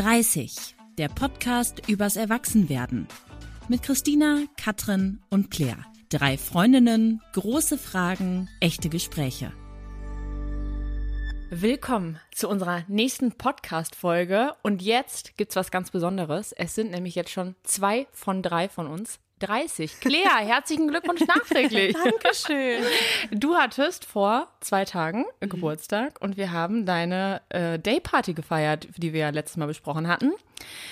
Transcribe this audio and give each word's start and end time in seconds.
30, 0.00 0.76
der 0.96 1.08
Podcast 1.08 1.86
übers 1.86 2.16
Erwachsenwerden. 2.16 3.06
Mit 3.68 3.82
Christina, 3.82 4.44
Katrin 4.56 5.20
und 5.28 5.50
Claire. 5.50 5.84
Drei 6.08 6.38
Freundinnen, 6.38 7.20
große 7.34 7.76
Fragen, 7.76 8.48
echte 8.60 8.88
Gespräche. 8.88 9.52
Willkommen 11.50 12.18
zu 12.34 12.48
unserer 12.48 12.84
nächsten 12.88 13.32
Podcast-Folge. 13.32 14.54
Und 14.62 14.80
jetzt 14.80 15.36
gibt's 15.36 15.56
was 15.56 15.70
ganz 15.70 15.90
Besonderes. 15.90 16.52
Es 16.52 16.74
sind 16.74 16.92
nämlich 16.92 17.14
jetzt 17.14 17.32
schon 17.32 17.54
zwei 17.62 18.06
von 18.10 18.40
drei 18.40 18.70
von 18.70 18.86
uns 18.86 19.20
30. 19.40 20.00
Claire, 20.00 20.38
herzlichen 20.38 20.88
Glückwunsch 20.88 21.22
nachträglich. 21.26 21.96
Dankeschön. 22.04 22.84
Du 23.30 23.56
hattest 23.56 24.04
vor 24.04 24.48
zwei 24.60 24.84
Tagen 24.84 25.24
Geburtstag 25.40 26.20
und 26.20 26.36
wir 26.36 26.52
haben 26.52 26.86
deine 26.86 27.40
äh, 27.48 27.78
Dayparty 27.78 28.34
gefeiert, 28.34 28.88
die 28.96 29.12
wir 29.12 29.20
ja 29.20 29.30
letztes 29.30 29.56
Mal 29.56 29.66
besprochen 29.66 30.08
hatten. 30.08 30.32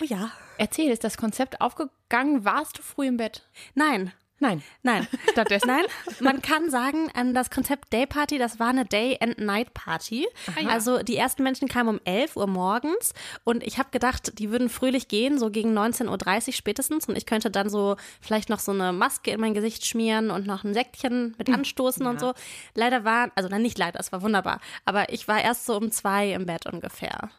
Oh 0.01 0.05
ja. 0.05 0.31
Erzähl, 0.57 0.91
ist 0.91 1.05
das 1.05 1.17
Konzept 1.17 1.61
aufgegangen? 1.61 2.45
Warst 2.45 2.79
du 2.79 2.83
früh 2.83 3.07
im 3.07 3.17
Bett? 3.17 3.43
Nein. 3.75 4.13
Nein. 4.41 4.63
Nein. 4.83 5.07
Stattdessen? 5.33 5.67
Nein, 5.67 5.85
man 6.21 6.43
kann 6.43 6.71
sagen, 6.71 7.11
ähm, 7.17 7.35
das 7.35 7.51
Konzept 7.51 7.93
Day 7.93 8.07
Party, 8.07 8.39
das 8.39 8.61
war 8.61 8.69
eine 8.69 8.85
Day 8.85 9.19
and 9.21 9.39
Night 9.39 9.75
Party. 9.75 10.27
Also 10.69 11.03
die 11.03 11.17
ersten 11.17 11.43
Menschen 11.43 11.69
kamen 11.69 11.89
um 11.89 12.01
11 12.05 12.37
Uhr 12.37 12.47
morgens 12.47 13.15
und 13.45 13.65
ich 13.65 13.79
habe 13.79 13.91
gedacht, 13.91 14.39
die 14.39 14.51
würden 14.51 14.69
fröhlich 14.69 15.09
gehen, 15.09 15.39
so 15.39 15.51
gegen 15.51 15.77
19.30 15.77 16.49
Uhr 16.49 16.53
spätestens 16.53 17.07
und 17.09 17.17
ich 17.17 17.27
könnte 17.27 17.51
dann 17.51 17.69
so 17.69 17.97
vielleicht 18.21 18.49
noch 18.49 18.61
so 18.61 18.73
eine 18.73 18.93
Maske 18.93 19.33
in 19.33 19.41
mein 19.41 19.55
Gesicht 19.55 19.87
schmieren 19.87 20.31
und 20.31 20.47
noch 20.47 20.65
ein 20.65 20.75
Säckchen 20.75 21.35
mit 21.39 21.51
anstoßen 21.51 22.07
und 22.07 22.21
so. 22.21 22.35
Leider 22.75 23.05
war, 23.05 23.31
also 23.35 23.49
dann 23.49 23.63
nicht 23.63 23.79
leider, 23.79 23.99
es 23.99 24.13
war 24.13 24.23
wunderbar, 24.23 24.61
aber 24.85 25.13
ich 25.13 25.27
war 25.27 25.43
erst 25.43 25.67
so 25.67 25.77
um 25.77 25.91
zwei 25.91 26.33
im 26.33 26.47
Bett 26.47 26.67
ungefähr. 26.67 27.31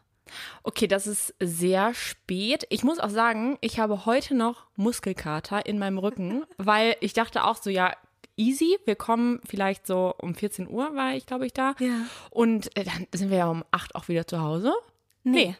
Okay, 0.62 0.86
das 0.86 1.06
ist 1.06 1.34
sehr 1.40 1.94
spät. 1.94 2.66
Ich 2.70 2.82
muss 2.84 2.98
auch 2.98 3.10
sagen, 3.10 3.58
ich 3.60 3.78
habe 3.80 4.06
heute 4.06 4.34
noch 4.34 4.66
Muskelkater 4.76 5.66
in 5.66 5.78
meinem 5.78 5.98
Rücken, 5.98 6.44
weil 6.58 6.96
ich 7.00 7.12
dachte 7.12 7.44
auch 7.44 7.56
so, 7.56 7.70
ja, 7.70 7.92
easy, 8.36 8.78
wir 8.86 8.96
kommen 8.96 9.40
vielleicht 9.46 9.86
so 9.86 10.14
um 10.18 10.34
14 10.34 10.68
Uhr, 10.68 10.94
war 10.94 11.14
ich, 11.14 11.26
glaube 11.26 11.46
ich, 11.46 11.52
da. 11.52 11.74
Ja. 11.78 12.06
Und 12.30 12.74
äh, 12.76 12.84
dann 12.84 13.06
sind 13.12 13.30
wir 13.30 13.38
ja 13.38 13.48
um 13.48 13.64
8 13.70 13.94
auch 13.94 14.08
wieder 14.08 14.26
zu 14.26 14.40
Hause. 14.40 14.72
Nee. 15.24 15.56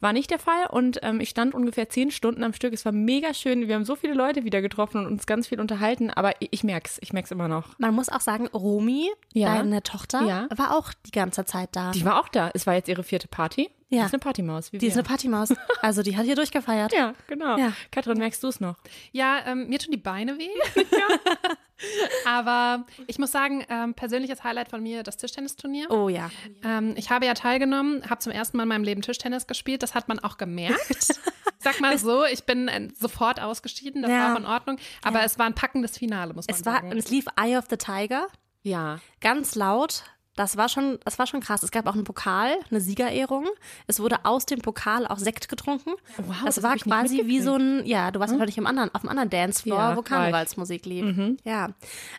War 0.00 0.12
nicht 0.12 0.30
der 0.32 0.40
Fall 0.40 0.66
und 0.68 0.98
ähm, 1.04 1.20
ich 1.20 1.28
stand 1.28 1.54
ungefähr 1.54 1.88
zehn 1.88 2.10
Stunden 2.10 2.42
am 2.42 2.52
Stück. 2.52 2.72
Es 2.72 2.84
war 2.84 2.90
mega 2.90 3.32
schön. 3.34 3.68
Wir 3.68 3.76
haben 3.76 3.84
so 3.84 3.94
viele 3.94 4.14
Leute 4.14 4.42
wieder 4.44 4.62
getroffen 4.62 4.98
und 4.98 5.06
uns 5.12 5.26
ganz 5.26 5.46
viel 5.46 5.60
unterhalten, 5.60 6.10
aber 6.10 6.34
ich, 6.40 6.48
ich 6.50 6.64
merk's, 6.64 6.98
ich 7.02 7.12
merk's 7.12 7.30
immer 7.30 7.46
noch. 7.46 7.78
Man 7.78 7.94
muss 7.94 8.08
auch 8.08 8.20
sagen, 8.20 8.48
Romy, 8.48 9.10
Ja. 9.32 9.54
deine 9.54 9.82
Tochter, 9.84 10.22
Ja. 10.22 10.48
war 10.56 10.76
auch 10.76 10.92
die 11.06 11.12
ganze 11.12 11.44
Zeit 11.44 11.68
da. 11.72 11.92
Die 11.92 12.04
war 12.04 12.20
auch 12.20 12.28
da. 12.28 12.50
Es 12.52 12.66
war 12.66 12.74
jetzt 12.74 12.88
ihre 12.88 13.04
vierte 13.04 13.28
Party. 13.28 13.70
Ja. 13.92 14.00
Die 14.02 14.06
ist 14.06 14.12
eine 14.14 14.20
Partymaus. 14.20 14.72
Wie 14.72 14.78
Die 14.78 14.86
ist 14.86 14.94
wir. 14.94 15.00
eine 15.00 15.08
Partymaus. 15.08 15.48
Also 15.82 16.02
die 16.02 16.16
hat 16.16 16.24
hier 16.24 16.36
durchgefeiert. 16.36 16.92
ja, 16.92 17.14
genau. 17.26 17.56
Ja. 17.58 17.72
Katrin, 17.90 18.18
merkst 18.18 18.42
du 18.42 18.48
es 18.48 18.60
noch? 18.60 18.76
Ja, 19.12 19.40
ähm, 19.46 19.68
mir 19.68 19.78
tun 19.78 19.90
die 19.92 19.96
Beine 19.96 20.38
weh. 20.38 20.48
Aber 22.26 22.84
ich 23.06 23.18
muss 23.18 23.32
sagen, 23.32 23.64
ähm, 23.68 23.94
persönliches 23.94 24.44
Highlight 24.44 24.68
von 24.68 24.82
mir 24.82 25.02
das 25.02 25.16
Tischtennisturnier. 25.16 25.90
Oh 25.90 26.08
ja. 26.08 26.30
Ähm, 26.62 26.94
ich 26.96 27.10
habe 27.10 27.24
ja 27.26 27.34
teilgenommen, 27.34 28.02
habe 28.08 28.20
zum 28.20 28.32
ersten 28.32 28.56
Mal 28.58 28.64
in 28.64 28.68
meinem 28.68 28.84
Leben 28.84 29.02
Tischtennis 29.02 29.46
gespielt. 29.46 29.82
Das 29.82 29.94
hat 29.94 30.08
man 30.08 30.18
auch 30.18 30.36
gemerkt. 30.36 31.14
Sag 31.58 31.80
mal 31.80 31.98
so, 31.98 32.24
ich 32.24 32.44
bin 32.44 32.68
äh, 32.68 32.88
sofort 32.98 33.40
ausgeschieden. 33.40 34.02
Das 34.02 34.10
Ja. 34.10 34.18
war 34.28 34.34
auch 34.34 34.38
in 34.38 34.46
Ordnung. 34.46 34.78
Aber 35.02 35.20
Ja. 35.20 35.24
es 35.24 35.38
war 35.38 35.46
ein 35.46 35.54
packendes 35.54 35.96
Finale, 35.98 36.34
muss 36.34 36.46
man 36.46 36.54
Es 36.56 36.64
war, 36.66 36.74
sagen. 36.74 36.90
und 36.90 36.98
es 36.98 37.10
lief 37.10 37.24
Eye 37.40 37.56
of 37.56 37.64
the 37.70 37.76
Tiger, 37.76 38.28
Ja. 38.62 38.98
ganz 39.20 39.54
laut. 39.54 40.04
Das 40.40 40.56
war 40.56 40.70
schon, 40.70 40.98
das 41.04 41.18
war 41.18 41.26
schon 41.26 41.40
krass. 41.40 41.62
Es 41.62 41.70
gab 41.70 41.86
auch 41.86 41.92
einen 41.92 42.04
Pokal, 42.04 42.56
eine 42.70 42.80
Siegerehrung. 42.80 43.46
Es 43.86 44.00
wurde 44.00 44.24
aus 44.24 44.46
dem 44.46 44.60
Pokal 44.60 45.06
auch 45.06 45.18
Sekt 45.18 45.50
getrunken. 45.50 45.90
Wow, 46.16 46.34
das, 46.46 46.54
das 46.54 46.64
war 46.64 46.76
quasi 46.76 47.26
wie 47.26 47.42
so 47.42 47.56
ein, 47.56 47.84
ja, 47.84 48.10
du 48.10 48.20
warst 48.20 48.32
wahrscheinlich 48.32 48.56
im 48.56 48.66
anderen, 48.66 48.88
auf 48.94 49.02
einem 49.02 49.10
anderen 49.10 49.28
Dancefloor, 49.28 49.78
Ja, 49.78 49.96
wo. 49.98 50.00
Karnevalsmusik 50.00 50.86
lief. 50.86 51.36
Ja, 51.44 51.74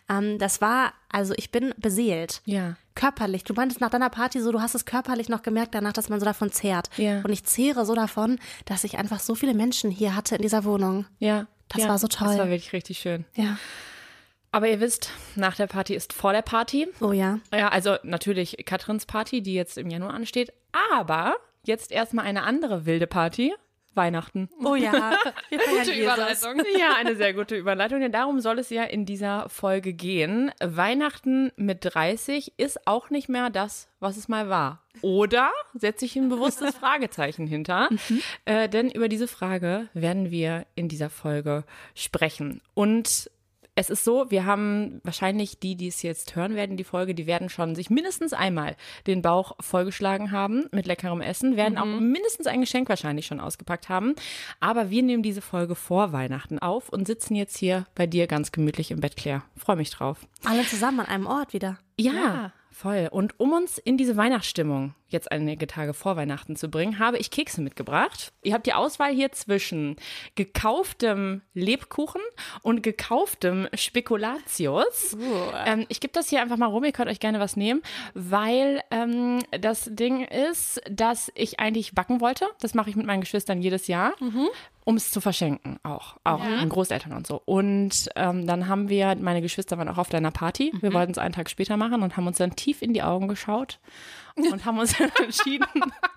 ähm, 0.08 0.38
das 0.38 0.60
war, 0.60 0.92
also 1.10 1.34
ich 1.36 1.50
bin 1.50 1.74
beseelt. 1.78 2.42
Ja. 2.44 2.76
Körperlich. 2.94 3.42
Du 3.42 3.54
meintest 3.54 3.80
nach 3.80 3.90
deiner 3.90 4.08
Party 4.08 4.40
so, 4.40 4.52
du 4.52 4.60
hast 4.60 4.76
es 4.76 4.84
körperlich 4.84 5.28
noch 5.28 5.42
gemerkt 5.42 5.74
danach, 5.74 5.92
dass 5.92 6.08
man 6.08 6.20
so 6.20 6.24
davon 6.24 6.52
zehrt. 6.52 6.90
Ja. 6.98 7.22
Und 7.22 7.32
ich 7.32 7.42
zehre 7.42 7.84
so 7.84 7.96
davon, 7.96 8.38
dass 8.66 8.84
ich 8.84 8.98
einfach 8.98 9.18
so 9.18 9.34
viele 9.34 9.52
Menschen 9.52 9.90
hier 9.90 10.14
hatte 10.14 10.36
in 10.36 10.42
dieser 10.42 10.62
Wohnung. 10.62 11.06
Ja. 11.18 11.48
Das 11.70 11.82
ja. 11.82 11.88
war 11.88 11.98
so 11.98 12.06
toll. 12.06 12.28
Das 12.28 12.38
war 12.38 12.50
wirklich 12.50 12.72
richtig 12.72 12.98
schön. 13.00 13.24
Ja. 13.34 13.58
Aber 14.52 14.68
ihr 14.68 14.80
wisst, 14.80 15.10
nach 15.34 15.56
der 15.56 15.66
Party 15.66 15.94
ist 15.94 16.12
vor 16.12 16.32
der 16.32 16.42
Party. 16.42 16.86
Oh 17.00 17.12
ja. 17.12 17.38
Ja, 17.52 17.68
also 17.68 17.96
natürlich 18.02 18.56
Katrins 18.66 19.06
Party, 19.06 19.42
die 19.42 19.54
jetzt 19.54 19.78
im 19.78 19.88
Januar 19.88 20.12
ansteht. 20.12 20.52
Aber 20.94 21.36
jetzt 21.64 21.90
erstmal 21.90 22.26
eine 22.26 22.42
andere 22.42 22.84
wilde 22.84 23.06
Party. 23.06 23.54
Weihnachten. 23.94 24.48
Oh 24.64 24.74
ja. 24.74 24.92
Gute. 25.50 25.92
Überleitung. 25.92 26.62
Ja, 26.78 26.94
eine 26.96 27.14
sehr 27.14 27.34
gute 27.34 27.56
Überleitung, 27.56 28.00
denn 28.00 28.12
darum 28.12 28.40
soll 28.40 28.58
es 28.58 28.70
ja 28.70 28.84
in 28.84 29.04
dieser 29.04 29.48
Folge 29.50 29.92
gehen. 29.92 30.50
Weihnachten 30.62 31.52
mit 31.56 31.78
30 31.82 32.54
ist 32.56 32.86
auch 32.86 33.10
nicht 33.10 33.28
mehr 33.28 33.50
das, 33.50 33.88
was 34.00 34.16
es 34.16 34.28
mal 34.28 34.48
war. 34.48 34.82
Oder 35.02 35.50
setze 35.74 36.06
ich 36.06 36.16
ein 36.16 36.28
bewusstes 36.30 36.74
Fragezeichen 36.74 37.46
hinter? 37.46 37.90
Äh, 38.44 38.68
denn 38.68 38.90
über 38.90 39.08
diese 39.08 39.28
Frage 39.28 39.88
werden 39.92 40.30
wir 40.30 40.66
in 40.74 40.88
dieser 40.88 41.10
Folge 41.10 41.64
sprechen. 41.94 42.62
Und 42.74 43.30
es 43.74 43.88
ist 43.88 44.04
so, 44.04 44.30
wir 44.30 44.44
haben 44.44 45.00
wahrscheinlich 45.02 45.58
die, 45.58 45.76
die 45.76 45.88
es 45.88 46.02
jetzt 46.02 46.36
hören 46.36 46.54
werden, 46.54 46.76
die 46.76 46.84
Folge, 46.84 47.14
die 47.14 47.26
werden 47.26 47.48
schon 47.48 47.74
sich 47.74 47.88
mindestens 47.88 48.34
einmal 48.34 48.76
den 49.06 49.22
Bauch 49.22 49.52
vollgeschlagen 49.60 50.30
haben 50.30 50.66
mit 50.72 50.86
leckerem 50.86 51.22
Essen, 51.22 51.56
werden 51.56 51.78
auch 51.78 51.86
mindestens 51.86 52.46
ein 52.46 52.60
Geschenk 52.60 52.88
wahrscheinlich 52.90 53.26
schon 53.26 53.40
ausgepackt 53.40 53.88
haben. 53.88 54.14
Aber 54.60 54.90
wir 54.90 55.02
nehmen 55.02 55.22
diese 55.22 55.40
Folge 55.40 55.74
vor 55.74 56.12
Weihnachten 56.12 56.58
auf 56.58 56.90
und 56.90 57.06
sitzen 57.06 57.34
jetzt 57.34 57.56
hier 57.56 57.86
bei 57.94 58.06
dir 58.06 58.26
ganz 58.26 58.52
gemütlich 58.52 58.90
im 58.90 59.00
Bett, 59.00 59.16
Claire. 59.16 59.42
Freue 59.56 59.76
mich 59.76 59.90
drauf. 59.90 60.26
Alle 60.44 60.64
zusammen 60.64 61.00
an 61.00 61.06
einem 61.06 61.26
Ort 61.26 61.54
wieder. 61.54 61.78
Ja, 61.98 62.52
voll. 62.70 63.08
Und 63.10 63.40
um 63.40 63.52
uns 63.52 63.78
in 63.78 63.96
diese 63.96 64.16
Weihnachtsstimmung 64.18 64.94
jetzt 65.12 65.30
einige 65.30 65.66
Tage 65.66 65.94
vor 65.94 66.16
Weihnachten 66.16 66.56
zu 66.56 66.68
bringen, 66.68 66.98
habe 66.98 67.18
ich 67.18 67.30
Kekse 67.30 67.60
mitgebracht. 67.60 68.32
Ihr 68.42 68.54
habt 68.54 68.66
die 68.66 68.72
Auswahl 68.72 69.12
hier 69.12 69.32
zwischen 69.32 69.96
gekauftem 70.34 71.42
Lebkuchen 71.54 72.20
und 72.62 72.82
gekauftem 72.82 73.68
Spekulatius. 73.74 75.16
Ähm, 75.66 75.86
ich 75.88 76.00
gebe 76.00 76.12
das 76.12 76.28
hier 76.28 76.42
einfach 76.42 76.56
mal 76.56 76.66
rum, 76.66 76.84
ihr 76.84 76.92
könnt 76.92 77.10
euch 77.10 77.20
gerne 77.20 77.40
was 77.40 77.56
nehmen, 77.56 77.82
weil 78.14 78.80
ähm, 78.90 79.40
das 79.60 79.88
Ding 79.92 80.24
ist, 80.24 80.80
dass 80.90 81.30
ich 81.34 81.60
eigentlich 81.60 81.94
backen 81.94 82.20
wollte. 82.20 82.46
Das 82.60 82.74
mache 82.74 82.90
ich 82.90 82.96
mit 82.96 83.06
meinen 83.06 83.20
Geschwistern 83.20 83.62
jedes 83.62 83.86
Jahr 83.86 84.14
um 84.84 84.96
es 84.96 85.10
zu 85.10 85.20
verschenken, 85.20 85.78
auch, 85.82 86.16
auch 86.24 86.40
an 86.40 86.68
Großeltern 86.68 87.12
und 87.12 87.26
so. 87.26 87.40
Und 87.44 88.10
ähm, 88.16 88.46
dann 88.46 88.68
haben 88.68 88.88
wir, 88.88 89.14
meine 89.16 89.40
Geschwister 89.40 89.78
waren 89.78 89.88
auch 89.88 89.98
auf 89.98 90.08
deiner 90.08 90.30
Party. 90.30 90.72
Wir 90.80 90.92
wollten 90.92 91.12
es 91.12 91.18
einen 91.18 91.34
Tag 91.34 91.48
später 91.50 91.76
machen 91.76 92.02
und 92.02 92.16
haben 92.16 92.26
uns 92.26 92.38
dann 92.38 92.56
tief 92.56 92.82
in 92.82 92.92
die 92.92 93.02
Augen 93.02 93.28
geschaut 93.28 93.78
und 94.36 94.64
haben 94.64 94.78
uns 94.78 94.96
dann 94.96 95.10
entschieden, 95.22 95.66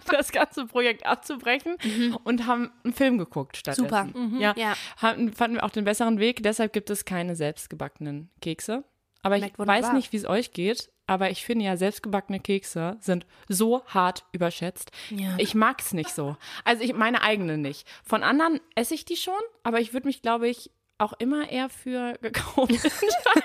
das 0.08 0.32
ganze 0.32 0.66
Projekt 0.66 1.06
abzubrechen 1.06 1.76
und 2.24 2.46
haben 2.48 2.72
einen 2.84 2.94
Film 2.94 3.18
geguckt 3.18 3.58
stattdessen. 3.58 3.86
Super. 3.90 4.40
Ja, 4.40 4.54
Ja. 4.58 4.74
Hatten, 4.98 5.34
fanden 5.34 5.58
wir 5.58 5.64
auch 5.64 5.70
den 5.72 5.86
besseren 5.86 6.20
Weg. 6.20 6.44
Deshalb 6.44 6.74
gibt 6.74 6.90
es 6.90 7.06
keine 7.06 7.36
selbstgebackenen 7.36 8.30
Kekse. 8.42 8.84
Aber 9.22 9.38
ich 9.38 9.42
Schmeckt 9.44 9.60
wunderbar. 9.60 9.82
weiß 9.84 9.94
nicht, 9.94 10.14
wie 10.14 10.18
es 10.18 10.26
euch 10.26 10.52
geht. 10.52 10.92
Aber 11.08 11.30
ich 11.30 11.46
finde 11.46 11.66
ja, 11.66 11.78
selbstgebackene 11.78 12.40
Kekse 12.40 12.98
sind 13.00 13.26
so 13.48 13.86
hart 13.86 14.26
überschätzt. 14.32 14.92
Ja. 15.10 15.36
Ich 15.38 15.54
mag's 15.54 15.94
nicht 15.94 16.10
so. 16.10 16.36
Also 16.64 16.84
ich 16.84 16.94
meine 16.94 17.22
eigene 17.22 17.58
nicht. 17.58 17.88
Von 18.04 18.24
anderen 18.24 18.60
esse 18.76 18.96
ich 18.96 19.06
die 19.06 19.16
schon, 19.16 19.34
aber 19.64 19.80
ich 19.80 19.94
würde 19.94 20.08
mich, 20.08 20.22
glaube 20.24 20.48
ich, 20.48 20.72
auch 20.98 21.14
immer 21.20 21.50
eher 21.50 21.70
für 21.70 22.18
gekauft 22.22 22.72
entscheiden. 22.72 22.94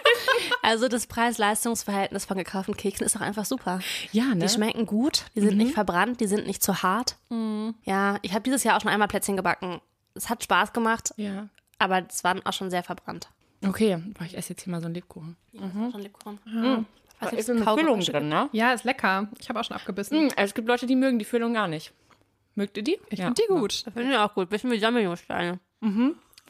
Also 0.62 0.88
das 0.88 1.06
Preis-Leistungs-Verhältnis 1.06 2.25
von 2.25 2.37
gekauften 2.37 2.77
Keksen 2.77 3.05
ist 3.05 3.16
auch 3.16 3.21
einfach 3.22 3.44
super. 3.44 3.81
Ja, 4.12 4.27
ne? 4.34 4.37
Die 4.44 4.49
schmecken 4.49 4.87
gut, 4.87 5.25
die 5.34 5.41
sind 5.41 5.56
nicht 5.56 5.75
verbrannt, 5.75 6.21
die 6.21 6.27
sind 6.27 6.47
nicht 6.47 6.62
zu 6.62 6.83
hart. 6.83 7.16
Ja, 7.84 8.19
ich 8.23 8.32
habe 8.32 8.43
dieses 8.43 8.62
Jahr 8.62 8.76
auch 8.76 8.81
schon 8.81 8.91
einmal 8.91 9.08
Plätzchen 9.08 9.37
gebacken. 9.37 9.81
Es 10.14 10.29
hat 10.29 10.44
Spaß 10.44 10.73
gemacht, 10.73 11.12
Ja. 11.17 11.49
aber 11.79 12.05
es 12.08 12.23
waren 12.25 12.44
auch 12.44 12.52
schon 12.52 12.70
sehr 12.70 12.82
verbrannt. 12.82 13.31
Okay, 13.67 13.96
boah, 14.19 14.25
ich 14.25 14.37
esse 14.37 14.50
jetzt 14.50 14.62
hier 14.62 14.70
mal 14.70 14.81
so 14.81 14.87
einen 14.87 14.94
Lebkuchen. 14.94 15.37
Schon 15.53 16.00
Lebkuchen. 16.00 16.38
Da 16.44 16.85
Was 17.20 17.32
ist 17.32 17.50
eine 17.50 17.64
Füllung 17.64 18.00
drin, 18.00 18.29
ne? 18.29 18.49
ja, 18.53 18.73
ist 18.73 18.85
lecker. 18.85 19.29
Ich 19.41 19.49
habe 19.49 19.61
auch 19.61 19.64
schon 19.64 19.76
abgebissen. 19.76 20.19
Hm, 20.19 20.31
es 20.37 20.55
gibt 20.55 20.69
Leute, 20.69 20.87
die 20.87 20.96
mögen 20.96 21.19
die 21.19 21.25
Füllung 21.25 21.55
gar 21.55 21.69
nicht. 21.69 21.93
Mögt 22.55 22.76
ihr 22.76 22.82
die? 22.82 22.99
Ich 23.08 23.20
finde 23.20 23.35
die 23.43 23.46
gut. 23.53 23.87
Das 23.87 23.94
finde 23.94 24.12
ich 24.12 24.19
auch 24.19 24.35
gut. 24.35 24.49
Bisschen 24.50 24.70
wie 24.70 24.79
Sammeljungsteine. 24.79 25.58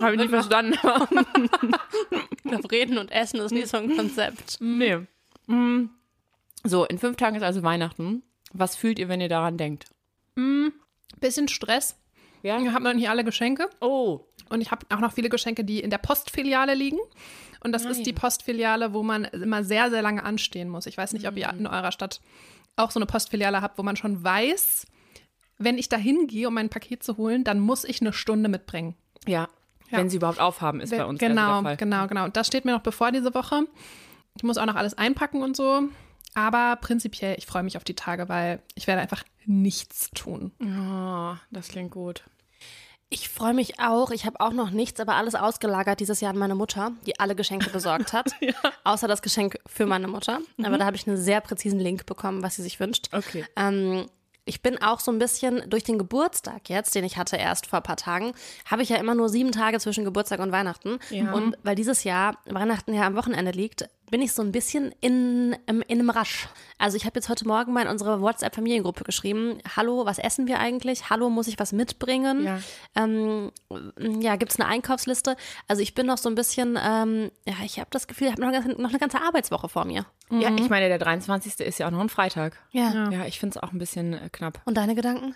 Habe 0.01 0.15
ich 0.15 0.21
nicht 0.21 0.31
verstanden. 0.31 0.77
Auf 2.55 2.71
Reden 2.71 2.99
und 2.99 3.11
Essen 3.13 3.41
ist 3.41 3.53
nicht 3.53 3.69
so 3.69 3.77
ein 3.77 3.97
Konzept. 3.97 4.59
nee. 4.61 4.99
Mm. 5.47 5.91
So, 6.63 6.85
in 6.85 6.99
fünf 6.99 7.17
Tagen 7.17 7.37
ist 7.37 7.43
also 7.43 7.63
Weihnachten. 7.63 8.23
Was 8.53 8.77
fühlt 8.77 8.99
ihr, 8.99 9.09
wenn 9.09 9.21
ihr 9.21 9.29
daran 9.29 9.57
denkt? 9.57 9.87
Bisschen 11.19 11.49
Stress. 11.49 11.97
Ja. 12.43 12.59
Ich 12.61 12.71
habe 12.71 12.85
noch 12.85 12.95
nicht 12.95 13.09
alle 13.09 13.25
Geschenke. 13.25 13.69
Oh. 13.81 14.21
Und 14.49 14.61
ich 14.61 14.71
habe 14.71 14.87
auch 14.91 15.01
noch 15.01 15.13
viele 15.13 15.29
Geschenke, 15.29 15.65
die 15.65 15.81
in 15.81 15.91
der 15.91 15.99
Postfiliale 15.99 16.75
liegen. 16.75 16.99
Und 17.63 17.73
das 17.73 17.85
ist 17.85 18.07
die 18.07 18.15
Postfiliale, 18.15 18.95
wo 18.95 19.03
man 19.03 19.25
immer 19.25 19.65
sehr, 19.65 19.91
sehr 19.91 20.01
lange 20.01 20.23
anstehen 20.25 20.69
muss. 20.69 20.87
Ich 20.87 20.97
weiß 20.97 21.13
nicht, 21.13 21.29
ob 21.29 21.37
ihr 21.37 21.51
in 21.51 21.67
eurer 21.67 21.93
Stadt 21.93 22.21
auch 22.77 22.91
so 22.91 22.99
eine 22.99 23.07
Postfiliale 23.07 23.61
habt, 23.61 23.77
wo 23.77 23.83
man 23.83 23.97
schon 23.97 24.25
weiß, 24.25 24.87
wenn 25.59 25.77
ich 25.77 25.91
da 25.91 25.99
hingehe, 25.99 26.49
um 26.49 26.55
mein 26.55 26.71
Paket 26.71 27.03
zu 27.03 27.19
holen, 27.19 27.45
dann 27.45 27.61
muss 27.61 27.85
ich 27.85 28.01
eine 28.01 28.15
Stunde 28.15 28.49
mitbringen. 28.49 28.95
Ja. 29.27 29.49
Ja. 29.91 29.99
Wenn 29.99 30.11
sie 30.11 30.17
überhaupt 30.17 30.41
aufhaben, 30.41 30.81
ist 30.81 30.91
bei 30.91 31.05
uns 31.05 31.19
genau, 31.19 31.55
der 31.55 31.63
Fall. 31.63 31.77
genau, 31.77 32.07
genau. 32.07 32.25
Und 32.25 32.37
das 32.37 32.47
steht 32.47 32.65
mir 32.65 32.73
noch 32.73 32.83
bevor 32.83 33.13
diese 33.13 33.35
Woche. 33.35 33.65
Ich 34.37 34.43
muss 34.43 34.59
auch 34.59 34.67
noch 34.67 34.77
alles 34.77 34.95
einpacken 34.95 35.43
und 35.43 35.57
so. 35.57 35.83
Aber 36.35 36.77
prinzipiell, 36.77 37.35
ich 37.39 37.47
freue 37.47 37.63
mich 37.63 37.77
auf 37.77 37.85
die 37.85 37.95
Tage, 37.95 38.29
weil 38.29 38.63
ich 38.75 38.87
werde 38.87 39.03
einfach 39.03 39.25
nichts 39.47 40.11
tun. 40.11 40.53
Oh, 40.61 41.35
das 41.51 41.69
klingt 41.69 41.91
gut. 41.91 42.23
Ich 43.13 43.29
freue 43.29 43.55
mich 43.55 43.81
auch. 43.81 44.13
Ich 44.13 44.25
habe 44.25 44.39
auch 44.39 44.53
noch 44.53 44.71
nichts, 44.71 45.01
aber 45.01 45.17
alles 45.17 45.35
ausgelagert 45.35 45.99
dieses 45.99 46.21
Jahr 46.21 46.31
an 46.31 46.39
meine 46.39 46.55
Mutter, 46.55 46.93
die 47.07 47.19
alle 47.19 47.35
Geschenke 47.35 47.69
besorgt 47.71 48.13
hat. 48.13 48.31
Außer 48.85 49.09
das 49.09 49.21
Geschenk 49.21 49.59
für 49.67 49.85
meine 49.85 50.07
Mutter. 50.07 50.39
Aber 50.63 50.79
da 50.79 50.87
habe 50.87 50.95
ich 50.95 51.09
einen 51.09 51.17
sehr 51.17 51.41
präzisen 51.41 51.81
Link 51.81 52.07
bekommen, 52.07 52.45
was 52.45 52.55
sie 52.55 52.63
sich 52.63 52.79
wünscht. 52.79 53.09
Okay. 53.13 53.45
Ähm, 53.57 54.07
ich 54.45 54.63
bin 54.63 54.81
auch 54.83 55.01
so 55.01 55.13
ein 55.13 55.19
bisschen 55.19 55.63
durch 55.69 55.85
den 55.85 55.99
Geburtstag 55.99 56.69
jetzt, 56.69 56.95
den 56.95 57.05
ich 57.05 57.17
hatte 57.17 57.37
erst 57.37 57.67
vor 57.67 57.81
ein 57.81 57.83
paar 57.83 57.97
Tagen, 57.97 58.33
habe 58.65 58.83
ich 58.83 58.89
ja 58.89 58.97
immer 58.97 59.15
nur 59.15 59.29
sieben 59.29 59.53
Tage 59.53 59.79
zwischen 59.79 60.05
Geburtstag 60.05 60.41
und 60.41 60.53
Weihnachten. 60.53 60.99
Ja. 61.11 61.33
Und 61.33 61.57
weil 61.63 61.75
dieses 61.75 62.05
Jahr 62.05 62.37
Weihnachten 62.47 62.95
ja 62.95 63.07
am 63.07 63.17
Wochenende 63.17 63.53
liegt, 63.53 63.89
bin 64.11 64.23
ich 64.23 64.33
so 64.33 64.43
ein 64.43 64.53
bisschen 64.53 64.93
in, 65.01 65.57
in, 65.67 65.83
in 65.83 66.01
einem 66.01 66.11
Rasch. 66.11 66.49
Also 66.79 66.97
ich 66.97 67.05
habe 67.05 67.17
jetzt 67.17 67.29
heute 67.29 67.47
Morgen 67.47 67.73
mal 67.73 67.83
in 67.83 67.89
unsere 67.89 68.21
WhatsApp-Familiengruppe 68.21 69.05
geschrieben, 69.05 69.59
hallo, 69.77 70.05
was 70.05 70.19
essen 70.19 70.49
wir 70.49 70.59
eigentlich? 70.59 71.11
Hallo, 71.11 71.31
muss 71.31 71.47
ich 71.47 71.59
was 71.59 71.73
mitbringen? 71.73 72.45
Ja. 72.45 72.61
Ähm, 72.97 73.53
ja, 74.21 74.37
gibt 74.37 74.53
es 74.53 74.59
eine 74.59 74.69
Einkaufsliste? 74.69 75.37
Also 75.69 75.83
ich 75.83 75.95
bin 75.95 76.07
noch 76.07 76.19
so 76.19 76.29
ein 76.29 76.35
bisschen, 76.35 76.79
ähm, 76.83 77.31
ja, 77.47 77.55
ich 77.65 77.79
habe 77.79 77.91
das 77.91 78.09
Gefühl, 78.09 78.29
ich 78.29 78.33
habe 78.33 78.43
noch, 78.43 78.79
noch 78.79 78.91
eine 78.91 78.99
ganze 78.99 79.23
Arbeitswoche 79.23 79.69
vor 79.69 79.85
mir. 79.85 80.07
Ja, 80.31 80.55
ich 80.57 80.69
meine, 80.69 80.89
der 80.89 80.99
23. 80.99 81.61
ist 81.61 81.79
ja 81.79 81.87
auch 81.87 81.91
noch 81.91 82.01
ein 82.01 82.09
Freitag. 82.09 82.59
Ja. 82.71 83.11
Ja, 83.11 83.27
ich 83.27 83.41
finde 83.41 83.59
es 83.59 83.63
auch 83.63 83.73
ein 83.73 83.79
bisschen 83.79 84.15
äh, 84.15 84.29
knapp. 84.31 84.61
Und 84.65 84.77
deine 84.77 84.95
Gedanken? 84.95 85.35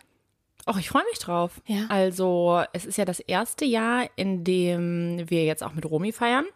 Och, 0.67 0.79
ich 0.79 0.88
freue 0.88 1.05
mich 1.11 1.19
drauf. 1.19 1.61
Ja. 1.67 1.87
Also, 1.88 2.62
es 2.73 2.87
ist 2.87 2.96
ja 2.96 3.05
das 3.05 3.20
erste 3.20 3.64
Jahr, 3.64 4.08
in 4.17 4.44
dem 4.44 5.29
wir 5.29 5.44
jetzt 5.44 5.62
auch 5.62 5.75
mit 5.75 5.85
Romy 5.85 6.12
feiern. 6.12 6.46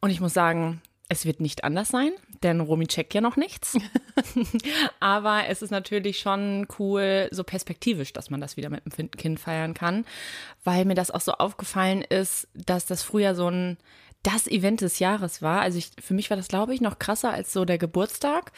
Und 0.00 0.10
ich 0.10 0.20
muss 0.20 0.32
sagen, 0.32 0.80
es 1.08 1.24
wird 1.24 1.40
nicht 1.40 1.64
anders 1.64 1.88
sein, 1.88 2.12
denn 2.42 2.60
Romy 2.60 2.86
checkt 2.86 3.14
ja 3.14 3.20
noch 3.20 3.36
nichts. 3.36 3.76
Aber 5.00 5.46
es 5.48 5.62
ist 5.62 5.70
natürlich 5.70 6.18
schon 6.18 6.66
cool, 6.78 7.28
so 7.30 7.44
perspektivisch, 7.44 8.12
dass 8.12 8.30
man 8.30 8.40
das 8.40 8.56
wieder 8.56 8.68
mit 8.68 8.84
dem 8.98 9.10
Kind 9.10 9.40
feiern 9.40 9.74
kann, 9.74 10.04
weil 10.64 10.84
mir 10.84 10.94
das 10.94 11.10
auch 11.10 11.22
so 11.22 11.32
aufgefallen 11.32 12.02
ist, 12.02 12.48
dass 12.54 12.84
das 12.84 13.02
früher 13.02 13.34
so 13.34 13.50
ein 13.50 13.78
das 14.22 14.46
Event 14.46 14.80
des 14.80 14.98
Jahres 14.98 15.42
war. 15.42 15.60
Also 15.60 15.78
ich, 15.78 15.90
für 16.00 16.14
mich 16.14 16.30
war 16.30 16.36
das, 16.36 16.48
glaube 16.48 16.74
ich, 16.74 16.80
noch 16.80 16.98
krasser 16.98 17.32
als 17.32 17.52
so 17.52 17.64
der 17.64 17.78
Geburtstag. 17.78 18.52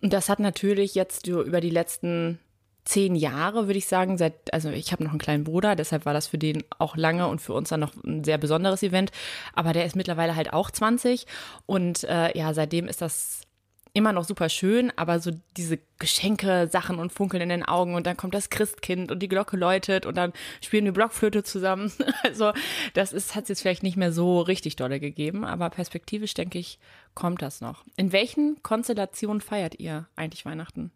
Und 0.00 0.12
das 0.12 0.28
hat 0.28 0.38
natürlich 0.38 0.94
jetzt 0.94 1.26
über 1.26 1.60
die 1.60 1.70
letzten 1.70 2.38
zehn 2.84 3.14
Jahre, 3.16 3.66
würde 3.66 3.78
ich 3.78 3.86
sagen, 3.86 4.16
seit, 4.16 4.52
also 4.52 4.70
ich 4.70 4.92
habe 4.92 5.04
noch 5.04 5.10
einen 5.10 5.18
kleinen 5.18 5.44
Bruder, 5.44 5.76
deshalb 5.76 6.06
war 6.06 6.14
das 6.14 6.26
für 6.26 6.38
den 6.38 6.64
auch 6.78 6.96
lange 6.96 7.28
und 7.28 7.40
für 7.40 7.52
uns 7.52 7.68
dann 7.68 7.80
noch 7.80 7.92
ein 8.02 8.24
sehr 8.24 8.38
besonderes 8.38 8.82
Event. 8.82 9.10
Aber 9.52 9.74
der 9.74 9.84
ist 9.84 9.94
mittlerweile 9.94 10.34
halt 10.34 10.54
auch 10.54 10.70
20 10.70 11.26
und 11.66 12.04
äh, 12.04 12.36
ja, 12.36 12.54
seitdem 12.54 12.88
ist 12.88 13.02
das 13.02 13.42
immer 13.92 14.12
noch 14.12 14.24
super 14.24 14.48
schön, 14.48 14.92
aber 14.96 15.20
so 15.20 15.30
diese 15.56 15.78
Geschenke, 15.98 16.68
Sachen 16.70 16.98
und 16.98 17.12
Funkeln 17.12 17.42
in 17.42 17.48
den 17.48 17.64
Augen 17.64 17.94
und 17.94 18.06
dann 18.06 18.16
kommt 18.16 18.34
das 18.34 18.50
Christkind 18.50 19.10
und 19.10 19.20
die 19.20 19.28
Glocke 19.28 19.56
läutet 19.56 20.06
und 20.06 20.16
dann 20.16 20.32
spielen 20.60 20.84
wir 20.84 20.92
Blockflöte 20.92 21.42
zusammen. 21.42 21.92
Also 22.24 22.52
das 22.94 23.12
ist 23.12 23.34
hat 23.34 23.44
es 23.44 23.48
jetzt 23.48 23.62
vielleicht 23.62 23.82
nicht 23.82 23.96
mehr 23.96 24.12
so 24.12 24.40
richtig 24.40 24.76
dolle 24.76 25.00
gegeben, 25.00 25.44
aber 25.44 25.70
perspektivisch 25.70 26.34
denke 26.34 26.58
ich, 26.58 26.78
kommt 27.14 27.42
das 27.42 27.60
noch. 27.60 27.84
In 27.96 28.12
welchen 28.12 28.62
Konstellationen 28.62 29.40
feiert 29.40 29.78
ihr 29.78 30.06
eigentlich 30.16 30.44
Weihnachten? 30.44 30.90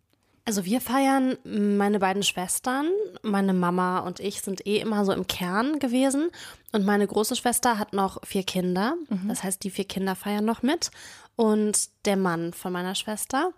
Also 0.45 0.65
wir 0.65 0.81
feiern, 0.81 1.37
meine 1.45 2.01
beiden 2.01 2.25
Schwestern, 2.25 2.87
meine 3.23 3.53
Mama 3.53 4.01
und 4.01 4.19
ich 4.19 4.41
sind 4.41 4.67
eh 4.67 4.79
immer 4.79 5.05
so 5.05 5.13
im 5.13 5.29
Kern 5.29 5.79
gewesen. 5.79 6.31
Und 6.73 6.85
meine 6.85 7.07
große 7.07 7.37
Schwester 7.37 7.79
hat 7.79 7.93
noch 7.93 8.19
vier 8.25 8.43
Kinder. 8.43 8.97
Das 9.29 9.45
heißt, 9.45 9.63
die 9.63 9.71
vier 9.71 9.85
Kinder 9.85 10.17
feiern 10.17 10.45
noch 10.45 10.63
mit. 10.63 10.91
Und 11.37 11.89
der 12.05 12.17
Mann 12.17 12.53
von 12.53 12.73
meiner 12.73 12.95
Schwester 12.95 13.53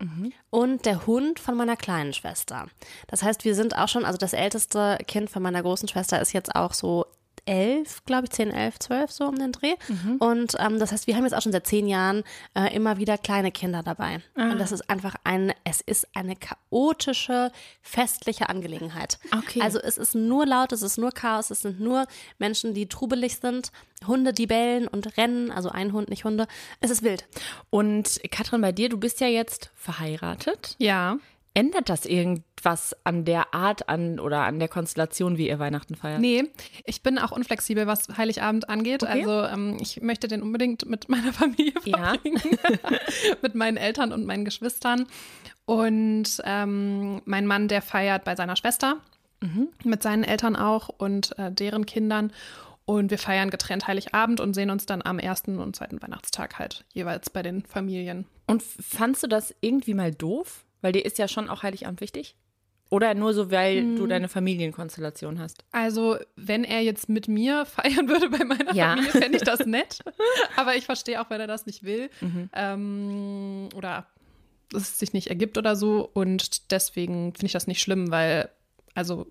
und 0.51 0.87
der 0.87 1.07
Hund 1.07 1.41
von 1.41 1.57
meiner 1.57 1.77
kleinen 1.77 2.13
Schwester. 2.13 2.67
Das 3.09 3.23
heißt, 3.23 3.45
wir 3.45 3.55
sind 3.55 3.77
auch 3.77 3.89
schon, 3.89 4.05
also 4.05 4.17
das 4.17 4.33
älteste 4.33 4.99
Kind 5.07 5.29
von 5.29 5.43
meiner 5.43 5.63
großen 5.63 5.89
Schwester 5.89 6.21
ist 6.21 6.33
jetzt 6.33 6.55
auch 6.55 6.73
so 6.73 7.07
elf, 7.47 8.05
glaube 8.05 8.25
ich, 8.25 8.31
zehn, 8.31 8.51
elf, 8.51 8.79
zwölf, 8.79 9.11
so 9.11 9.27
um 9.27 9.37
den 9.39 9.53
Dreh. 9.53 9.75
Und 10.19 10.55
ähm, 10.59 10.79
das 10.79 10.93
heißt, 10.93 11.07
wir 11.07 11.17
haben 11.17 11.25
jetzt 11.25 11.35
auch 11.35 11.43
schon 11.43 11.53
seit 11.53 11.67
zehn 11.67 11.87
Jahren 11.87 12.23
äh, 12.55 12.75
immer 12.75 12.99
wieder 12.99 13.19
kleine 13.19 13.51
Kinder 13.51 13.83
dabei. 13.83 14.21
Und 14.35 14.59
das 14.59 14.73
ist 14.73 14.89
einfach 14.89 15.15
ein, 15.25 15.53
es 15.65 15.81
ist 15.81 16.09
eine 16.15 16.37
chaotische, 16.37 17.53
festliche 17.83 18.49
Angelegenheit. 18.49 19.19
Okay. 19.37 19.61
Also 19.63 19.79
es 19.79 19.99
ist 19.99 20.15
nur 20.15 20.47
laut, 20.47 20.73
es 20.73 20.83
ist 20.83 20.99
nur 20.99 21.13
Chaos, 21.13 21.51
es 21.51 21.63
sind 21.63 21.81
nur 21.81 22.07
Menschen, 22.39 22.75
die 22.75 22.87
trubelig 22.89 23.37
sind, 23.37 23.73
Hunde, 24.07 24.33
die 24.33 24.47
bellen 24.47 24.89
und 24.89 25.17
rennen, 25.17 25.51
also 25.51 25.71
ein 25.71 25.93
Hund, 25.93 26.09
nicht 26.09 26.25
Hunde. 26.25 26.47
Es 26.81 26.91
ist 26.91 27.03
wild. 27.03 27.27
Und 27.71 28.21
Katrin, 28.31 28.61
bei 28.61 28.73
dir, 28.73 28.89
du 28.89 28.99
bist 28.99 29.21
ja 29.21 29.29
jetzt 29.29 29.71
verheiratet. 29.75 30.77
Ja. 30.79 31.19
Ändert 31.57 31.89
das 31.89 32.05
irgendwas 32.05 32.97
an 33.05 33.25
der 33.25 33.55
Art 33.55 33.89
an 33.89 34.19
oder 34.19 34.41
an 34.43 34.59
der 34.59 34.67
Konstellation, 34.69 35.39
wie 35.39 35.49
ihr 35.49 35.61
Weihnachten 35.61 35.95
feiert? 35.95 36.21
Nee, 36.21 36.51
ich 36.85 37.03
bin 37.03 37.17
auch 37.19 37.31
unflexibel, 37.31 37.87
was 37.87 38.09
Heiligabend 38.17 38.69
angeht. 38.69 39.05
Okay. 39.05 39.13
Also 39.25 39.43
ähm, 39.45 39.79
ich 39.81 40.03
möchte 40.03 40.27
den 40.27 40.43
unbedingt 40.43 40.87
mit 40.87 41.09
meiner 41.09 41.33
Familie 41.33 41.73
Ja. 41.85 42.15
verbringen. 42.15 42.43
mit 43.43 43.55
meinen 43.55 43.77
Eltern 43.77 44.13
und 44.13 44.27
meinen 44.27 44.45
Geschwistern. 44.45 45.07
Und 45.65 46.43
ähm, 46.45 47.23
mein 47.25 47.47
Mann, 47.47 47.69
der 47.69 47.83
feiert 47.83 48.25
bei 48.25 48.35
seiner 48.37 48.57
Schwester. 48.57 48.97
Mit 49.85 50.03
seinen 50.03 50.25
Eltern 50.25 50.57
auch 50.57 50.89
und 50.89 51.39
äh, 51.39 51.53
deren 51.53 51.85
Kindern. 51.85 52.33
Und 52.87 53.11
wir 53.11 53.19
feiern 53.19 53.51
getrennt 53.51 53.87
Heiligabend 53.87 54.41
und 54.41 54.55
sehen 54.55 54.71
uns 54.71 54.87
dann 54.87 55.03
am 55.03 55.19
ersten 55.19 55.59
und 55.59 55.77
zweiten 55.77 56.01
Weihnachtstag 56.03 56.59
halt 56.59 56.85
jeweils 56.95 57.29
bei 57.29 57.43
den 57.43 57.63
Familien. 57.67 58.27
Und 58.47 58.63
fandst 58.63 59.23
du 59.23 59.27
das 59.27 59.55
irgendwie 59.61 59.93
mal 59.95 60.13
doof? 60.13 60.65
Weil 60.85 60.93
dir 60.93 61.03
ist 61.07 61.17
ja 61.17 61.29
schon 61.29 61.49
auch 61.49 61.63
Heiligabend 61.63 62.03
wichtig? 62.03 62.37
Oder 62.91 63.15
nur 63.15 63.33
so, 63.33 63.51
weil 63.51 63.79
Hm. 63.79 63.97
du 63.97 64.07
deine 64.07 64.29
Familienkonstellation 64.29 65.39
hast? 65.39 65.65
Also, 65.73 66.19
wenn 66.37 66.63
er 66.63 66.83
jetzt 66.83 67.09
mit 67.09 67.27
mir 67.27 67.65
feiern 68.05 68.07
würde 68.07 68.29
bei 68.29 68.45
meiner 68.45 68.75
Ja. 68.75 68.91
Familie, 68.91 69.11
fände 69.11 69.39
ich 69.39 69.43
das 69.45 69.65
nett. 69.65 70.01
Aber 70.57 70.77
ich 70.77 70.85
verstehe 70.85 71.23
auch, 71.23 71.31
wenn 71.31 71.41
er 71.41 71.47
das 71.47 71.65
nicht 71.65 71.85
will. 71.85 72.11
Mhm. 72.21 72.51
Ähm, 72.53 73.69
oder 73.75 74.07
es 74.75 74.99
sich 74.99 75.15
nicht 75.15 75.29
ergibt 75.29 75.57
oder 75.57 75.75
so. 75.75 76.07
Und 76.13 76.71
deswegen 76.71 77.33
finde 77.33 77.47
ich 77.47 77.53
das 77.53 77.67
nicht 77.67 77.81
schlimm, 77.81 78.11
weil, 78.11 78.51
also, 78.95 79.27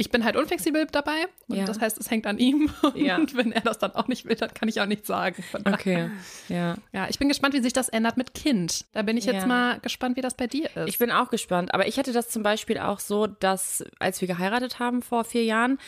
ich 0.00 0.10
bin 0.10 0.24
halt 0.24 0.36
unflexibel 0.36 0.86
dabei. 0.90 1.26
Und 1.48 1.56
Ja. 1.56 1.64
das 1.64 1.80
heißt, 1.80 1.98
es 1.98 2.10
hängt 2.10 2.26
an 2.26 2.38
ihm. 2.38 2.70
Und 2.82 2.96
Ja. 2.96 3.18
wenn 3.34 3.52
er 3.52 3.60
das 3.60 3.78
dann 3.78 3.92
auch 3.96 4.06
nicht 4.08 4.24
will, 4.24 4.36
dann 4.36 4.54
kann 4.54 4.68
ich 4.68 4.80
auch 4.80 4.86
nichts 4.86 5.06
sagen. 5.08 5.44
Okay, 5.64 6.08
ja. 6.48 6.76
Ja, 6.92 7.08
ich 7.10 7.18
bin 7.18 7.28
gespannt, 7.28 7.52
wie 7.54 7.60
sich 7.60 7.72
das 7.72 7.88
ändert 7.88 8.16
mit 8.16 8.32
Kind. 8.32 8.86
Da 8.92 9.02
bin 9.02 9.16
ich 9.16 9.24
jetzt 9.26 9.42
Ja. 9.42 9.46
mal 9.46 9.80
gespannt, 9.80 10.16
wie 10.16 10.20
das 10.22 10.34
bei 10.34 10.46
dir 10.46 10.74
ist. 10.76 10.88
Ich 10.88 10.98
bin 10.98 11.10
auch 11.10 11.28
gespannt. 11.30 11.74
Aber 11.74 11.86
ich 11.88 11.98
hatte 11.98 12.12
das 12.12 12.28
zum 12.28 12.42
Beispiel 12.42 12.78
auch 12.78 13.00
so, 13.00 13.26
dass 13.26 13.84
als 13.98 14.20
wir 14.20 14.28
geheiratet 14.28 14.78
haben 14.78 15.02
vor 15.02 15.24
vier 15.24 15.44
Jahren, 15.44 15.78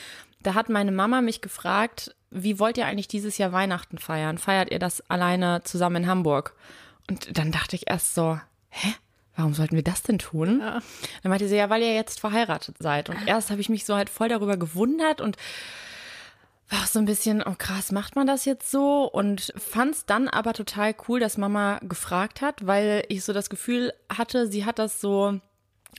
da 0.43 0.55
hat 0.55 0.69
meine 0.69 0.93
Mama 0.93 1.21
mich 1.21 1.41
gefragt, 1.41 2.15
wie 2.31 2.59
wollt 2.59 2.79
ihr 2.79 2.87
eigentlich 2.87 3.09
dieses 3.09 3.39
Jahr 3.39 3.53
Weihnachten 3.53 3.99
feiern? 3.99 4.39
Feiert 4.39 4.71
ihr 4.73 4.79
das 4.81 5.09
alleine 5.09 5.63
zusammen 5.65 5.97
in 6.05 6.07
Hamburg? 6.09 6.55
Und 7.09 7.39
dann 7.39 7.53
dachte 7.53 7.77
ich 7.77 7.89
erst 7.89 8.15
so, 8.15 8.41
hä? 8.71 8.95
Warum 9.37 9.55
sollten 9.55 9.77
wir 9.77 9.83
das 9.83 10.03
denn 10.03 10.19
tun? 10.19 10.61
Ja. 10.61 10.81
Dann 11.23 11.31
meinte 11.31 11.49
sie, 11.49 11.57
ja, 11.57 11.71
weil 11.71 11.83
ihr 11.83 11.95
jetzt 11.95 12.21
verheiratet 12.21 12.77
seid. 12.79 13.09
Und 13.09 13.27
erst 13.27 13.51
habe 13.51 13.61
ich 13.61 13.69
mich 13.69 13.85
so 13.85 13.95
halt 13.97 14.11
voll 14.11 14.29
darüber 14.29 14.57
gewundert 14.57 15.21
und 15.21 15.37
war 16.69 16.81
auch 16.81 16.87
so 16.87 16.99
ein 16.99 17.05
bisschen, 17.05 17.43
oh 17.43 17.55
krass, 17.59 17.91
macht 17.91 18.17
man 18.17 18.27
das 18.27 18.45
jetzt 18.45 18.71
so? 18.71 19.05
Und 19.05 19.53
fand 19.57 19.95
es 19.95 20.07
dann 20.07 20.29
aber 20.29 20.53
total 20.53 20.95
cool, 21.09 21.21
dass 21.21 21.37
Mama 21.37 21.81
gefragt 21.83 22.43
hat, 22.43 22.67
weil 22.67 23.05
ich 23.09 23.25
so 23.25 23.33
das 23.33 23.51
Gefühl 23.51 23.93
hatte, 24.09 24.47
sie 24.47 24.65
hat 24.65 24.79
das 24.79 25.01
so 25.01 25.41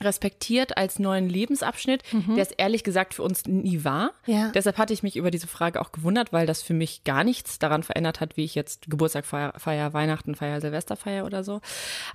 respektiert 0.00 0.76
als 0.76 0.98
neuen 0.98 1.28
Lebensabschnitt, 1.28 2.02
der 2.12 2.42
es 2.42 2.50
ehrlich 2.52 2.84
gesagt 2.84 3.14
für 3.14 3.22
uns 3.22 3.46
nie 3.46 3.84
war. 3.84 4.12
Ja. 4.26 4.50
Deshalb 4.52 4.78
hatte 4.78 4.92
ich 4.92 5.02
mich 5.02 5.16
über 5.16 5.30
diese 5.30 5.46
Frage 5.46 5.80
auch 5.80 5.92
gewundert, 5.92 6.32
weil 6.32 6.46
das 6.46 6.62
für 6.62 6.74
mich 6.74 7.04
gar 7.04 7.24
nichts 7.24 7.58
daran 7.58 7.82
verändert 7.82 8.20
hat, 8.20 8.36
wie 8.36 8.44
ich 8.44 8.54
jetzt 8.54 8.90
Geburtstag 8.90 9.26
feier, 9.26 9.52
feier 9.56 9.92
Weihnachten 9.92 10.34
feier, 10.34 10.60
Silvester 10.60 10.96
feier 10.96 11.24
oder 11.26 11.44
so. 11.44 11.60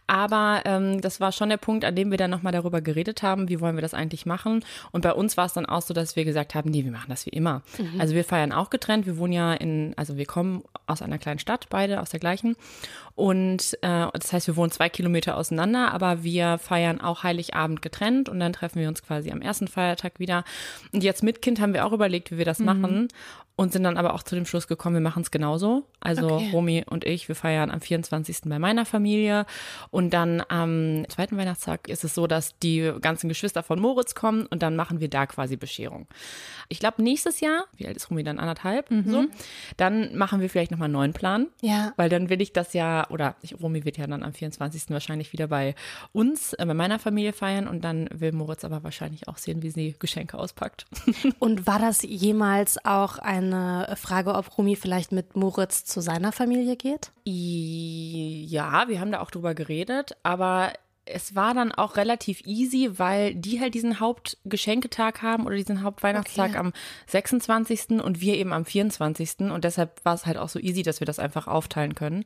Aber 0.07 0.62
ähm, 0.65 1.01
das 1.01 1.19
war 1.19 1.31
schon 1.31 1.50
der 1.50 1.57
Punkt, 1.57 1.86
an 1.86 1.96
dem 1.96 2.12
wir 2.12 2.17
dann 2.17 2.31
nochmal 2.31 2.53
darüber 2.53 2.81
geredet 2.81 3.24
haben, 3.24 3.50
wie 3.50 3.60
wollen 3.60 3.75
wir 3.75 3.81
das 3.81 3.93
eigentlich 3.93 4.25
machen. 4.25 4.63
Und 4.91 5.01
bei 5.01 5.13
uns 5.13 5.38
war 5.38 5.46
es 5.46 5.53
dann 5.53 5.65
auch 5.65 5.81
so, 5.81 5.93
dass 5.93 6.15
wir 6.15 6.25
gesagt 6.25 6.55
haben, 6.55 6.69
nee, 6.69 6.84
wir 6.84 6.91
machen 6.91 7.10
das 7.10 7.25
wie 7.25 7.31
immer. 7.31 7.62
Also 8.00 8.15
wir 8.15 8.24
feiern 8.24 8.51
auch 8.51 8.69
getrennt. 8.69 9.05
Wir 9.05 9.17
wohnen 9.17 9.34
ja 9.34 9.53
in, 9.53 9.93
also 9.98 10.17
wir 10.17 10.25
kommen 10.25 10.63
aus 10.86 11.01
einer 11.01 11.17
kleinen 11.17 11.39
Stadt, 11.39 11.67
beide 11.69 12.01
aus 12.01 12.10
der 12.10 12.19
gleichen. 12.19 12.55
Und 13.17 13.74
äh, 13.81 14.05
das 14.13 14.31
heißt, 14.31 14.45
wir 14.45 14.55
wohnen 14.57 14.69
zwei 14.69 14.89
Kilometer 14.89 15.38
auseinander, 15.38 15.91
aber 15.91 16.21
wir 16.21 16.59
feiern 16.59 17.01
auch 17.01 17.24
Heiligabend 17.24 17.81
getrennt 17.81 18.29
und 18.29 18.39
dann 18.39 18.53
treffen 18.53 18.79
wir 18.79 18.88
uns 18.88 19.01
quasi 19.01 19.31
am 19.31 19.41
ersten 19.41 19.67
Feiertag 19.67 20.19
wieder. 20.19 20.43
Und 20.93 21.03
jetzt 21.03 21.24
mit 21.24 21.41
Kind 21.41 21.59
haben 21.59 21.74
wir 21.74 21.88
auch 21.88 21.93
überlegt, 21.93 22.29
wie 22.29 22.38
wir 22.38 22.45
das 22.45 22.59
mhm. 22.59 22.65
machen 22.65 23.07
und 23.58 23.74
sind 23.74 23.84
dann 23.84 23.98
aber 23.98 24.14
auch 24.14 24.22
zu 24.22 24.36
dem 24.36 24.46
Schluss 24.46 24.68
gekommen, 24.68 24.96
wir 24.96 25.02
machen 25.02 25.24
es 25.24 25.32
genauso. 25.32 25.84
Also 26.00 26.30
okay. 26.30 26.52
Romy 26.54 26.86
und 26.88 27.06
ich, 27.06 27.28
wir 27.28 27.36
feiern 27.36 27.72
am 27.72 27.82
24. 27.82 28.42
bei 28.46 28.60
meiner 28.60 28.86
Familie 28.86 29.48
und 29.90 30.14
dann 30.14 30.44
am 30.48 31.04
zweiten 31.10 31.38
Weihnachtstag 31.38 31.90
ist 31.90 32.04
es 32.04 32.14
so, 32.14 32.28
dass 32.28 32.58
die 32.60 32.94
ganzen 33.02 33.28
Geschwister 33.28 33.64
von 33.64 33.80
Moritz 33.80 34.14
kommen 34.14 34.46
und 34.46 34.62
dann 34.62 34.76
machen 34.76 35.00
wir 35.00 35.10
da 35.10 35.26
quasi 35.26 35.58
Bescherung. 35.58 36.08
Ich 36.70 36.80
glaube, 36.80 37.02
nächstes 37.02 37.40
Jahr, 37.40 37.66
wie 37.76 37.88
alt 37.88 37.98
ist 37.98 38.12
Romy 38.12 38.24
dann 38.24 38.38
anderthalb, 38.38 38.92
mhm. 38.92 39.10
so, 39.10 39.26
dann 39.76 40.16
machen 40.16 40.40
wir 40.40 40.52
vielleicht 40.52 40.70
nochmal 40.70 40.86
einen 40.86 40.94
neuen 40.94 41.14
Plan. 41.14 41.48
Ja. 41.62 41.94
Weil 41.98 42.10
dann 42.10 42.30
will 42.30 42.42
ich 42.42 42.54
das 42.54 42.74
ja, 42.74 43.10
oder 43.10 43.36
ich, 43.42 43.60
Romy 43.60 43.86
wird 43.86 43.98
ja 43.98 44.06
dann 44.06 44.22
am 44.22 44.34
24. 44.34 44.92
wahrscheinlich 44.92 45.34
wieder 45.34 45.48
bei 45.48 45.74
uns, 46.14 46.54
äh, 46.54 46.64
bei 46.64 46.76
meiner 46.76 47.00
Familie 47.00 47.34
feiern 47.34 47.68
und 47.68 47.84
dann 47.84 48.08
will 48.14 48.34
Moritz 48.34 48.64
aber 48.64 48.84
wahrscheinlich 48.84 49.28
auch 49.28 49.38
sehen, 49.38 49.64
wie 49.64 49.72
sie 49.72 49.96
Geschenke 49.98 50.38
auspackt. 50.38 50.86
Und 51.40 51.68
war 51.68 51.80
das 51.80 52.02
jemals 52.04 52.84
auch 52.86 53.18
ein 53.18 53.47
eine 53.54 53.96
Frage, 53.96 54.34
ob 54.36 54.58
Rumi 54.58 54.75
vielleicht 54.75 55.12
mit 55.12 55.36
Moritz 55.36 55.86
zu 55.86 56.01
seiner 56.01 56.32
Familie 56.32 56.75
geht? 56.75 57.12
Ja, 57.24 58.88
wir 58.88 59.00
haben 59.00 59.12
da 59.12 59.22
auch 59.22 59.32
drüber 59.32 59.54
geredet, 59.54 60.16
aber 60.24 60.74
es 61.06 61.36
war 61.36 61.54
dann 61.54 61.72
auch 61.72 61.96
relativ 61.96 62.42
easy, 62.46 62.92
weil 62.98 63.34
die 63.36 63.60
halt 63.60 63.74
diesen 63.74 64.00
Hauptgeschenketag 64.00 65.22
haben 65.22 65.46
oder 65.46 65.56
diesen 65.56 65.84
Hauptweihnachtstag 65.84 66.50
okay. 66.50 66.58
am 66.58 66.74
26. 67.08 68.01
und 68.01 68.22
wir 68.22 68.36
eben 68.36 68.54
am 68.54 68.66
24. 68.66 69.51
Und 69.51 69.63
deshalb 69.63 70.04
war 70.04 70.13
es 70.13 70.25
halt 70.25 70.38
auch 70.38 70.50
so 70.50 70.60
easy, 70.60 70.84
dass 70.84 71.00
wir 71.00 71.06
das 71.06 71.20
einfach 71.20 71.48
aufteilen 71.48 71.96
können. 71.96 72.25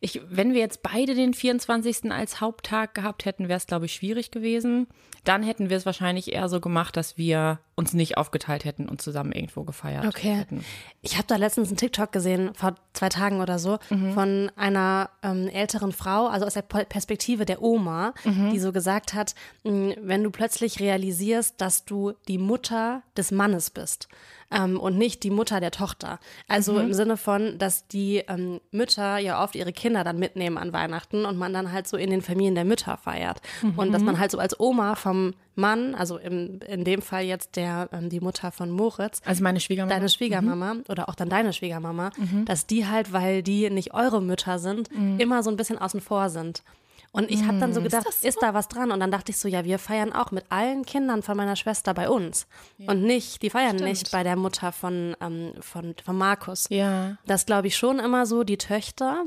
Ich, 0.00 0.20
wenn 0.28 0.54
wir 0.54 0.60
jetzt 0.60 0.82
beide 0.82 1.14
den 1.14 1.34
24. 1.34 2.12
als 2.12 2.40
Haupttag 2.40 2.94
gehabt 2.94 3.24
hätten, 3.24 3.48
wäre 3.48 3.56
es, 3.56 3.66
glaube 3.66 3.86
ich, 3.86 3.94
schwierig 3.94 4.30
gewesen. 4.30 4.86
Dann 5.24 5.42
hätten 5.42 5.70
wir 5.70 5.76
es 5.76 5.86
wahrscheinlich 5.86 6.32
eher 6.32 6.48
so 6.48 6.60
gemacht, 6.60 6.96
dass 6.96 7.18
wir 7.18 7.58
uns 7.74 7.92
nicht 7.92 8.16
aufgeteilt 8.16 8.64
hätten 8.64 8.88
und 8.88 9.02
zusammen 9.02 9.32
irgendwo 9.32 9.64
gefeiert 9.64 10.06
okay. 10.06 10.36
hätten. 10.36 10.64
Ich 11.02 11.16
habe 11.16 11.26
da 11.26 11.36
letztens 11.36 11.68
einen 11.68 11.76
TikTok 11.76 12.12
gesehen, 12.12 12.54
vor 12.54 12.76
zwei 12.92 13.08
Tagen 13.08 13.40
oder 13.40 13.58
so, 13.58 13.78
mhm. 13.90 14.14
von 14.14 14.52
einer 14.54 15.10
ähm, 15.22 15.48
älteren 15.48 15.92
Frau, 15.92 16.28
also 16.28 16.46
aus 16.46 16.54
der 16.54 16.62
Perspektive 16.62 17.44
der 17.44 17.60
Oma, 17.60 18.14
mhm. 18.24 18.50
die 18.52 18.58
so 18.60 18.72
gesagt 18.72 19.14
hat, 19.14 19.34
wenn 19.64 20.22
du 20.22 20.30
plötzlich 20.30 20.80
realisierst, 20.80 21.60
dass 21.60 21.84
du 21.84 22.12
die 22.28 22.38
Mutter 22.38 23.02
des 23.16 23.32
Mannes 23.32 23.70
bist 23.70 24.08
ähm, 24.50 24.78
und 24.80 24.96
nicht 24.96 25.22
die 25.22 25.30
Mutter 25.30 25.60
der 25.60 25.70
Tochter. 25.70 26.18
Also 26.46 26.74
mhm. 26.74 26.80
im 26.80 26.94
Sinne 26.94 27.16
von, 27.16 27.58
dass 27.58 27.86
die 27.86 28.22
ähm, 28.28 28.60
Mütter 28.70 29.18
ja 29.18 29.42
oft 29.42 29.54
ihre 29.54 29.72
Kinder 29.72 30.04
dann 30.04 30.18
mitnehmen 30.18 30.58
an 30.58 30.72
Weihnachten 30.72 31.24
und 31.24 31.36
man 31.36 31.52
dann 31.52 31.72
halt 31.72 31.86
so 31.86 31.96
in 31.96 32.10
den 32.10 32.22
Familien 32.22 32.54
der 32.54 32.64
Mütter 32.64 32.96
feiert. 32.96 33.40
Mhm. 33.62 33.78
Und 33.78 33.92
dass 33.92 34.02
man 34.02 34.18
halt 34.18 34.30
so 34.30 34.38
als 34.38 34.58
Oma 34.58 34.94
vom 34.94 35.34
Mann, 35.54 35.94
also 35.94 36.18
im, 36.18 36.60
in 36.66 36.84
dem 36.84 37.02
Fall 37.02 37.24
jetzt 37.24 37.56
der 37.56 37.88
ähm, 37.92 38.08
die 38.08 38.20
Mutter 38.20 38.52
von 38.52 38.70
Moritz, 38.70 39.20
also 39.24 39.42
meine 39.42 39.60
Schwiegermama, 39.60 39.94
deine 39.94 40.08
Schwiegermama 40.08 40.74
mhm. 40.74 40.84
oder 40.88 41.08
auch 41.08 41.14
dann 41.14 41.28
deine 41.28 41.52
Schwiegermama, 41.52 42.10
mhm. 42.16 42.44
dass 42.44 42.66
die 42.66 42.86
halt, 42.86 43.12
weil 43.12 43.42
die 43.42 43.68
nicht 43.68 43.92
eure 43.92 44.22
Mütter 44.22 44.58
sind, 44.58 44.94
mhm. 44.96 45.18
immer 45.18 45.42
so 45.42 45.50
ein 45.50 45.56
bisschen 45.56 45.78
außen 45.78 46.00
vor 46.00 46.30
sind. 46.30 46.62
Und 47.10 47.30
ich 47.30 47.44
habe 47.44 47.58
dann 47.58 47.72
so 47.72 47.78
hm. 47.78 47.84
gedacht, 47.84 48.06
ist, 48.06 48.22
so? 48.22 48.28
ist, 48.28 48.42
da 48.42 48.54
was 48.54 48.68
dran? 48.68 48.92
Und 48.92 49.00
dann 49.00 49.10
dachte 49.10 49.32
ich 49.32 49.38
so, 49.38 49.48
ja, 49.48 49.64
wir 49.64 49.78
feiern 49.78 50.12
auch 50.12 50.30
mit 50.30 50.44
allen 50.50 50.84
Kindern 50.84 51.22
von 51.22 51.36
meiner 51.36 51.56
Schwester 51.56 51.94
bei 51.94 52.08
uns. 52.08 52.46
Ja. 52.76 52.92
Und 52.92 53.02
nicht, 53.02 53.42
die 53.42 53.50
feiern 53.50 53.78
Stimmt. 53.78 53.90
nicht 53.90 54.12
bei 54.12 54.22
der 54.22 54.36
Mutter 54.36 54.72
von, 54.72 55.16
ähm, 55.20 55.52
von, 55.60 55.94
von 56.04 56.16
Markus. 56.16 56.66
Ja. 56.70 57.16
Das 57.26 57.46
glaube 57.46 57.68
ich 57.68 57.76
schon 57.76 57.98
immer 57.98 58.26
so, 58.26 58.44
die 58.44 58.58
Töchter, 58.58 59.24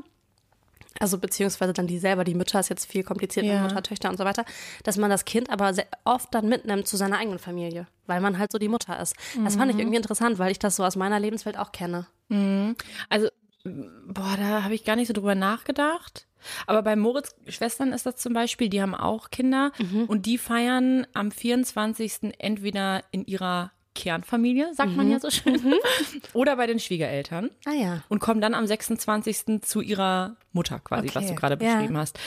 also 0.99 1.17
beziehungsweise 1.17 1.73
dann 1.73 1.87
die 1.87 1.99
selber, 1.99 2.23
die 2.23 2.35
Mütter 2.35 2.59
ist 2.59 2.69
jetzt 2.69 2.85
viel 2.85 3.03
komplizierter, 3.03 3.53
ja. 3.53 3.61
Mutter, 3.61 3.81
Töchter 3.81 4.09
und 4.09 4.17
so 4.17 4.25
weiter, 4.25 4.45
dass 4.83 4.97
man 4.97 5.09
das 5.09 5.25
Kind 5.25 5.49
aber 5.49 5.73
oft 6.03 6.33
dann 6.33 6.47
mitnimmt 6.47 6.87
zu 6.87 6.97
seiner 6.97 7.17
eigenen 7.17 7.39
Familie, 7.39 7.87
weil 8.07 8.21
man 8.21 8.37
halt 8.37 8.51
so 8.51 8.57
die 8.57 8.67
Mutter 8.67 8.99
ist. 8.99 9.15
Mhm. 9.35 9.45
Das 9.45 9.55
fand 9.55 9.69
ich 9.69 9.75
mhm. 9.75 9.81
irgendwie 9.81 9.97
interessant, 9.97 10.37
weil 10.37 10.51
ich 10.51 10.59
das 10.59 10.75
so 10.75 10.83
aus 10.83 10.95
meiner 10.95 11.19
Lebenswelt 11.19 11.57
auch 11.57 11.71
kenne. 11.71 12.07
Mhm. 12.29 12.75
Also, 13.09 13.29
boah, 13.63 14.35
da 14.37 14.63
habe 14.63 14.75
ich 14.75 14.83
gar 14.83 14.95
nicht 14.95 15.07
so 15.07 15.13
drüber 15.13 15.35
nachgedacht. 15.35 16.27
Aber 16.67 16.81
bei 16.81 16.95
Moritz 16.95 17.35
Schwestern 17.47 17.93
ist 17.93 18.05
das 18.05 18.17
zum 18.17 18.33
Beispiel, 18.33 18.69
die 18.69 18.81
haben 18.81 18.95
auch 18.95 19.29
Kinder 19.29 19.71
mhm. 19.77 20.05
und 20.05 20.25
die 20.25 20.37
feiern 20.37 21.07
am 21.13 21.31
24. 21.31 22.33
entweder 22.39 23.03
in 23.11 23.25
ihrer 23.25 23.71
Kernfamilie, 23.93 24.73
sagt 24.73 24.91
mhm. 24.91 24.95
man 24.95 25.11
ja 25.11 25.19
so 25.19 25.29
schön, 25.29 25.53
mhm. 25.53 25.75
oder 26.33 26.55
bei 26.55 26.65
den 26.65 26.79
Schwiegereltern. 26.79 27.49
Ah 27.65 27.73
ja. 27.73 28.03
Und 28.09 28.19
kommen 28.19 28.41
dann 28.41 28.53
am 28.53 28.65
26. 28.65 29.61
zu 29.61 29.81
ihrer 29.81 30.37
Mutter 30.53 30.79
quasi, 30.79 31.09
okay. 31.09 31.15
was 31.15 31.27
du 31.27 31.35
gerade 31.35 31.57
beschrieben 31.57 31.95
ja. 31.95 31.99
hast. 31.99 32.19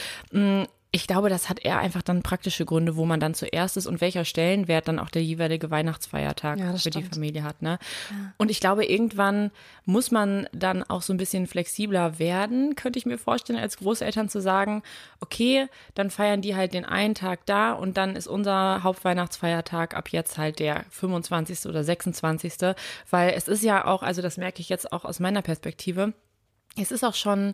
Ich 0.95 1.07
glaube, 1.07 1.27
das 1.27 1.49
hat 1.49 1.59
eher 1.59 1.79
einfach 1.79 2.01
dann 2.01 2.23
praktische 2.23 2.63
Gründe, 2.63 2.95
wo 2.95 3.03
man 3.03 3.19
dann 3.19 3.33
zuerst 3.33 3.75
ist 3.75 3.85
und 3.85 3.99
welcher 3.99 4.23
Stellenwert 4.23 4.87
dann 4.87 4.97
auch 4.97 5.09
der 5.09 5.21
jeweilige 5.21 5.69
Weihnachtsfeiertag 5.69 6.57
ja, 6.57 6.71
für 6.71 6.79
stimmt. 6.79 6.95
die 6.95 7.03
Familie 7.03 7.43
hat. 7.43 7.61
Ne? 7.61 7.79
Ja. 8.09 8.33
Und 8.37 8.49
ich 8.49 8.61
glaube, 8.61 8.85
irgendwann 8.85 9.51
muss 9.83 10.09
man 10.09 10.47
dann 10.53 10.83
auch 10.83 11.01
so 11.01 11.11
ein 11.11 11.17
bisschen 11.17 11.47
flexibler 11.47 12.17
werden, 12.17 12.77
könnte 12.77 12.97
ich 12.97 13.05
mir 13.05 13.17
vorstellen, 13.17 13.59
als 13.59 13.75
Großeltern 13.75 14.29
zu 14.29 14.39
sagen, 14.39 14.83
okay, 15.19 15.67
dann 15.95 16.09
feiern 16.09 16.41
die 16.41 16.55
halt 16.55 16.73
den 16.73 16.85
einen 16.85 17.13
Tag 17.13 17.45
da 17.45 17.73
und 17.73 17.97
dann 17.97 18.15
ist 18.15 18.27
unser 18.27 18.81
Hauptweihnachtsfeiertag 18.83 19.97
ab 19.97 20.07
jetzt 20.13 20.37
halt 20.37 20.59
der 20.59 20.85
25. 20.91 21.65
oder 21.65 21.83
26. 21.83 22.53
Weil 23.09 23.33
es 23.35 23.49
ist 23.49 23.63
ja 23.63 23.83
auch, 23.83 24.01
also 24.01 24.21
das 24.21 24.37
merke 24.37 24.61
ich 24.61 24.69
jetzt 24.69 24.93
auch 24.93 25.03
aus 25.03 25.19
meiner 25.19 25.41
Perspektive, 25.41 26.13
es 26.77 26.91
ist 26.93 27.03
auch 27.03 27.15
schon 27.15 27.53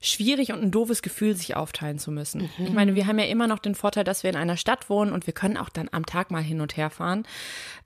schwierig 0.00 0.52
und 0.52 0.62
ein 0.62 0.70
doofes 0.70 1.02
Gefühl, 1.02 1.36
sich 1.36 1.56
aufteilen 1.56 1.98
zu 1.98 2.10
müssen. 2.10 2.50
Mhm. 2.58 2.66
Ich 2.66 2.72
meine, 2.72 2.94
wir 2.94 3.06
haben 3.06 3.18
ja 3.18 3.26
immer 3.26 3.46
noch 3.46 3.58
den 3.58 3.74
Vorteil, 3.74 4.04
dass 4.04 4.22
wir 4.22 4.30
in 4.30 4.36
einer 4.36 4.56
Stadt 4.56 4.88
wohnen 4.88 5.12
und 5.12 5.26
wir 5.26 5.34
können 5.34 5.58
auch 5.58 5.68
dann 5.68 5.88
am 5.92 6.06
Tag 6.06 6.30
mal 6.30 6.42
hin 6.42 6.62
und 6.62 6.76
her 6.76 6.88
fahren. 6.88 7.24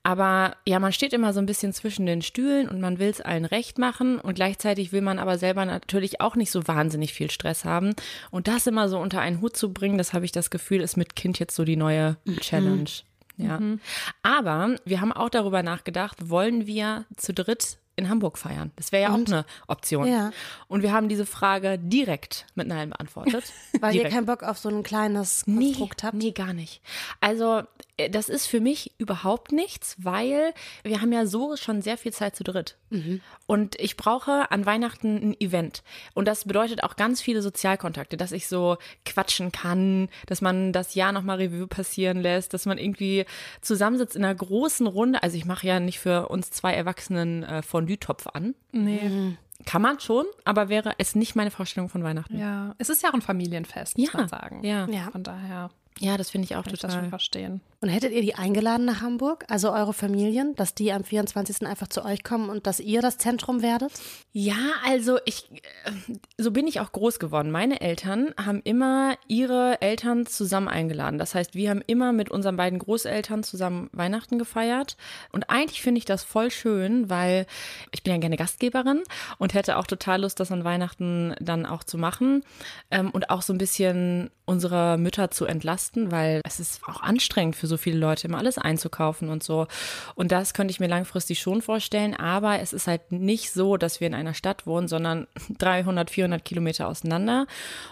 Aber 0.04 0.56
ja, 0.64 0.78
man 0.78 0.92
steht 0.92 1.12
immer 1.12 1.32
so 1.32 1.40
ein 1.40 1.46
bisschen 1.46 1.72
zwischen 1.72 2.06
den 2.06 2.22
Stühlen 2.22 2.68
und 2.68 2.80
man 2.80 3.00
will 3.00 3.08
es 3.08 3.20
allen 3.20 3.44
recht 3.44 3.78
machen 3.78 4.20
und 4.20 4.34
gleichzeitig 4.34 4.92
will 4.92 5.00
man 5.00 5.18
aber 5.18 5.38
selber 5.38 5.64
natürlich 5.64 6.20
auch 6.20 6.36
nicht 6.36 6.52
so 6.52 6.68
wahnsinnig 6.68 7.12
viel 7.12 7.30
Stress 7.30 7.64
haben. 7.64 7.94
Und 8.30 8.46
das 8.46 8.68
immer 8.68 8.88
so 8.88 9.00
unter 9.00 9.20
einen 9.20 9.40
Hut 9.40 9.56
zu 9.56 9.72
bringen, 9.72 9.98
das 9.98 10.12
habe 10.12 10.24
ich 10.24 10.32
das 10.32 10.50
Gefühl, 10.50 10.82
ist 10.82 10.96
mit 10.96 11.16
Kind 11.16 11.40
jetzt 11.40 11.56
so 11.56 11.64
die 11.64 11.76
neue 11.76 12.16
mhm. 12.24 12.38
Challenge. 12.38 12.90
Ja. 13.36 13.58
Mhm. 13.58 13.80
Aber 14.22 14.76
wir 14.84 15.00
haben 15.00 15.12
auch 15.12 15.30
darüber 15.30 15.64
nachgedacht, 15.64 16.28
wollen 16.28 16.66
wir 16.66 17.06
zu 17.16 17.34
dritt 17.34 17.78
in 17.96 18.08
Hamburg 18.08 18.38
feiern. 18.38 18.72
Das 18.76 18.92
wäre 18.92 19.04
ja 19.04 19.14
und? 19.14 19.28
auch 19.28 19.32
eine 19.32 19.46
Option. 19.68 20.06
Ja. 20.06 20.32
Und 20.68 20.82
wir 20.82 20.92
haben 20.92 21.08
diese 21.08 21.26
Frage 21.26 21.78
direkt 21.78 22.46
mit 22.54 22.66
Nein 22.66 22.90
beantwortet. 22.90 23.44
Weil 23.80 23.92
direkt. 23.92 24.10
ihr 24.10 24.16
keinen 24.16 24.26
Bock 24.26 24.42
auf 24.42 24.58
so 24.58 24.68
ein 24.68 24.82
kleines 24.82 25.44
Konstrukt 25.44 26.02
nee, 26.02 26.06
habt? 26.06 26.16
Nee, 26.16 26.32
gar 26.32 26.52
nicht. 26.52 26.80
Also, 27.20 27.62
das 28.10 28.28
ist 28.28 28.46
für 28.46 28.60
mich 28.60 28.92
überhaupt 28.98 29.52
nichts, 29.52 29.96
weil 29.98 30.52
wir 30.82 31.00
haben 31.00 31.12
ja 31.12 31.26
so 31.26 31.56
schon 31.56 31.80
sehr 31.80 31.96
viel 31.96 32.12
Zeit 32.12 32.34
zu 32.34 32.42
dritt. 32.42 32.76
Mhm. 32.90 33.20
Und 33.46 33.78
ich 33.78 33.96
brauche 33.96 34.50
an 34.50 34.66
Weihnachten 34.66 35.30
ein 35.30 35.40
Event. 35.40 35.84
Und 36.12 36.26
das 36.26 36.44
bedeutet 36.44 36.82
auch 36.82 36.96
ganz 36.96 37.22
viele 37.22 37.42
Sozialkontakte, 37.42 38.16
dass 38.16 38.32
ich 38.32 38.48
so 38.48 38.78
quatschen 39.04 39.52
kann, 39.52 40.08
dass 40.26 40.40
man 40.40 40.72
das 40.72 40.96
Jahr 40.96 41.12
nochmal 41.12 41.36
Revue 41.36 41.68
passieren 41.68 42.20
lässt, 42.20 42.52
dass 42.52 42.66
man 42.66 42.78
irgendwie 42.78 43.24
zusammensitzt 43.60 44.16
in 44.16 44.24
einer 44.24 44.34
großen 44.34 44.88
Runde. 44.88 45.22
Also 45.22 45.36
ich 45.36 45.44
mache 45.44 45.66
ja 45.66 45.78
nicht 45.78 46.00
für 46.00 46.28
uns 46.28 46.50
zwei 46.50 46.74
Erwachsenen 46.74 47.44
äh, 47.44 47.62
von 47.62 47.84
Fondue-Topf 47.84 48.26
an. 48.28 48.54
Nee. 48.72 49.08
Mhm. 49.08 49.38
Kann 49.66 49.82
man 49.82 50.00
schon, 50.00 50.26
aber 50.44 50.68
wäre 50.68 50.94
es 50.98 51.14
nicht 51.14 51.36
meine 51.36 51.50
Vorstellung 51.50 51.88
von 51.88 52.02
Weihnachten. 52.02 52.36
Ja, 52.38 52.74
es 52.78 52.88
ist 52.88 53.02
ja 53.02 53.10
auch 53.10 53.14
ein 53.14 53.22
Familienfest, 53.22 53.98
muss 53.98 54.12
ja. 54.12 54.18
man 54.18 54.28
sagen. 54.28 54.64
Ja. 54.64 54.86
ja. 54.88 55.10
Von 55.10 55.22
daher. 55.22 55.70
Ja, 56.00 56.16
das 56.16 56.30
finde 56.30 56.46
ich 56.46 56.56
auch 56.56 56.64
Kann 56.64 56.74
total. 56.74 56.90
Ich 56.90 56.94
das 56.94 57.02
schon 57.02 57.08
verstehen. 57.08 57.60
Und 57.84 57.90
hättet 57.90 58.12
ihr 58.12 58.22
die 58.22 58.34
eingeladen 58.34 58.86
nach 58.86 59.02
Hamburg, 59.02 59.44
also 59.48 59.70
eure 59.70 59.92
Familien, 59.92 60.54
dass 60.56 60.74
die 60.74 60.90
am 60.90 61.04
24. 61.04 61.66
einfach 61.66 61.86
zu 61.86 62.02
euch 62.02 62.24
kommen 62.24 62.48
und 62.48 62.66
dass 62.66 62.80
ihr 62.80 63.02
das 63.02 63.18
Zentrum 63.18 63.60
werdet? 63.60 63.92
Ja, 64.32 64.56
also 64.86 65.18
ich, 65.26 65.50
äh, 65.52 66.14
so 66.38 66.50
bin 66.50 66.66
ich 66.66 66.80
auch 66.80 66.92
groß 66.92 67.18
geworden. 67.18 67.50
Meine 67.50 67.82
Eltern 67.82 68.32
haben 68.42 68.62
immer 68.64 69.16
ihre 69.28 69.82
Eltern 69.82 70.24
zusammen 70.24 70.68
eingeladen. 70.68 71.18
Das 71.18 71.34
heißt, 71.34 71.54
wir 71.54 71.68
haben 71.68 71.82
immer 71.86 72.14
mit 72.14 72.30
unseren 72.30 72.56
beiden 72.56 72.78
Großeltern 72.78 73.42
zusammen 73.42 73.90
Weihnachten 73.92 74.38
gefeiert. 74.38 74.96
Und 75.30 75.50
eigentlich 75.50 75.82
finde 75.82 75.98
ich 75.98 76.06
das 76.06 76.24
voll 76.24 76.50
schön, 76.50 77.10
weil 77.10 77.46
ich 77.92 78.02
bin 78.02 78.14
ja 78.14 78.18
gerne 78.18 78.38
Gastgeberin 78.38 79.02
und 79.36 79.52
hätte 79.52 79.76
auch 79.76 79.86
total 79.86 80.22
Lust, 80.22 80.40
das 80.40 80.50
an 80.50 80.64
Weihnachten 80.64 81.34
dann 81.38 81.66
auch 81.66 81.84
zu 81.84 81.98
machen 81.98 82.44
ähm, 82.90 83.10
und 83.10 83.28
auch 83.28 83.42
so 83.42 83.52
ein 83.52 83.58
bisschen 83.58 84.30
unsere 84.46 84.98
Mütter 84.98 85.30
zu 85.30 85.46
entlasten, 85.46 86.10
weil 86.10 86.40
es 86.44 86.60
ist 86.60 86.82
auch 86.86 87.00
anstrengend 87.00 87.56
für 87.56 87.66
so 87.66 87.76
viele 87.76 87.98
Leute, 87.98 88.26
immer 88.26 88.38
alles 88.38 88.58
einzukaufen 88.58 89.28
und 89.30 89.42
so. 89.42 89.66
Und 90.14 90.32
das 90.32 90.52
könnte 90.52 90.72
ich 90.72 90.80
mir 90.80 90.86
langfristig 90.86 91.40
schon 91.40 91.62
vorstellen, 91.62 92.14
aber 92.14 92.60
es 92.60 92.72
ist 92.72 92.86
halt 92.86 93.10
nicht 93.10 93.52
so, 93.52 93.76
dass 93.76 94.00
wir 94.00 94.06
in 94.06 94.14
einer 94.14 94.34
Stadt 94.34 94.66
wohnen, 94.66 94.88
sondern 94.88 95.26
300, 95.58 96.10
400 96.10 96.44
Kilometer 96.44 96.88
auseinander. 96.88 97.46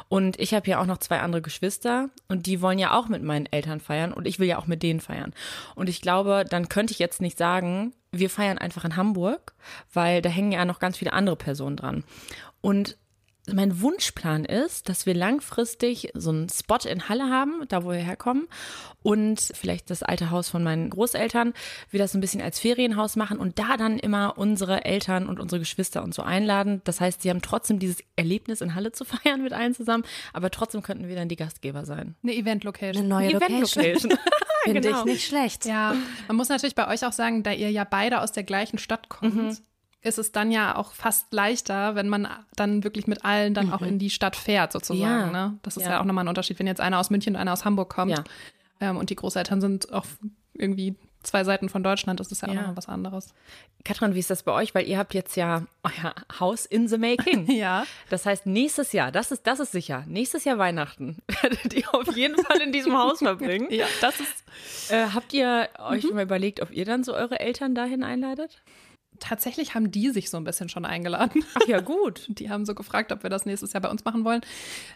Und 0.09 0.39
ich 0.39 0.53
habe 0.53 0.69
ja 0.69 0.81
auch 0.81 0.87
noch 0.87 0.99
zwei 0.99 1.21
andere 1.21 1.43
Geschwister 1.43 2.11
und 2.29 2.47
die 2.47 2.61
wollen 2.61 2.79
ja 2.79 2.97
auch 2.97 3.09
mit 3.09 3.23
meinen 3.23 3.47
Eltern 3.47 3.81
feiern 3.81 4.13
und 4.13 4.27
ich 4.27 4.39
will 4.39 4.49
ja 4.49 4.59
auch 4.59 4.67
mit 4.67 4.83
denen 4.83 5.01
feiern. 5.01 5.33
Und 5.75 5.89
ich 5.89 6.01
glaube, 6.03 6.45
dann 6.49 6.69
könnte 6.69 6.93
ich 6.93 6.99
jetzt 6.99 7.23
nicht 7.23 7.39
sagen, 7.39 7.95
wir 8.13 8.29
feiern 8.29 8.59
einfach 8.59 8.85
in 8.85 8.97
Hamburg, 8.97 9.55
weil 9.93 10.21
da 10.21 10.29
hängen 10.29 10.53
ja 10.53 10.67
noch 10.67 10.81
ganz 10.81 10.99
viele 10.99 11.15
andere 11.15 11.37
Personen 11.37 11.77
dran. 11.77 12.05
Und 12.61 12.99
mein 13.51 13.81
Wunschplan 13.81 14.45
ist, 14.45 14.89
dass 14.89 15.05
wir 15.05 15.15
langfristig 15.15 16.11
so 16.15 16.31
einen 16.31 16.49
Spot 16.49 16.79
in 16.89 17.09
Halle 17.09 17.25
haben, 17.29 17.65
da 17.69 17.83
wo 17.85 17.91
wir 17.91 17.99
herkommen 17.99 18.47
und 19.03 19.41
vielleicht 19.55 19.91
das 19.91 20.05
alte 20.05 20.31
Haus 20.31 20.49
von 20.49 20.63
meinen 20.63 20.91
Großeltern, 20.91 21.53
wir 21.91 21.99
das 21.99 22.13
so 22.13 22.19
ein 22.19 22.21
bisschen 22.21 22.41
als 22.41 22.61
Ferienhaus 22.61 23.17
machen 23.17 23.39
und 23.39 23.59
da 23.59 23.77
dann 23.77 23.99
immer 23.99 24.39
unsere 24.39 24.85
Eltern 24.85 25.29
und 25.29 25.41
unsere 25.41 25.59
Geschwister 25.59 26.05
und 26.05 26.15
so 26.15 26.23
einladen. 26.23 26.83
Das 26.85 27.01
heißt, 27.01 27.23
sie 27.23 27.31
haben 27.31 27.43
trotzdem 27.43 27.81
dieses 27.81 27.99
Erlebnis 28.15 28.61
in 28.61 28.77
Halle 28.77 28.93
zu 28.93 29.05
feiern 29.07 29.43
mit 29.43 29.53
allen 29.53 29.75
zusammen, 29.75 30.05
aber 30.33 30.51
trotzdem 30.53 30.83
könnten 30.83 31.09
wir 31.09 31.17
dann 31.17 31.29
die 31.29 31.37
Gastgeber 31.37 31.85
sein. 31.85 32.15
Eine 32.23 32.35
Event-Location. 32.37 33.01
Eine 33.05 33.09
neue 33.09 33.29
Event 33.31 33.51
Location. 33.61 33.83
Location. 33.85 34.19
Finde 34.65 34.81
Genau. 34.81 34.99
ich 35.01 35.05
nicht 35.05 35.27
schlecht. 35.27 35.65
Ja, 35.65 35.97
man 36.29 36.37
muss 36.37 36.49
natürlich 36.49 36.77
bei 36.77 36.87
euch 36.87 37.05
auch 37.05 37.13
sagen, 37.13 37.43
da 37.43 37.51
ihr 37.51 37.73
ja 37.73 37.83
beide 37.83 38.21
aus 38.21 38.31
der 38.31 38.45
gleichen 38.45 38.79
Stadt 38.79 39.09
kommt, 39.09 39.35
Mhm. 39.35 39.57
Ist 40.03 40.19
es 40.19 40.33
dann 40.33 40.51
ja 40.51 40.77
auch 40.77 40.93
fast 40.93 41.33
leichter, 41.33 41.95
wenn 41.95 42.09
man 42.09 42.29
dann 42.57 42.85
wirklich 42.85 43.07
mit 43.07 43.25
allen 43.25 43.55
dann 43.55 43.73
auch 43.73 43.83
in 43.83 43.99
die 43.99 44.11
Stadt 44.11 44.37
fährt, 44.37 44.73
sozusagen. 44.73 45.33
Ja. 45.33 45.49
Ne? 45.49 45.59
Das 45.63 45.77
ist 45.77 45.85
ja. 45.85 45.93
Ja. 45.93 46.01
auch 46.01 46.05
nochmal 46.05 46.25
ein 46.25 46.29
Unterschied, 46.29 46.59
wenn 46.59 46.67
jetzt 46.67 46.81
einer 46.81 46.99
aus 46.99 47.11
München 47.11 47.35
und 47.35 47.41
einer 47.41 47.53
aus 47.53 47.65
Hamburg 47.65 47.89
kommt. 47.89 48.11
Ja. 48.11 48.25
Ähm, 48.81 48.97
und 48.97 49.11
die 49.11 49.17
Großeltern 49.17 49.61
sind 49.61 49.93
auf 49.93 50.19
irgendwie 50.55 50.97
zwei 51.23 51.45
Seiten 51.45 51.69
von 51.69 51.83
Deutschland, 51.83 52.21
das 52.21 52.33
ist 52.33 52.43
ja, 52.43 52.49
auch 52.49 52.55
nochmal 52.55 52.77
was 52.77 52.89
anderes. 52.89 53.33
Katrin, 53.85 54.15
wie 54.15 54.19
ist 54.19 54.31
das 54.31 54.43
bei 54.43 54.53
euch? 54.53 54.75
Weil 54.75 54.89
ihr 54.89 54.99
habt 54.99 55.15
jetzt 55.15 55.37
ja 55.37 55.63
euer 55.83 56.15
Haus 56.41 56.67
in 56.67 56.89
the 56.89 56.99
making. 56.99 57.51
Ja. 57.53 57.85
Das 58.09 58.27
heißt, 58.27 58.47
nächstes 58.47 58.93
Jahr, 58.93 59.13
das 59.13 59.31
ist, 59.31 59.47
das 59.47 59.61
ist 59.61 59.73
sicher, 59.73 60.05
nächstes 60.07 60.45
Jahr 60.45 60.59
Weihnachten 60.59 61.19
werdet 61.43 61.75
ihr 61.75 61.95
auf 61.95 62.17
jeden 62.17 62.37
Fall 62.43 62.61
in 62.61 62.73
diesem 62.73 62.97
Haus 62.97 63.19
verbringen. 63.19 63.69
Ja, 63.71 63.87
das 64.01 64.21
ist 64.21 64.91
Äh, 64.91 65.07
habt 65.15 65.33
ihr 65.33 65.69
euch 65.79 66.11
mal 66.13 66.25
überlegt, 66.25 66.61
ob 66.61 66.73
ihr 66.73 66.85
dann 66.85 67.05
so 67.05 67.15
eure 67.15 67.41
Eltern 67.41 67.75
dahin 67.75 68.03
einladet? 68.03 68.63
Tatsächlich 69.23 69.75
haben 69.75 69.91
die 69.91 70.11
sich 70.11 70.29
so 70.31 70.37
ein 70.37 70.45
bisschen 70.45 70.69
schon 70.69 70.85
eingeladen. 70.85 71.45
Ach 71.55 71.67
ja, 71.67 71.81
gut. 71.81 72.27
Die 72.39 72.51
haben 72.51 72.67
so 72.67 72.75
gefragt, 72.75 73.13
ob 73.13 73.23
wir 73.23 73.31
das 73.31 73.47
nächstes 73.47 73.73
Jahr 73.73 73.81
bei 73.81 73.89
uns 73.89 74.05
machen 74.05 74.25
wollen. 74.25 74.41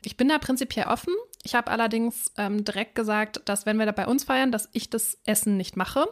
Ich 0.05 0.17
bin 0.17 0.29
da 0.29 0.39
prinzipiell 0.39 0.87
offen. 0.87 1.15
Ich 1.45 1.55
habe 1.55 1.71
allerdings 1.71 2.33
ähm, 2.37 2.65
direkt 2.65 2.95
gesagt, 2.95 3.41
dass 3.45 3.67
wenn 3.67 3.79
wir 3.79 3.87
da 3.87 3.93
bei 3.93 4.07
uns 4.07 4.25
feiern, 4.25 4.51
dass 4.53 4.69
ich 4.73 4.91
das 4.91 5.19
Essen 5.25 5.57
nicht 5.57 5.77
mache. 5.77 6.07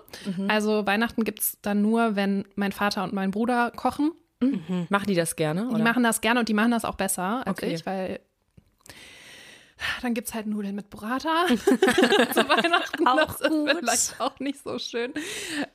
Also 0.48 0.86
Weihnachten 0.86 1.24
gibt 1.24 1.40
es 1.40 1.58
dann 1.62 1.82
nur, 1.82 2.14
wenn 2.16 2.44
mein 2.54 2.72
Vater 2.72 3.02
und 3.04 3.12
mein 3.12 3.30
Bruder 3.30 3.72
kochen. 3.74 4.12
Machen 4.90 5.06
die 5.06 5.14
das 5.14 5.36
gerne? 5.36 5.62
Die 5.68 5.74
Oder? 5.74 5.84
machen 5.84 6.02
das 6.02 6.20
gerne 6.20 6.40
und 6.40 6.48
die 6.48 6.54
machen 6.54 6.70
das 6.70 6.84
auch 6.84 6.96
besser 6.96 7.46
als 7.46 7.58
Okay. 7.62 7.74
ich, 7.74 7.86
weil 7.86 8.20
dann 10.04 10.14
gibt 10.14 10.28
es 10.28 10.34
halt 10.34 10.46
Nudeln 10.46 10.74
mit 10.74 10.90
Burrata 10.90 11.46
zu 11.48 12.48
Weihnachten. 12.48 13.06
Auch 13.06 13.38
das 13.38 13.50
gut. 13.50 13.70
ist 13.70 13.78
vielleicht 13.78 14.20
auch 14.20 14.38
nicht 14.38 14.62
so 14.62 14.78
schön. 14.78 15.12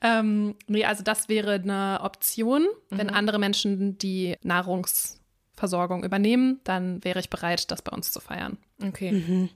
Ähm, 0.01 0.55
nee, 0.67 0.85
also 0.85 1.03
das 1.03 1.29
wäre 1.29 1.53
eine 1.53 1.99
Option. 2.03 2.67
Wenn 2.89 3.09
andere 3.09 3.39
Menschen 3.39 3.97
die 3.97 4.37
Nahrungsversorgung 4.43 6.03
übernehmen, 6.03 6.59
dann 6.63 7.03
wäre 7.03 7.19
ich 7.19 7.29
bereit, 7.29 7.71
das 7.71 7.81
bei 7.81 7.91
uns 7.91 8.11
zu 8.11 8.19
feiern. 8.19 8.57
Okay. 8.81 9.49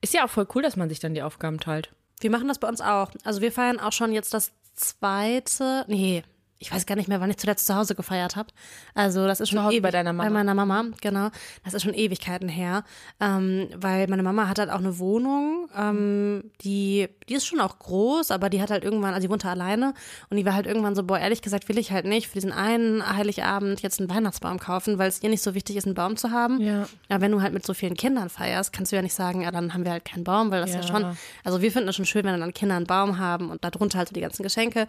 Ist 0.00 0.14
ja 0.14 0.24
auch 0.24 0.30
voll 0.30 0.46
cool, 0.54 0.62
dass 0.62 0.76
man 0.76 0.88
sich 0.88 1.00
dann 1.00 1.14
die 1.14 1.22
Aufgaben 1.22 1.58
teilt. 1.58 1.92
Wir 2.20 2.30
machen 2.30 2.48
das 2.48 2.58
bei 2.58 2.68
uns 2.68 2.80
auch. 2.80 3.10
Also 3.24 3.40
wir 3.40 3.52
feiern 3.52 3.80
auch 3.80 3.92
schon 3.92 4.12
jetzt 4.12 4.32
das 4.32 4.52
zweite, 4.74 5.84
nee, 5.88 6.22
ich 6.62 6.72
weiß 6.72 6.86
gar 6.86 6.94
nicht 6.96 7.08
mehr, 7.08 7.20
wann 7.20 7.30
ich 7.30 7.36
zuletzt 7.36 7.66
zu 7.66 7.74
Hause 7.74 7.94
gefeiert 7.94 8.36
habe. 8.36 8.48
Also 8.94 9.26
das 9.26 9.40
ist 9.40 9.50
schon 9.50 9.62
Hause 9.62 9.74
ewig, 9.74 9.82
bei 9.82 9.90
deiner 9.90 10.12
Mama. 10.12 10.28
Bei 10.28 10.32
meiner 10.34 10.54
Mama, 10.54 10.84
genau. 11.00 11.28
Das 11.64 11.74
ist 11.74 11.82
schon 11.82 11.92
Ewigkeiten 11.94 12.48
her, 12.48 12.84
ähm, 13.20 13.68
weil 13.76 14.06
meine 14.08 14.22
Mama 14.22 14.48
hat 14.48 14.58
halt 14.58 14.70
auch 14.70 14.78
eine 14.78 14.98
Wohnung, 14.98 15.68
ähm, 15.76 16.50
die, 16.62 17.08
die 17.28 17.34
ist 17.34 17.46
schon 17.46 17.60
auch 17.60 17.78
groß, 17.78 18.30
aber 18.30 18.48
die 18.48 18.62
hat 18.62 18.70
halt 18.70 18.84
irgendwann, 18.84 19.14
also 19.14 19.26
die 19.26 19.30
wohnte 19.32 19.48
alleine 19.48 19.94
und 20.30 20.36
die 20.36 20.46
war 20.46 20.54
halt 20.54 20.66
irgendwann 20.66 20.94
so, 20.94 21.02
boah, 21.02 21.18
ehrlich 21.18 21.42
gesagt 21.42 21.68
will 21.68 21.78
ich 21.78 21.90
halt 21.92 22.04
nicht 22.06 22.28
für 22.28 22.34
diesen 22.34 22.52
einen 22.52 23.04
Heiligabend 23.16 23.80
jetzt 23.82 24.00
einen 24.00 24.08
Weihnachtsbaum 24.08 24.58
kaufen, 24.58 24.98
weil 24.98 25.08
es 25.08 25.22
ihr 25.22 25.28
nicht 25.28 25.42
so 25.42 25.54
wichtig 25.54 25.76
ist, 25.76 25.86
einen 25.86 25.94
Baum 25.94 26.16
zu 26.16 26.30
haben. 26.30 26.60
Ja. 26.60 26.86
Ja, 27.10 27.20
wenn 27.20 27.32
du 27.32 27.42
halt 27.42 27.52
mit 27.52 27.66
so 27.66 27.74
vielen 27.74 27.94
Kindern 27.96 28.28
feierst, 28.28 28.72
kannst 28.72 28.92
du 28.92 28.96
ja 28.96 29.02
nicht 29.02 29.14
sagen, 29.14 29.42
ja, 29.42 29.50
dann 29.50 29.74
haben 29.74 29.84
wir 29.84 29.92
halt 29.92 30.04
keinen 30.04 30.24
Baum, 30.24 30.50
weil 30.50 30.60
das 30.60 30.70
ja, 30.70 30.76
Ja. 30.80 30.82
schon, 30.86 31.16
also 31.44 31.60
wir 31.60 31.72
finden 31.72 31.88
es 31.88 31.96
schon 31.96 32.04
schön, 32.06 32.24
wenn 32.24 32.38
dann 32.38 32.54
Kinder 32.54 32.76
einen 32.76 32.86
Baum 32.86 33.18
haben 33.18 33.50
und 33.50 33.64
darunter 33.64 33.98
halt 33.98 34.08
so 34.08 34.12
die 34.14 34.20
ganzen 34.20 34.42
Geschenke. 34.42 34.86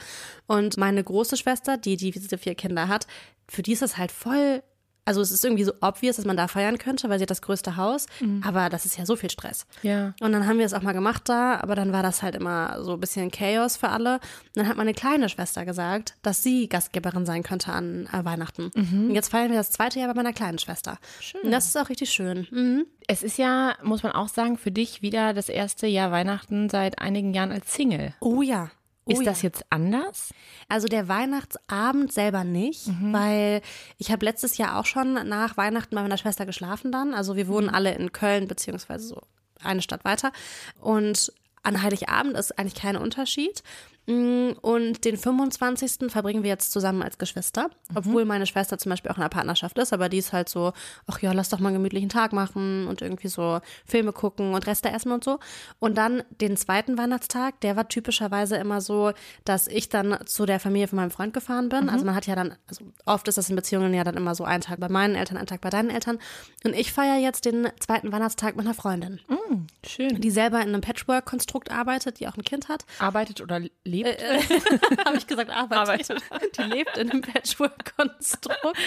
Und 0.47 0.77
meine 0.77 1.03
große 1.03 1.37
Schwester, 1.37 1.62
die, 1.85 1.97
die 1.97 2.11
diese 2.11 2.37
vier 2.37 2.55
Kinder 2.55 2.87
hat, 2.87 3.07
für 3.47 3.61
die 3.61 3.73
ist 3.73 3.81
das 3.81 3.97
halt 3.97 4.11
voll, 4.11 4.63
also 5.05 5.19
es 5.19 5.31
ist 5.31 5.43
irgendwie 5.43 5.65
so 5.65 5.73
obvious, 5.81 6.15
dass 6.15 6.25
man 6.25 6.37
da 6.37 6.47
feiern 6.47 6.77
könnte, 6.77 7.09
weil 7.09 7.19
sie 7.19 7.23
hat 7.23 7.29
das 7.29 7.41
größte 7.41 7.75
Haus, 7.75 8.05
aber 8.41 8.69
das 8.69 8.85
ist 8.85 8.97
ja 8.97 9.05
so 9.05 9.17
viel 9.17 9.29
Stress. 9.29 9.65
Ja. 9.81 10.13
Und 10.21 10.31
dann 10.31 10.47
haben 10.47 10.59
wir 10.59 10.65
es 10.65 10.73
auch 10.73 10.81
mal 10.81 10.93
gemacht 10.93 11.23
da, 11.27 11.59
aber 11.59 11.75
dann 11.75 11.91
war 11.91 12.03
das 12.03 12.23
halt 12.23 12.35
immer 12.35 12.81
so 12.81 12.93
ein 12.93 12.99
bisschen 13.01 13.29
Chaos 13.29 13.75
für 13.75 13.89
alle. 13.89 14.15
Und 14.15 14.21
dann 14.55 14.67
hat 14.67 14.77
meine 14.77 14.93
kleine 14.93 15.27
Schwester 15.27 15.65
gesagt, 15.65 16.15
dass 16.21 16.41
sie 16.41 16.69
Gastgeberin 16.69 17.25
sein 17.25 17.43
könnte 17.43 17.73
an 17.73 18.07
äh, 18.13 18.23
Weihnachten. 18.23 18.71
Und 19.09 19.15
jetzt 19.15 19.29
feiern 19.29 19.49
wir 19.49 19.57
das 19.57 19.71
zweite 19.71 19.99
Jahr 19.99 20.07
bei 20.07 20.13
meiner 20.13 20.33
kleinen 20.33 20.57
Schwester. 20.57 20.97
Schön. 21.19 21.41
Und 21.41 21.51
das 21.51 21.65
ist 21.65 21.77
auch 21.77 21.89
richtig 21.89 22.09
schön. 22.09 22.47
Mhm. 22.49 22.85
Es 23.05 23.23
ist 23.23 23.37
ja, 23.37 23.75
muss 23.83 24.03
man 24.03 24.13
auch 24.13 24.29
sagen, 24.29 24.57
für 24.57 24.71
dich 24.71 25.01
wieder 25.01 25.33
das 25.33 25.49
erste 25.49 25.85
Jahr 25.85 26.11
Weihnachten 26.11 26.69
seit 26.69 26.99
einigen 26.99 27.33
Jahren 27.33 27.51
als 27.51 27.73
Single. 27.73 28.13
Oh 28.21 28.41
ja. 28.41 28.71
Oh 29.05 29.11
ist 29.11 29.19
ja. 29.19 29.25
das 29.25 29.41
jetzt 29.41 29.65
anders? 29.69 30.33
Also 30.69 30.87
der 30.87 31.07
Weihnachtsabend 31.07 32.13
selber 32.13 32.43
nicht, 32.43 32.87
weil 33.11 33.61
ich 33.97 34.11
habe 34.11 34.25
letztes 34.25 34.57
Jahr 34.57 34.79
auch 34.79 34.85
schon 34.85 35.13
nach 35.27 35.57
Weihnachten 35.57 35.95
bei 35.95 36.01
meiner 36.01 36.17
Schwester 36.17 36.45
geschlafen 36.45 36.91
dann. 36.91 37.13
Also 37.13 37.35
wir 37.35 37.47
wohnen 37.47 37.69
alle 37.69 37.93
in 37.93 38.11
Köln 38.11 38.47
beziehungsweise 38.47 39.07
so 39.07 39.21
eine 39.61 39.81
Stadt 39.81 40.05
weiter 40.05 40.31
und 40.79 41.33
an 41.63 41.81
Heiligabend 41.81 42.37
ist 42.37 42.57
eigentlich 42.59 42.75
kein 42.75 42.97
Unterschied. 42.97 43.63
Mm, 44.05 44.51
Und 44.61 45.05
den 45.05 45.15
25. 45.17 46.11
verbringen 46.11 46.43
wir 46.43 46.49
jetzt 46.49 46.71
zusammen 46.73 47.01
als 47.01 47.17
Geschwister, 47.17 47.69
obwohl 47.95 48.25
meine 48.25 48.45
Schwester 48.45 48.77
zum 48.77 48.89
Beispiel 48.89 49.09
auch 49.11 49.15
in 49.15 49.21
einer 49.21 49.29
Partnerschaft 49.29 49.77
ist, 49.77 49.93
aber 49.93 50.09
die 50.09 50.17
ist 50.17 50.33
halt 50.33 50.49
so, 50.49 50.73
ach 51.07 51.19
ja, 51.21 51.31
lass 51.31 51.47
doch 51.49 51.59
mal 51.59 51.69
einen 51.69 51.77
gemütlichen 51.77 52.09
Tag 52.09 52.33
machen 52.33 52.87
und 52.87 53.01
irgendwie 53.01 53.29
so 53.29 53.61
Filme 53.85 54.11
gucken 54.11 54.53
und 54.53 54.67
Reste 54.67 54.91
essen 54.91 55.13
und 55.13 55.23
so. 55.23 55.39
Und 55.79 55.97
dann 55.97 56.21
den 56.41 56.57
zweiten 56.57 56.97
Weihnachtstag, 56.97 57.61
der 57.61 57.77
war 57.77 57.87
typischerweise 57.87 58.57
immer 58.57 58.81
so, 58.81 59.13
dass 59.45 59.67
ich 59.67 59.87
dann 59.87 60.17
zu 60.25 60.45
der 60.45 60.59
Familie 60.59 60.89
von 60.89 60.97
meinem 60.97 61.11
Freund 61.11 61.33
gefahren 61.33 61.69
bin. 61.69 61.87
Also 61.87 62.03
man 62.03 62.15
hat 62.15 62.27
ja 62.27 62.35
dann, 62.35 62.55
also 62.67 62.83
oft 63.05 63.25
ist 63.29 63.37
das 63.37 63.49
in 63.49 63.55
Beziehungen 63.55 63.93
ja 63.93 64.03
dann 64.03 64.17
immer 64.17 64.35
so 64.35 64.43
ein 64.43 64.59
Tag 64.59 64.81
bei 64.81 64.89
meinen 64.89 65.15
Eltern, 65.15 65.37
ein 65.37 65.47
Tag 65.47 65.61
bei 65.61 65.69
deinen 65.69 65.89
Eltern. 65.89 66.19
Und 66.65 66.75
ich 66.75 66.91
feiere 66.91 67.19
jetzt 67.19 67.45
den 67.45 67.69
zweiten 67.79 68.11
Weihnachtstag 68.11 68.57
mit 68.57 68.65
einer 68.65 68.75
Freundin, 68.75 69.21
Schön. 69.87 70.19
die 70.19 70.31
selber 70.31 70.59
in 70.61 70.69
einem 70.69 70.81
Patchwork-Konstrukt 70.81 71.71
arbeitet, 71.71 72.19
die 72.19 72.27
auch 72.27 72.35
ein 72.35 72.43
Kind 72.43 72.67
hat. 72.67 72.85
Arbeitet 72.99 73.39
oder 73.39 73.59
lebt? 73.59 73.92
habe 75.05 75.17
ich 75.17 75.27
gesagt, 75.27 75.51
arbeitet. 75.51 76.21
Die 76.57 76.63
lebt 76.63 76.97
in 76.97 77.11
einem 77.11 77.21
Patchwork-Konstrukt. 77.21 78.77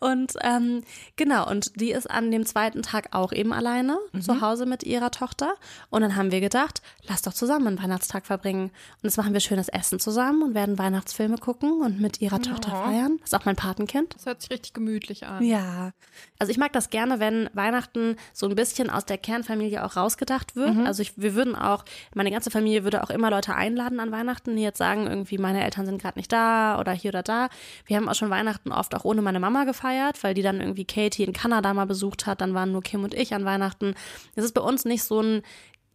und 0.00 0.32
ähm, 0.42 0.82
genau, 1.16 1.48
und 1.48 1.80
die 1.80 1.92
ist 1.92 2.10
an 2.10 2.30
dem 2.30 2.46
zweiten 2.46 2.82
Tag 2.82 3.08
auch 3.12 3.32
eben 3.32 3.52
alleine 3.52 3.98
zu 4.20 4.40
Hause 4.40 4.66
mit 4.66 4.82
ihrer 4.82 5.10
Tochter. 5.10 5.54
Und 5.90 6.02
dann 6.02 6.16
haben 6.16 6.30
wir 6.32 6.40
gedacht, 6.40 6.82
lass 7.06 7.22
doch 7.22 7.32
zusammen 7.32 7.68
einen 7.68 7.82
Weihnachtstag 7.82 8.26
verbringen. 8.26 8.64
Und 8.64 9.04
jetzt 9.04 9.16
machen 9.16 9.32
wir 9.32 9.40
schönes 9.40 9.68
Essen 9.68 10.00
zusammen 10.00 10.42
und 10.42 10.54
werden 10.54 10.78
Weihnachtsfilme 10.78 11.38
gucken 11.38 11.80
und 11.82 12.00
mit 12.00 12.20
ihrer 12.20 12.40
Tochter 12.40 12.70
feiern. 12.70 13.18
Das 13.20 13.32
ist 13.32 13.34
auch 13.34 13.44
mein 13.44 13.56
Patenkind. 13.56 14.14
Das 14.14 14.26
hört 14.26 14.40
sich 14.42 14.50
richtig 14.50 14.72
gemütlich 14.74 15.26
an. 15.26 15.44
Ja. 15.44 15.92
Also 16.38 16.50
ich 16.50 16.58
mag 16.58 16.72
das 16.72 16.90
gerne, 16.90 17.20
wenn 17.20 17.48
Weihnachten 17.52 18.16
so 18.32 18.48
ein 18.48 18.54
bisschen 18.54 18.90
aus 18.90 19.04
der 19.04 19.18
Kernfamilie 19.18 19.84
auch 19.84 19.96
rausgedacht 19.96 20.56
wird. 20.56 20.76
Also 20.86 21.02
ich, 21.02 21.18
wir 21.18 21.34
würden 21.34 21.54
auch, 21.56 21.84
meine 22.14 22.30
ganze 22.30 22.50
Familie 22.50 22.84
würde 22.84 23.02
auch 23.02 23.10
immer 23.10 23.30
Leute 23.30 23.54
einladen 23.54 24.00
an 24.00 24.07
Weihnachten, 24.12 24.56
die 24.56 24.62
jetzt 24.62 24.78
sagen, 24.78 25.06
irgendwie 25.06 25.38
meine 25.38 25.64
Eltern 25.64 25.86
sind 25.86 26.00
gerade 26.00 26.18
nicht 26.18 26.32
da 26.32 26.78
oder 26.80 26.92
hier 26.92 27.10
oder 27.10 27.22
da. 27.22 27.48
Wir 27.86 27.96
haben 27.96 28.08
auch 28.08 28.14
schon 28.14 28.30
Weihnachten 28.30 28.72
oft 28.72 28.94
auch 28.94 29.04
ohne 29.04 29.22
meine 29.22 29.40
Mama 29.40 29.64
gefeiert, 29.64 30.22
weil 30.22 30.34
die 30.34 30.42
dann 30.42 30.60
irgendwie 30.60 30.84
Katie 30.84 31.24
in 31.24 31.32
Kanada 31.32 31.72
mal 31.74 31.86
besucht 31.86 32.26
hat. 32.26 32.40
Dann 32.40 32.54
waren 32.54 32.72
nur 32.72 32.82
Kim 32.82 33.04
und 33.04 33.14
ich 33.14 33.34
an 33.34 33.44
Weihnachten. 33.44 33.94
Es 34.34 34.44
ist 34.44 34.54
bei 34.54 34.60
uns 34.60 34.84
nicht 34.84 35.04
so 35.04 35.20
ein 35.20 35.42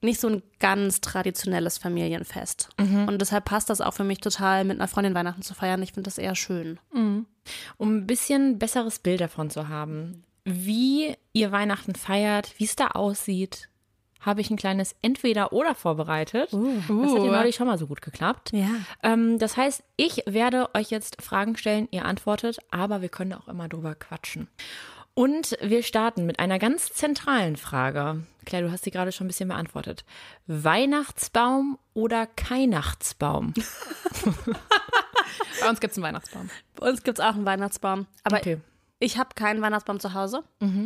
nicht 0.02 0.20
so 0.20 0.28
ein 0.28 0.44
ganz 0.60 1.00
traditionelles 1.00 1.78
Familienfest. 1.78 2.70
Und 3.08 3.22
deshalb 3.22 3.46
passt 3.46 3.70
das 3.70 3.80
auch 3.80 3.94
für 3.94 4.04
mich 4.04 4.20
total, 4.20 4.66
mit 4.66 4.78
einer 4.78 4.90
Freundin 4.90 5.16
Weihnachten 5.16 5.42
zu 5.44 5.54
feiern. 5.54 5.82
Ich 5.82 5.94
finde 5.94 6.10
das 6.10 6.18
eher 6.18 6.36
schön. 6.36 6.78
Um 7.78 7.96
ein 7.98 8.06
bisschen 8.06 8.60
besseres 8.60 9.00
Bild 9.00 9.22
davon 9.22 9.50
zu 9.50 9.70
haben, 9.70 10.26
wie 10.44 11.16
ihr 11.32 11.54
Weihnachten 11.54 11.96
feiert, 11.96 12.54
wie 12.58 12.66
es 12.66 12.76
da 12.76 12.88
aussieht, 12.88 13.70
habe 14.26 14.42
ich 14.42 14.50
ein 14.50 14.58
kleines 14.58 14.96
Entweder-Oder 15.02 15.76
vorbereitet. 15.76 16.52
Das 16.52 16.60
hat 16.60 17.24
ja 17.24 17.32
neulich 17.32 17.56
schon 17.56 17.68
mal 17.68 17.78
so 17.78 17.88
gut 17.88 18.02
geklappt. 18.02 18.52
Ja. 18.54 18.70
Ähm, 19.04 19.38
das 19.40 19.58
heißt, 19.58 19.84
ich 19.98 20.24
werde 20.26 20.70
euch 20.74 20.90
jetzt 20.90 21.22
Fragen 21.22 21.56
stellen, 21.58 21.88
ihr 21.92 22.06
antwortet, 22.06 22.58
aber 22.72 23.02
wir 23.02 23.10
können 23.10 23.34
auch 23.34 23.48
immer 23.48 23.68
drüber 23.70 23.96
quatschen. 23.96 24.48
Und 25.16 25.56
wir 25.62 25.84
starten 25.84 26.26
mit 26.26 26.40
einer 26.40 26.58
ganz 26.58 26.92
zentralen 26.92 27.56
Frage. 27.56 28.24
Claire, 28.46 28.66
du 28.66 28.72
hast 28.72 28.84
sie 28.84 28.90
gerade 28.92 29.12
schon 29.12 29.26
ein 29.26 29.28
bisschen 29.28 29.50
beantwortet. 29.50 30.06
Weihnachtsbaum 30.48 31.78
oder 31.94 32.26
Keinachtsbaum? 32.26 33.54
Bei 35.62 35.70
uns 35.70 35.80
gibt 35.80 35.92
es 35.92 35.98
einen 35.98 36.04
Weihnachtsbaum. 36.06 36.50
Bei 36.76 36.90
uns 36.90 37.04
gibt 37.04 37.20
es 37.20 37.26
auch 37.26 37.36
einen 37.36 37.46
Weihnachtsbaum. 37.46 38.08
Aber 38.24 38.38
Okay. 38.38 38.58
Ich 39.04 39.18
habe 39.18 39.30
keinen 39.36 39.62
Weihnachtsbaum 39.62 40.00
zu 40.00 40.14
Hause. 40.14 40.44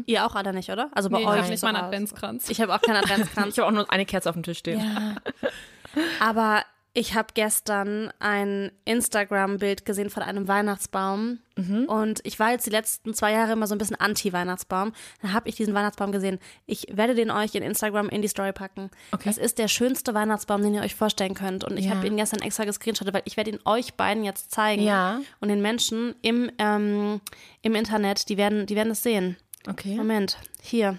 Ihr 0.08 0.26
auch 0.26 0.36
alle 0.36 0.52
nicht, 0.54 0.70
oder? 0.72 0.90
Also 0.94 1.10
bei 1.10 1.18
Nee, 1.20 1.24
ich 1.24 1.30
euch 1.30 1.38
habe 1.40 1.50
nicht 1.50 1.60
zu 1.60 1.66
mal 1.66 1.70
einen 1.70 1.78
Hause. 1.78 1.86
Adventskranz. 1.88 2.50
Ich 2.50 2.60
habe 2.62 2.74
auch 2.74 2.82
keinen 2.82 2.98
Adventskranz. 3.04 3.54
Ich 3.54 3.60
habe 3.60 3.68
auch 3.68 3.72
nur 3.74 3.92
eine 3.92 4.06
Kerze 4.06 4.30
auf 4.30 4.34
dem 4.36 4.44
Tisch 4.44 4.58
stehen. 4.60 5.20
Aber 6.20 6.62
Ich 7.00 7.14
habe 7.14 7.28
gestern 7.36 8.12
ein 8.18 8.72
Instagram-Bild 8.86 9.86
gesehen 9.86 10.10
von 10.10 10.24
einem 10.24 10.48
Weihnachtsbaum. 10.48 11.38
Und 11.86 12.22
ich 12.24 12.40
war 12.40 12.50
jetzt 12.50 12.66
die 12.66 12.72
letzten 12.72 13.14
zwei 13.14 13.34
Jahre 13.34 13.52
immer 13.52 13.68
so 13.68 13.76
ein 13.76 13.78
bisschen 13.78 13.98
anti-Weihnachtsbaum. 13.98 14.94
Dann 15.22 15.32
habe 15.32 15.48
ich 15.48 15.56
diesen 15.56 15.76
Weihnachtsbaum 15.76 16.12
gesehen. 16.12 16.40
Ich 16.66 16.88
werde 16.92 17.14
den 17.14 17.30
euch 17.30 17.54
in 17.54 17.62
Instagram 17.62 18.10
in 18.10 18.24
die 18.24 18.28
Story 18.28 18.52
packen. 18.52 18.90
Okay. 19.12 19.26
Das 19.26 19.38
ist 19.38 19.60
der 19.60 19.68
schönste 19.68 20.16
Weihnachtsbaum, 20.16 20.64
den 20.64 20.74
ihr 20.74 20.82
euch 20.82 20.96
vorstellen 20.96 21.36
könnt. 21.36 21.64
Und 21.64 21.78
ich 21.78 21.86
Ja. 21.86 21.92
habe 21.96 22.08
ihn 22.08 22.18
gestern 22.18 22.42
extra 22.42 22.66
gescreenshottet, 22.66 23.14
weil 23.14 23.22
ich 23.26 23.38
werde 23.38 23.52
ihn 23.52 23.60
euch 23.66 23.94
beiden 23.94 24.24
jetzt 24.24 24.50
zeigen. 24.50 24.82
Ja. 24.82 25.22
Und 25.40 25.50
den 25.50 25.62
Menschen 25.62 26.16
im, 26.24 26.50
ähm, 26.58 27.22
im 27.62 27.76
Internet, 27.76 28.28
die 28.28 28.38
werden, 28.38 28.66
die 28.66 28.76
werden 28.76 28.92
es 28.92 29.04
sehen. 29.04 29.38
Okay. 29.70 29.96
Moment, 29.98 30.40
hier. 30.64 30.98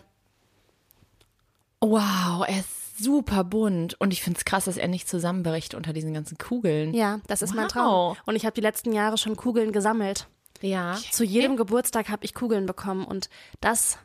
Wow, 1.81 2.47
ist 2.49 2.78
super 2.99 3.45
bunt. 3.45 4.01
Und 4.01 4.13
ich 4.13 4.23
finde 4.23 4.39
es 4.39 4.45
krass, 4.45 4.65
dass 4.67 4.77
er 4.77 4.89
nicht 4.89 5.09
zusammenbricht 5.09 5.75
unter 5.75 5.93
diesen 5.93 6.13
ganzen 6.15 6.39
Kugeln. 6.39 6.95
Ja, 6.95 7.21
das 7.27 7.43
ist 7.43 7.55
mein 7.55 7.65
Wow. 7.67 7.73
Traum. 7.73 8.17
Und 8.27 8.37
ich 8.37 8.45
habe 8.45 8.55
die 8.55 8.61
letzten 8.61 8.93
Jahre 8.93 9.19
schon 9.19 9.37
Kugeln 9.37 9.73
gesammelt. 9.73 10.27
Ja. 10.61 10.99
Zu 11.13 11.25
jedem 11.25 11.57
Geburtstag 11.57 12.09
habe 12.09 12.25
ich 12.25 12.35
Kugeln 12.35 12.67
bekommen 12.67 13.05
und 13.05 13.29
das, 13.61 13.99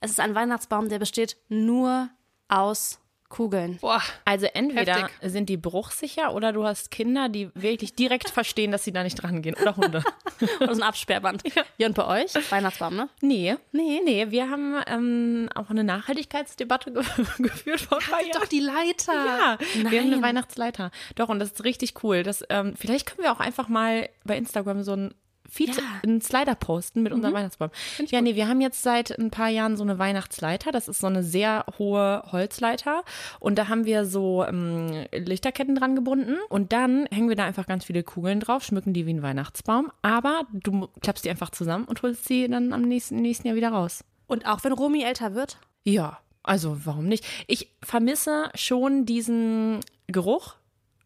es 0.00 0.10
ist 0.12 0.20
ein 0.20 0.34
Weihnachtsbaum, 0.34 0.88
der 0.88 0.98
besteht 0.98 1.36
nur 1.48 2.08
aus 2.48 3.00
Kugeln. 3.28 3.78
Boah, 3.80 4.02
Also 4.24 4.46
entweder 4.54 5.04
Heftig. 5.08 5.30
sind 5.32 5.48
die 5.48 5.56
bruchsicher 5.56 6.34
oder 6.34 6.52
du 6.52 6.64
hast 6.64 6.90
Kinder, 6.90 7.28
die 7.28 7.50
wirklich 7.54 7.94
direkt 7.94 8.30
verstehen, 8.30 8.70
dass 8.72 8.84
sie 8.84 8.92
da 8.92 9.02
nicht 9.02 9.16
dran 9.22 9.42
gehen. 9.42 9.54
Oder 9.60 9.76
Hunde. 9.76 10.02
Oder 10.60 10.74
so 10.74 10.82
ein 10.82 10.86
Absperrband. 10.88 11.42
Ja. 11.78 11.86
und 11.86 11.94
bei 11.94 12.22
euch? 12.24 12.34
Weihnachtsbaum, 12.50 12.94
ne? 12.96 13.08
Nee. 13.22 13.56
Nee. 13.72 14.00
Nee, 14.04 14.30
wir 14.30 14.50
haben 14.50 14.76
ähm, 14.86 15.48
auch 15.54 15.70
eine 15.70 15.82
Nachhaltigkeitsdebatte 15.84 16.92
ge 16.92 17.02
geführt 17.38 17.80
vor 17.80 17.98
ein 17.98 18.04
paar 18.04 18.20
Jahren. 18.20 18.32
doch 18.40 18.46
die 18.46 18.60
Leiter. 18.60 19.14
Ja, 19.14 19.58
wir 19.74 19.84
haben 19.84 20.06
eine 20.06 20.10
Nein. 20.16 20.22
Weihnachtsleiter. 20.22 20.90
Doch, 21.14 21.28
und 21.30 21.38
das 21.38 21.52
ist 21.52 21.64
richtig 21.64 22.02
cool. 22.04 22.22
Das, 22.22 22.44
ähm, 22.50 22.74
vielleicht 22.76 23.06
können 23.06 23.22
wir 23.24 23.32
auch 23.32 23.40
einfach 23.40 23.68
mal 23.68 24.08
bei 24.24 24.36
Instagram 24.36 24.82
so 24.82 24.92
ein 24.92 25.14
Feed, 25.48 25.76
Ja. 25.76 25.82
einen 26.02 26.20
Slider 26.20 26.54
posten 26.54 27.02
mit 27.02 27.12
unserem 27.12 27.34
Weihnachtsbaum. 27.34 27.70
Ja, 28.06 28.20
nee, 28.20 28.34
wir 28.34 28.48
haben 28.48 28.60
jetzt 28.60 28.82
seit 28.82 29.18
ein 29.18 29.30
paar 29.30 29.48
Jahren 29.48 29.76
so 29.76 29.82
eine 29.82 29.98
Weihnachtsleiter. 29.98 30.72
Das 30.72 30.88
ist 30.88 31.00
so 31.00 31.06
eine 31.06 31.22
sehr 31.22 31.64
hohe 31.78 32.22
Holzleiter. 32.32 33.02
Und 33.40 33.56
da 33.58 33.68
haben 33.68 33.84
wir 33.84 34.04
so 34.04 34.44
ähm, 34.44 35.06
Lichterketten 35.12 35.74
dran 35.74 35.94
gebunden. 35.94 36.36
Und 36.48 36.72
dann 36.72 37.06
hängen 37.10 37.28
wir 37.28 37.36
da 37.36 37.44
einfach 37.44 37.66
ganz 37.66 37.84
viele 37.84 38.02
Kugeln 38.02 38.40
drauf, 38.40 38.64
schmücken 38.64 38.92
die 38.92 39.06
wie 39.06 39.12
ein 39.14 39.22
Weihnachtsbaum. 39.22 39.90
Aber 40.02 40.42
du 40.52 40.88
klappst 41.00 41.24
die 41.24 41.30
einfach 41.30 41.50
zusammen 41.50 41.84
und 41.84 42.02
holst 42.02 42.26
sie 42.26 42.48
dann 42.48 42.72
am 42.72 42.82
nächsten, 42.82 43.16
nächsten 43.16 43.46
Jahr 43.46 43.56
wieder 43.56 43.70
raus. 43.70 44.04
Und 44.26 44.46
auch 44.46 44.64
wenn 44.64 44.72
Romy 44.72 45.02
älter 45.04 45.34
wird? 45.34 45.58
Ja, 45.84 46.18
also 46.42 46.78
warum 46.84 47.06
nicht? 47.06 47.24
Ich 47.46 47.70
vermisse 47.82 48.50
schon 48.54 49.04
diesen 49.06 49.80
Geruch. 50.08 50.54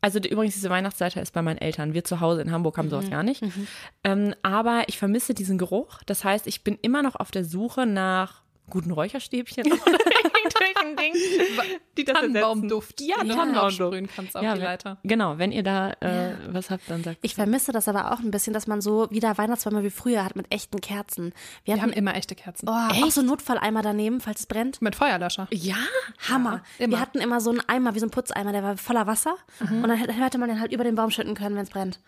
Also 0.00 0.18
die- 0.18 0.30
übrigens, 0.30 0.54
diese 0.54 0.70
Weihnachtsleiter 0.70 1.20
ist 1.20 1.32
bei 1.32 1.42
meinen 1.42 1.58
Eltern. 1.58 1.92
Wir 1.94 2.04
zu 2.04 2.20
Hause 2.20 2.40
in 2.42 2.50
Hamburg 2.52 2.78
haben 2.78 2.88
sowas 2.90 3.10
gar 3.10 3.22
nicht. 3.22 3.42
Ähm, 4.04 4.34
aber 4.42 4.84
ich 4.86 4.98
vermisse 4.98 5.34
diesen 5.34 5.58
Geruch. 5.58 5.98
Das 6.06 6.24
heißt, 6.24 6.46
ich 6.46 6.64
bin 6.64 6.78
immer 6.80 7.02
noch 7.02 7.16
auf 7.16 7.30
der 7.30 7.44
Suche 7.44 7.84
nach 7.86 8.42
guten 8.70 8.90
Räucherstäbchen 8.90 9.64
oder 9.72 9.98
irgendwelchen 9.98 10.96
Dingen, 10.96 11.16
die. 11.96 12.04
Tannenbaumduft. 12.04 13.00
Ja, 13.00 13.16
Tannenbaumduft. 13.16 13.80
aufsprühen 13.82 14.08
kannst 14.14 14.36
auf 14.36 14.42
Ja, 14.42 14.54
die 14.54 14.60
Leiter. 14.62 14.98
Genau, 15.04 15.38
wenn 15.38 15.52
ihr 15.52 15.62
da 15.62 15.90
äh, 16.00 16.34
was 16.48 16.70
habt, 16.70 16.88
dann 16.88 17.02
sagt 17.04 17.18
Ich 17.22 17.34
vermisse 17.34 17.72
das 17.72 17.88
aber 17.88 18.12
auch 18.12 18.20
ein 18.20 18.30
bisschen, 18.30 18.52
dass 18.54 18.66
man 18.66 18.80
so 18.80 19.08
wieder 19.10 19.36
Weihnachtsbäume 19.36 19.82
wie 19.82 19.90
früher 19.90 20.24
hat 20.24 20.36
mit 20.36 20.46
echten 20.52 20.80
Kerzen. 20.80 21.32
Wir 21.64 21.74
Wir 21.74 21.82
haben 21.82 21.90
hatten 21.90 21.98
immer 21.98 22.14
echte 22.14 22.34
Kerzen. 22.34 22.68
oh, 22.68 22.72
auch 22.72 23.10
so 23.10 23.22
Notfalleimer 23.22 23.82
daneben, 23.82 24.20
falls 24.20 24.40
es 24.40 24.46
brennt. 24.46 24.80
Mit 24.80 24.94
Feuerlöscher. 24.96 25.48
Ja, 25.50 25.76
Hammer. 26.28 26.62
immer. 26.78 26.92
Wir 26.96 27.00
hatten 27.00 27.18
immer 27.18 27.40
so 27.40 27.50
einen 27.50 27.60
Eimer, 27.68 27.94
wie 27.94 27.98
so 27.98 28.06
ein 28.06 28.10
Putzeimer, 28.10 28.52
der 28.52 28.62
war 28.62 28.76
voller 28.76 29.06
Wasser. 29.06 29.36
Und 29.68 29.82
dann 29.82 29.96
hätte 29.96 30.12
hätte 30.12 30.38
man 30.38 30.48
den 30.48 30.60
halt 30.60 30.72
über 30.72 30.84
den 30.84 30.94
Baum 30.94 31.10
schütten 31.10 31.34
können, 31.34 31.56
wenn 31.56 31.64
es 31.64 31.70
brennt. 31.70 31.98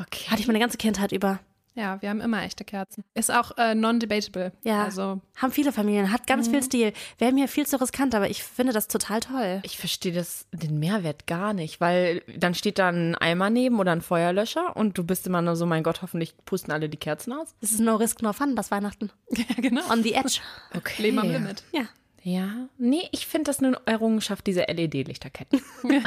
okay. 0.00 0.30
Hatte 0.30 0.40
ich 0.40 0.46
meine 0.46 0.60
ganze 0.60 0.76
Kindheit 0.78 1.12
über. 1.12 1.40
Ja, 1.76 2.00
wir 2.00 2.08
haben 2.08 2.22
immer 2.22 2.42
echte 2.42 2.64
Kerzen. 2.64 3.04
Ist 3.12 3.30
auch 3.30 3.56
äh, 3.58 3.74
non-debatable. 3.74 4.52
Ja. 4.64 4.84
Also, 4.84 5.20
Haben 5.36 5.52
viele 5.52 5.72
Familien, 5.72 6.10
hat 6.10 6.26
ganz 6.26 6.48
viel 6.48 6.62
Stil. 6.62 6.94
Wäre 7.18 7.32
mir 7.32 7.48
viel 7.48 7.66
zu 7.66 7.78
riskant, 7.78 8.14
aber 8.14 8.30
ich 8.30 8.42
finde 8.42 8.72
das 8.72 8.88
total 8.88 9.20
toll. 9.20 9.60
Ich 9.62 9.76
verstehe 9.76 10.12
das, 10.12 10.46
den 10.52 10.78
Mehrwert 10.78 11.26
gar 11.26 11.52
nicht, 11.52 11.78
weil 11.80 12.22
dann 12.38 12.54
steht 12.54 12.78
da 12.78 12.88
ein 12.88 13.14
Eimer 13.14 13.50
neben 13.50 13.78
oder 13.78 13.92
ein 13.92 14.00
Feuerlöscher 14.00 14.74
und 14.74 14.96
du 14.96 15.04
bist 15.04 15.26
immer 15.26 15.42
nur 15.42 15.54
so, 15.54 15.66
mein 15.66 15.82
Gott, 15.82 16.00
hoffentlich 16.00 16.34
pusten 16.46 16.72
alle 16.72 16.88
die 16.88 16.96
Kerzen 16.96 17.34
aus. 17.34 17.54
Es 17.60 17.72
ist 17.72 17.80
no 17.80 17.96
risk, 17.96 18.22
no 18.22 18.32
fun, 18.32 18.56
das 18.56 18.70
Weihnachten. 18.70 19.10
ja, 19.30 19.44
genau. 19.58 19.82
On 19.92 20.02
the 20.02 20.14
edge. 20.14 20.40
Okay. 20.74 21.02
Leben 21.02 21.18
am 21.18 21.30
Limit. 21.30 21.62
Ja. 21.72 21.82
Ja, 22.28 22.68
nee, 22.76 23.08
ich 23.12 23.24
finde 23.24 23.44
das 23.50 23.60
eine 23.60 23.78
Errungenschaft, 23.86 24.48
diese 24.48 24.62
LED-Lichterketten. 24.62 25.62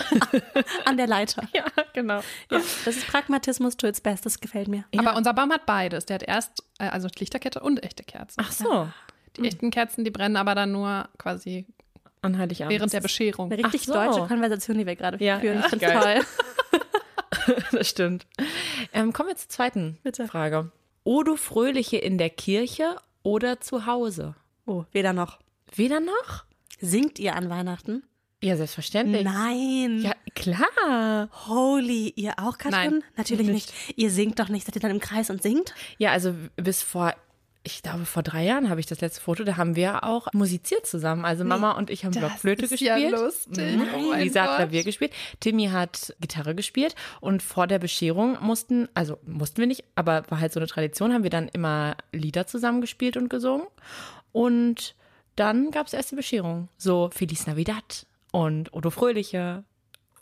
An 0.86 0.98
der 0.98 1.08
Leiter. 1.08 1.48
ja, 1.54 1.64
genau. 1.94 2.16
Ja, 2.52 2.58
das 2.84 2.88
ist 2.88 3.08
Pragmatismus 3.08 3.78
to 3.78 3.88
its 3.88 4.02
best, 4.02 4.26
das 4.26 4.42
gefällt 4.42 4.68
mir. 4.68 4.84
Aber 4.98 5.16
unser 5.16 5.34
Baum 5.34 5.50
hat 5.54 5.66
beides. 5.66 6.06
Der 6.08 6.16
hat 6.16 6.24
erst, 6.24 6.62
äh, 6.78 6.90
also 6.90 7.08
Lichterkette 7.18 7.62
und 7.62 7.82
echte 7.86 8.04
Kerzen. 8.04 8.42
Ach 8.44 8.52
so, 8.52 8.90
Die 9.38 9.48
echten 9.48 9.72
Kerzen, 9.72 10.04
die 10.04 10.12
brennen 10.12 10.36
aber 10.36 10.56
dann 10.56 10.74
nur 10.74 11.08
quasi 11.18 11.66
an 12.22 12.38
Heiligabend. 12.38 12.74
während 12.76 12.92
der 12.92 13.00
Bescherung. 13.00 13.50
Eine 13.50 13.64
richtig 13.64 13.86
so. 13.86 13.94
deutsche 13.94 14.28
Konversation, 14.28 14.78
die 14.78 14.86
wir 14.86 14.98
gerade 14.98 15.24
Ja, 15.24 15.40
führen. 15.40 15.60
Ich 15.62 15.68
finde 15.68 15.86
toll. 15.86 16.20
das 17.72 17.88
stimmt. 17.88 18.28
Ähm, 18.92 19.14
kommen 19.14 19.30
wir 19.30 19.38
zur 19.38 19.48
zweiten 19.48 19.98
Bitte. 20.04 20.28
Frage. 20.28 20.70
O 21.06 21.24
du 21.24 21.38
Fröhliche 21.38 21.96
in 21.96 22.18
der 22.18 22.30
Kirche 22.30 22.98
oder 23.24 23.62
zu 23.62 23.86
Hause? 23.86 24.36
Oh, 24.66 24.84
weder 24.92 25.14
noch. 25.14 25.40
Weder 25.76 26.00
noch? 26.00 26.46
Singt 26.80 27.20
ihr 27.20 27.36
an 27.36 27.50
Weihnachten? 27.50 28.04
Ja, 28.42 28.56
selbstverständlich. 28.56 29.24
Nein. 29.26 30.00
Ja, 30.02 30.14
klar. 30.34 31.30
Holy, 31.48 32.14
ihr 32.16 32.36
auch, 32.38 32.58
Katrin? 32.58 32.72
Nein, 32.72 33.04
Natürlich 33.18 33.48
nicht. 33.48 33.74
Ihr 33.98 34.10
singt 34.12 34.40
doch 34.40 34.48
nicht, 34.48 34.66
seid 34.66 34.76
ihr 34.76 34.82
dann 34.82 34.92
im 34.92 35.02
Kreis 35.02 35.30
und 35.30 35.44
singt? 35.44 35.74
Ja, 35.98 36.12
also 36.12 36.34
bis 36.56 36.82
vor, 36.82 37.14
ich 37.64 37.82
glaube, 37.84 38.06
vor 38.06 38.24
drei 38.24 38.46
Jahren 38.46 38.70
habe 38.70 38.80
ich 38.80 38.86
das 38.86 39.02
letzte 39.02 39.20
Foto, 39.20 39.44
da 39.44 39.58
haben 39.58 39.76
wir 39.76 40.06
auch 40.06 40.30
musiziert 40.32 40.88
zusammen. 40.88 41.26
Also 41.26 41.44
Mama 41.44 41.74
und 41.74 41.90
ich 41.90 42.06
haben 42.06 42.14
Blockflöte 42.14 42.70
gespielt. 42.70 42.98
ja 42.98 43.10
lustig. 43.10 43.76
Mhm. 43.76 43.88
Oh 43.94 44.14
Lisa 44.14 44.44
hat 44.44 44.48
Gott. 44.52 44.56
Klavier 44.56 44.84
gespielt. 44.86 45.12
Timmy 45.42 45.68
hat 45.68 46.16
Gitarre 46.22 46.56
gespielt. 46.56 46.96
Und 47.20 47.44
vor 47.44 47.68
der 47.68 47.80
Bescherung 47.80 48.38
mussten, 48.40 48.88
also 48.94 49.18
mussten 49.26 49.58
wir 49.58 49.68
nicht, 49.68 49.84
aber 49.96 50.24
war 50.30 50.40
halt 50.40 50.54
so 50.54 50.62
eine 50.62 50.68
Tradition, 50.68 51.12
haben 51.12 51.24
wir 51.24 51.30
dann 51.30 51.50
immer 51.50 51.98
Lieder 52.14 52.48
zusammen 52.48 52.80
gespielt 52.80 53.18
und 53.18 53.30
gesungen. 53.30 53.68
Und 54.32 54.96
dann 55.40 55.72
gab 55.72 55.88
es 55.88 55.94
erst 55.94 56.12
die 56.12 56.16
Bescherung. 56.16 56.70
So 56.78 57.10
Feliz 57.14 57.48
Navidad 57.48 58.06
und 58.32 58.74
Odo 58.74 58.90
Fröhliche, 58.90 59.64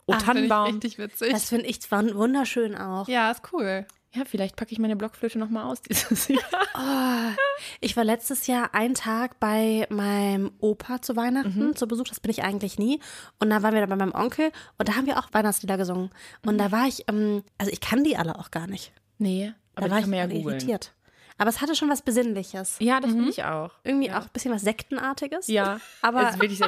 O 0.06 0.12
Finde 0.12 0.18
ich 0.22 0.26
Tannenbaum. 0.26 0.70
richtig 0.70 0.98
witzig. 0.98 1.32
Das 1.32 1.48
finde 1.50 1.66
ich 1.66 1.82
zwar 1.82 2.02
wunderschön 2.14 2.74
auch. 2.76 3.06
ja, 3.08 3.30
ist 3.30 3.42
cool. 3.52 3.86
Ja, 4.14 4.22
vielleicht 4.24 4.56
packe 4.56 4.72
ich 4.72 4.78
meine 4.78 4.96
Blockflöte 4.96 5.38
nochmal 5.38 5.64
aus 5.64 5.82
dieses 5.82 6.28
Jahr. 6.28 7.36
Ich 7.82 7.94
war 7.94 8.04
letztes 8.04 8.46
Jahr 8.46 8.74
einen 8.74 8.94
Tag 8.94 9.38
bei 9.38 9.86
meinem 9.90 10.50
Opa 10.60 11.02
zu 11.02 11.14
Weihnachten 11.14 11.76
zu 11.76 11.86
Besuch. 11.86 12.04
Das 12.08 12.18
bin 12.20 12.30
ich 12.30 12.42
eigentlich 12.42 12.78
nie. 12.78 13.00
Und 13.38 13.50
da 13.50 13.62
waren 13.62 13.74
wir 13.74 13.80
dann 13.80 13.90
bei 13.90 13.96
meinem 13.96 14.14
Onkel 14.14 14.50
und 14.78 14.88
da 14.88 14.94
haben 14.96 15.04
wir 15.06 15.18
auch 15.18 15.28
Weihnachtslieder 15.32 15.76
gesungen. 15.76 16.08
Und 16.46 16.56
da 16.56 16.72
war 16.72 16.86
ich, 16.88 17.04
ähm, 17.08 17.42
also 17.58 17.70
ich 17.70 17.80
kann 17.82 18.02
die 18.02 18.16
alle 18.16 18.38
auch 18.38 18.50
gar 18.50 18.66
nicht. 18.66 18.92
Nee, 19.18 19.52
Da 19.74 19.82
aber 19.82 19.90
war 19.90 19.98
ich 19.98 20.02
kann 20.04 20.10
mir 20.10 20.16
ja 20.18 20.26
googeln. 20.26 20.46
irritiert. 20.56 20.92
Aber 21.38 21.48
es 21.50 21.60
hatte 21.60 21.74
schon 21.76 21.88
was 21.88 22.02
Besinnliches. 22.02 22.76
Ja, 22.80 23.00
das 23.00 23.12
finde 23.12 23.30
ich 23.30 23.44
auch. 23.44 23.70
Irgendwie 23.84 24.10
auch 24.10 24.22
ein 24.22 24.30
bisschen 24.32 24.52
was 24.52 24.62
Sektenartiges. 24.62 25.46
Ja, 25.46 25.80
Aber- 26.02 26.28
es 26.28 26.34
ist 26.34 26.40
wirklich. 26.42 26.60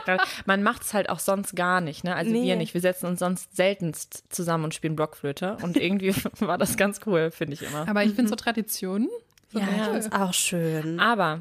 Man 0.47 0.63
macht 0.63 0.83
es 0.83 0.95
halt 0.95 1.11
auch 1.11 1.19
sonst 1.19 1.55
gar 1.57 1.81
nicht, 1.81 2.05
ne? 2.05 2.15
Also 2.15 2.31
Nee. 2.31 2.45
wir 2.45 2.57
nicht. 2.57 2.73
Wir 2.73 2.81
setzen 2.81 3.07
uns 3.07 3.19
sonst 3.19 3.55
seltenst 3.57 4.25
zusammen 4.33 4.65
und 4.65 4.75
spielen 4.75 4.97
Blockflöte. 4.97 5.57
Und 5.63 5.77
irgendwie 5.77 6.15
war 6.41 6.57
das 6.57 6.77
ganz 6.77 7.01
cool, 7.07 7.31
finde 7.31 7.55
ich 7.55 7.63
immer. 7.63 7.89
Aber 7.89 8.05
ich 8.05 8.15
finde 8.15 8.29
so 8.31 8.37
Traditionen. 8.37 9.09
Ja, 9.53 9.67
das 9.93 10.07
ist 10.07 10.13
auch 10.15 10.33
schön. 10.33 11.01
Aber 11.01 11.41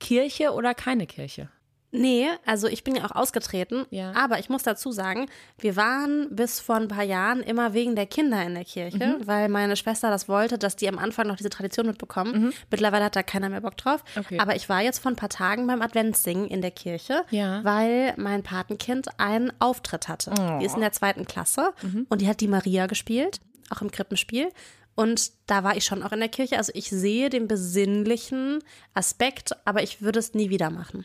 Kirche 0.00 0.52
oder 0.52 0.72
keine 0.74 1.06
Kirche? 1.06 1.50
Nee, 1.92 2.28
also 2.46 2.68
ich 2.68 2.84
bin 2.84 2.94
ja 2.94 3.04
auch 3.04 3.10
ausgetreten. 3.16 3.84
Ja. 3.90 4.12
Aber 4.14 4.38
ich 4.38 4.48
muss 4.48 4.62
dazu 4.62 4.92
sagen, 4.92 5.26
wir 5.58 5.74
waren 5.74 6.28
bis 6.30 6.60
vor 6.60 6.76
ein 6.76 6.86
paar 6.86 7.02
Jahren 7.02 7.40
immer 7.42 7.74
wegen 7.74 7.96
der 7.96 8.06
Kinder 8.06 8.40
in 8.44 8.54
der 8.54 8.64
Kirche, 8.64 8.98
Mhm. 9.18 9.26
weil 9.26 9.48
meine 9.48 9.74
Schwester 9.74 10.08
das 10.08 10.28
wollte, 10.28 10.56
dass 10.56 10.76
die 10.76 10.88
am 10.88 10.98
Anfang 10.98 11.26
noch 11.26 11.36
diese 11.36 11.50
Tradition 11.50 11.86
mitbekommen. 11.86 12.52
Mittlerweile 12.70 13.04
hat 13.06 13.16
da 13.16 13.22
keiner 13.24 13.48
mehr 13.48 13.60
Bock 13.60 13.76
drauf. 13.76 14.04
Mhm. 14.14 14.20
Okay. 14.20 14.38
Aber 14.38 14.54
ich 14.54 14.68
war 14.68 14.82
jetzt 14.82 15.00
vor 15.00 15.10
ein 15.10 15.16
paar 15.16 15.28
Tagen 15.30 15.66
beim 15.66 15.82
Adventssingen 15.82 16.46
in 16.46 16.62
der 16.62 16.70
Kirche, 16.70 17.24
Ja. 17.30 17.64
weil 17.64 18.14
mein 18.16 18.42
Patenkind 18.44 19.08
einen 19.18 19.52
Auftritt 19.58 20.06
hatte. 20.06 20.32
Die 20.60 20.66
ist 20.66 20.74
in 20.76 20.80
der 20.82 20.92
zweiten 20.92 21.26
Klasse 21.26 21.72
Mhm. 21.82 22.06
und 22.08 22.20
die 22.20 22.28
hat 22.28 22.40
die 22.40 22.48
Maria 22.48 22.86
gespielt, 22.86 23.40
auch 23.68 23.82
im 23.82 23.90
Krippenspiel. 23.90 24.48
Und 24.94 25.32
da 25.46 25.64
war 25.64 25.76
ich 25.76 25.84
schon 25.84 26.02
auch 26.02 26.12
in 26.12 26.20
der 26.20 26.28
Kirche. 26.28 26.56
Also 26.58 26.72
ich 26.74 26.90
sehe 26.90 27.30
den 27.30 27.48
besinnlichen 27.48 28.58
Aspekt, 28.94 29.52
aber 29.64 29.82
ich 29.82 30.02
würde 30.02 30.18
es 30.18 30.34
nie 30.34 30.50
wieder 30.50 30.70
machen. 30.70 31.04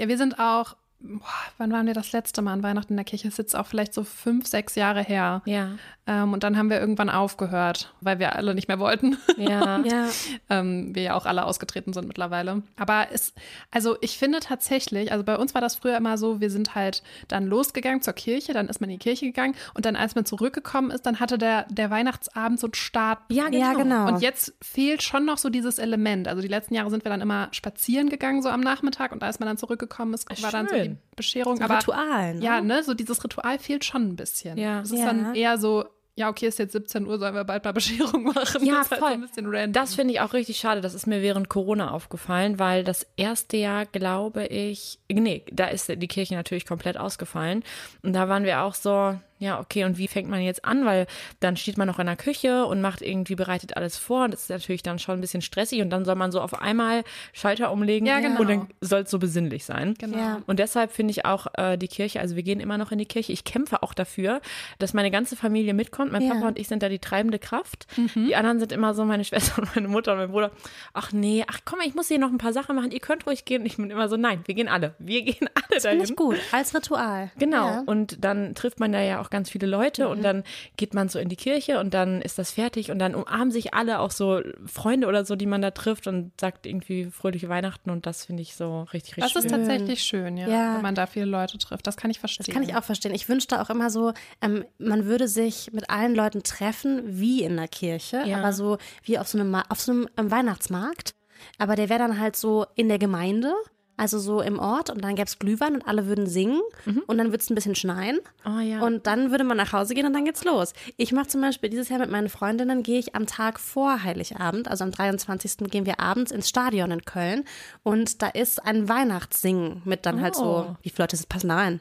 Ja, 0.00 0.08
wir 0.08 0.16
sind 0.16 0.38
auch 0.38 0.78
boah, 1.00 1.24
wann 1.58 1.72
waren 1.72 1.86
wir 1.86 1.94
das 1.94 2.12
letzte 2.12 2.42
Mal 2.42 2.52
an 2.52 2.62
Weihnachten 2.62 2.92
in 2.92 2.96
der 2.96 3.04
Kirche? 3.04 3.24
Das 3.24 3.34
ist 3.34 3.38
jetzt 3.38 3.56
auch 3.56 3.66
vielleicht 3.66 3.94
so 3.94 4.04
fünf, 4.04 4.46
sechs 4.46 4.74
Jahre 4.74 5.02
her. 5.02 5.42
Ja. 5.46 5.70
Ähm, 6.06 6.32
und 6.32 6.42
dann 6.42 6.56
haben 6.56 6.70
wir 6.70 6.80
irgendwann 6.80 7.08
aufgehört, 7.08 7.92
weil 8.00 8.18
wir 8.18 8.36
alle 8.36 8.54
nicht 8.54 8.68
mehr 8.68 8.78
wollten. 8.78 9.16
Ja. 9.36 9.80
Ja. 9.90 10.08
ähm, 10.50 10.94
wir 10.94 11.02
ja 11.02 11.14
auch 11.14 11.26
alle 11.26 11.44
ausgetreten 11.44 11.92
sind 11.92 12.06
mittlerweile. 12.06 12.62
Aber 12.76 13.08
es, 13.12 13.32
also 13.70 13.96
ich 14.00 14.18
finde 14.18 14.40
tatsächlich, 14.40 15.10
also 15.10 15.24
bei 15.24 15.36
uns 15.36 15.54
war 15.54 15.60
das 15.60 15.76
früher 15.76 15.96
immer 15.96 16.18
so, 16.18 16.40
wir 16.40 16.50
sind 16.50 16.74
halt 16.74 17.02
dann 17.28 17.46
losgegangen 17.46 18.02
zur 18.02 18.12
Kirche, 18.12 18.52
dann 18.52 18.68
ist 18.68 18.80
man 18.80 18.90
in 18.90 18.98
die 18.98 19.02
Kirche 19.02 19.26
gegangen 19.26 19.54
und 19.74 19.86
dann, 19.86 19.96
als 19.96 20.14
man 20.14 20.26
zurückgekommen 20.26 20.90
ist, 20.90 21.06
dann 21.06 21.18
hatte 21.18 21.38
der, 21.38 21.66
der 21.70 21.90
Weihnachtsabend 21.90 22.60
so 22.60 22.66
einen 22.66 22.74
Start. 22.74 23.20
Ja, 23.30 23.48
genau. 23.48 23.58
Ja, 23.58 23.72
genau. 23.72 24.08
Und 24.08 24.20
jetzt 24.20 24.54
fehlt 24.62 25.02
schon 25.02 25.24
noch 25.24 25.38
so 25.38 25.48
dieses 25.48 25.78
Element. 25.78 26.28
Also 26.28 26.42
die 26.42 26.48
letzten 26.48 26.74
Jahre 26.74 26.90
sind 26.90 27.04
wir 27.04 27.10
dann 27.10 27.20
immer 27.20 27.48
spazieren 27.52 28.08
gegangen, 28.08 28.42
so 28.42 28.48
am 28.48 28.60
Nachmittag. 28.60 29.12
Und 29.12 29.22
als 29.22 29.40
man 29.40 29.46
dann 29.48 29.56
zurückgekommen 29.56 30.14
ist, 30.14 30.28
war 30.42 30.50
dann 30.50 30.68
so 30.68 30.74
die 30.74 30.89
Schön. 30.96 30.98
Bescherung. 31.16 31.56
So 31.58 31.64
Aber 31.64 31.78
Ritual, 31.78 32.34
ne? 32.34 32.44
ja, 32.44 32.60
ne, 32.60 32.82
so 32.82 32.94
dieses 32.94 33.22
Ritual 33.24 33.58
fehlt 33.58 33.84
schon 33.84 34.08
ein 34.08 34.16
bisschen. 34.16 34.56
Ja. 34.58 34.80
Es 34.80 34.90
ist 34.90 35.00
Ja. 35.00 35.06
dann 35.06 35.34
eher 35.34 35.58
so, 35.58 35.84
ja, 36.16 36.28
okay, 36.28 36.46
ist 36.48 36.58
jetzt 36.58 36.72
17 36.72 37.06
Uhr, 37.06 37.18
sollen 37.18 37.34
wir 37.34 37.44
bald 37.44 37.64
mal 37.64 37.72
Bescherung 37.72 38.24
machen. 38.24 38.64
Ja, 38.64 38.74
das 38.78 38.86
ist 38.86 38.90
halt 38.90 39.00
so 39.00 39.06
voll. 39.06 39.12
ein 39.12 39.20
bisschen 39.22 39.46
random. 39.46 39.72
Das 39.72 39.94
finde 39.94 40.14
ich 40.14 40.20
auch 40.20 40.32
richtig 40.34 40.58
schade. 40.58 40.80
Das 40.80 40.92
ist 40.94 41.06
mir 41.06 41.22
während 41.22 41.48
Corona 41.48 41.90
aufgefallen, 41.92 42.58
weil 42.58 42.84
das 42.84 43.06
erste 43.16 43.56
Jahr, 43.56 43.86
glaube 43.86 44.46
ich, 44.46 44.98
nee, 45.10 45.44
da 45.50 45.66
ist 45.66 45.88
die 45.88 46.08
Kirche 46.08 46.34
natürlich 46.34 46.66
komplett 46.66 46.96
ausgefallen. 46.98 47.62
Und 48.02 48.12
da 48.12 48.28
waren 48.28 48.44
wir 48.44 48.62
auch 48.62 48.74
so, 48.74 49.18
ja, 49.40 49.58
okay, 49.58 49.84
und 49.84 49.98
wie 49.98 50.06
fängt 50.06 50.28
man 50.28 50.40
jetzt 50.42 50.64
an? 50.64 50.84
Weil 50.84 51.06
dann 51.40 51.56
steht 51.56 51.78
man 51.78 51.88
noch 51.88 51.98
in 51.98 52.06
der 52.06 52.16
Küche 52.16 52.66
und 52.66 52.80
macht 52.80 53.00
irgendwie, 53.02 53.34
bereitet 53.34 53.76
alles 53.76 53.96
vor. 53.96 54.24
Und 54.24 54.32
das 54.34 54.42
ist 54.42 54.50
natürlich 54.50 54.82
dann 54.82 54.98
schon 54.98 55.16
ein 55.18 55.20
bisschen 55.20 55.40
stressig. 55.42 55.80
Und 55.80 55.90
dann 55.90 56.04
soll 56.04 56.14
man 56.14 56.30
so 56.30 56.40
auf 56.42 56.60
einmal 56.60 57.02
Schalter 57.32 57.72
umlegen. 57.72 58.06
Ja, 58.06 58.20
genau. 58.20 58.40
Und 58.40 58.48
dann 58.50 58.68
soll 58.82 59.00
es 59.00 59.10
so 59.10 59.18
besinnlich 59.18 59.64
sein. 59.64 59.94
Genau. 59.98 60.18
Ja. 60.18 60.42
Und 60.46 60.58
deshalb 60.58 60.92
finde 60.92 61.12
ich 61.12 61.24
auch 61.24 61.46
äh, 61.54 61.76
die 61.78 61.88
Kirche, 61.88 62.20
also 62.20 62.36
wir 62.36 62.42
gehen 62.42 62.60
immer 62.60 62.76
noch 62.78 62.92
in 62.92 62.98
die 62.98 63.06
Kirche. 63.06 63.32
Ich 63.32 63.44
kämpfe 63.44 63.82
auch 63.82 63.94
dafür, 63.94 64.40
dass 64.78 64.92
meine 64.94 65.10
ganze 65.10 65.36
Familie 65.36 65.72
mitkommt. 65.74 66.12
Mein 66.12 66.22
Ja. 66.22 66.34
Papa 66.34 66.48
und 66.48 66.58
ich 66.58 66.68
sind 66.68 66.82
da 66.82 66.88
die 66.90 66.98
treibende 66.98 67.38
Kraft. 67.38 67.86
Die 68.14 68.36
anderen 68.36 68.60
sind 68.60 68.72
immer 68.72 68.92
so, 68.92 69.04
meine 69.06 69.24
Schwester 69.30 69.62
und 69.62 69.74
meine 69.74 69.88
Mutter 69.88 70.12
und 70.12 70.18
mein 70.18 70.30
Bruder, 70.30 70.50
ach 70.92 71.12
nee, 71.12 71.44
ach 71.48 71.60
komm, 71.64 71.78
ich 71.82 71.94
muss 71.94 72.08
hier 72.08 72.18
noch 72.18 72.30
ein 72.30 72.36
paar 72.38 72.52
Sachen 72.52 72.76
machen. 72.76 72.90
Ihr 72.90 73.00
könnt 73.00 73.26
ruhig 73.26 73.46
gehen. 73.46 73.62
Und 73.62 73.66
ich 73.66 73.76
bin 73.78 73.90
immer 73.90 74.08
so, 74.10 74.16
nein, 74.18 74.42
wir 74.44 74.54
gehen 74.54 74.68
alle. 74.68 74.94
Wir 74.98 75.22
gehen 75.22 75.48
alle 75.54 75.80
Finde 75.80 75.82
dahin. 75.82 76.00
ich 76.02 76.14
gut, 76.16 76.36
als 76.52 76.74
Ritual. 76.74 77.30
Genau. 77.38 77.66
Ja. 77.66 77.82
Und 77.86 78.22
dann 78.22 78.54
trifft 78.54 78.80
man 78.80 78.92
da 78.92 79.00
ja 79.00 79.20
auch 79.20 79.29
ganz 79.30 79.50
viele 79.50 79.66
Leute 79.66 80.08
und 80.08 80.22
dann 80.22 80.44
geht 80.76 80.92
man 80.94 81.08
so 81.08 81.18
in 81.18 81.28
die 81.28 81.36
Kirche 81.36 81.80
und 81.80 81.94
dann 81.94 82.20
ist 82.22 82.38
das 82.38 82.50
fertig 82.50 82.90
und 82.90 82.98
dann 82.98 83.14
umarmen 83.14 83.50
sich 83.50 83.74
alle, 83.74 84.00
auch 84.00 84.10
so 84.10 84.40
Freunde 84.66 85.06
oder 85.06 85.24
so, 85.24 85.36
die 85.36 85.46
man 85.46 85.62
da 85.62 85.70
trifft 85.70 86.06
und 86.06 86.32
sagt 86.40 86.66
irgendwie 86.66 87.06
fröhliche 87.06 87.48
Weihnachten 87.48 87.90
und 87.90 88.06
das 88.06 88.24
finde 88.26 88.42
ich 88.42 88.54
so 88.56 88.82
richtig, 88.92 89.16
richtig 89.16 89.32
Das 89.32 89.36
ist 89.44 89.50
schön. 89.50 89.58
tatsächlich 89.60 90.02
schön, 90.02 90.36
ja, 90.36 90.48
Ja. 90.48 90.74
wenn 90.74 90.82
man 90.82 90.94
da 90.94 91.06
viele 91.06 91.26
Leute 91.26 91.58
trifft. 91.58 91.86
Das 91.86 91.96
kann 91.96 92.10
ich 92.10 92.18
verstehen. 92.20 92.44
Das 92.46 92.52
kann 92.54 92.62
ich 92.62 92.74
auch 92.76 92.84
verstehen. 92.84 93.14
Ich 93.14 93.28
wünschte 93.28 93.60
auch 93.62 93.70
immer 93.70 93.90
so, 93.90 94.12
ähm, 94.42 94.64
man 94.78 95.06
würde 95.06 95.28
sich 95.28 95.72
mit 95.72 95.88
allen 95.90 96.14
Leuten 96.14 96.42
treffen, 96.42 97.02
wie 97.06 97.42
in 97.42 97.56
der 97.56 97.68
Kirche, 97.68 98.22
Ja. 98.26 98.38
aber 98.38 98.52
so 98.52 98.78
wie 99.04 99.18
auf 99.18 99.28
so 99.28 99.38
einem, 99.38 99.54
auf 99.54 99.80
so 99.80 99.92
einem 99.92 100.08
ähm, 100.16 100.30
Weihnachtsmarkt. 100.30 101.14
Aber 101.58 101.76
der 101.76 101.88
wäre 101.88 101.98
dann 102.00 102.20
halt 102.20 102.36
so 102.36 102.66
in 102.74 102.88
der 102.88 102.98
Gemeinde, 102.98 103.54
also 104.00 104.18
so 104.18 104.40
im 104.40 104.58
Ort 104.58 104.90
und 104.90 105.02
dann 105.04 105.14
gäbe 105.14 105.26
es 105.26 105.38
Glühwein 105.38 105.74
und 105.74 105.86
alle 105.86 106.06
würden 106.06 106.26
singen 106.26 106.60
und 107.06 107.18
dann 107.18 107.28
würde 107.28 107.38
es 107.38 107.50
ein 107.50 107.54
bisschen 107.54 107.74
schneien. 107.74 108.18
Oh 108.46 108.58
ja. 108.60 108.80
Und 108.80 109.06
dann 109.06 109.30
würde 109.30 109.44
man 109.44 109.56
nach 109.56 109.72
Hause 109.72 109.94
gehen 109.94 110.06
und 110.06 110.12
dann 110.14 110.24
geht's 110.24 110.42
los. 110.44 110.72
Ich 110.96 111.12
mache 111.12 111.28
zum 111.28 111.40
Beispiel 111.42 111.70
dieses 111.70 111.88
Jahr 111.90 111.98
mit 112.00 112.10
meinen 112.10 112.28
Freundinnen, 112.28 112.82
gehe 112.82 112.98
ich 112.98 113.14
am 113.14 113.26
Tag 113.26 113.60
vor 113.60 114.02
Heiligabend, 114.02 114.68
also 114.68 114.84
am 114.84 114.90
23. 114.90 115.58
gehen 115.70 115.86
wir 115.86 116.00
abends 116.00 116.32
ins 116.32 116.48
Stadion 116.48 116.90
in 116.90 117.04
Köln 117.04 117.44
und 117.82 118.22
da 118.22 118.28
ist 118.28 118.64
ein 118.64 118.88
Weihnachtssingen 118.88 119.82
mit 119.84 120.06
dann 120.06 120.20
halt 120.20 120.34
so, 120.34 120.66
Oh. 120.70 120.76
wie 120.82 120.90
viele 120.90 121.04
Leute 121.04 121.16
passen 121.28 121.48
da 121.48 121.56
rein? 121.56 121.80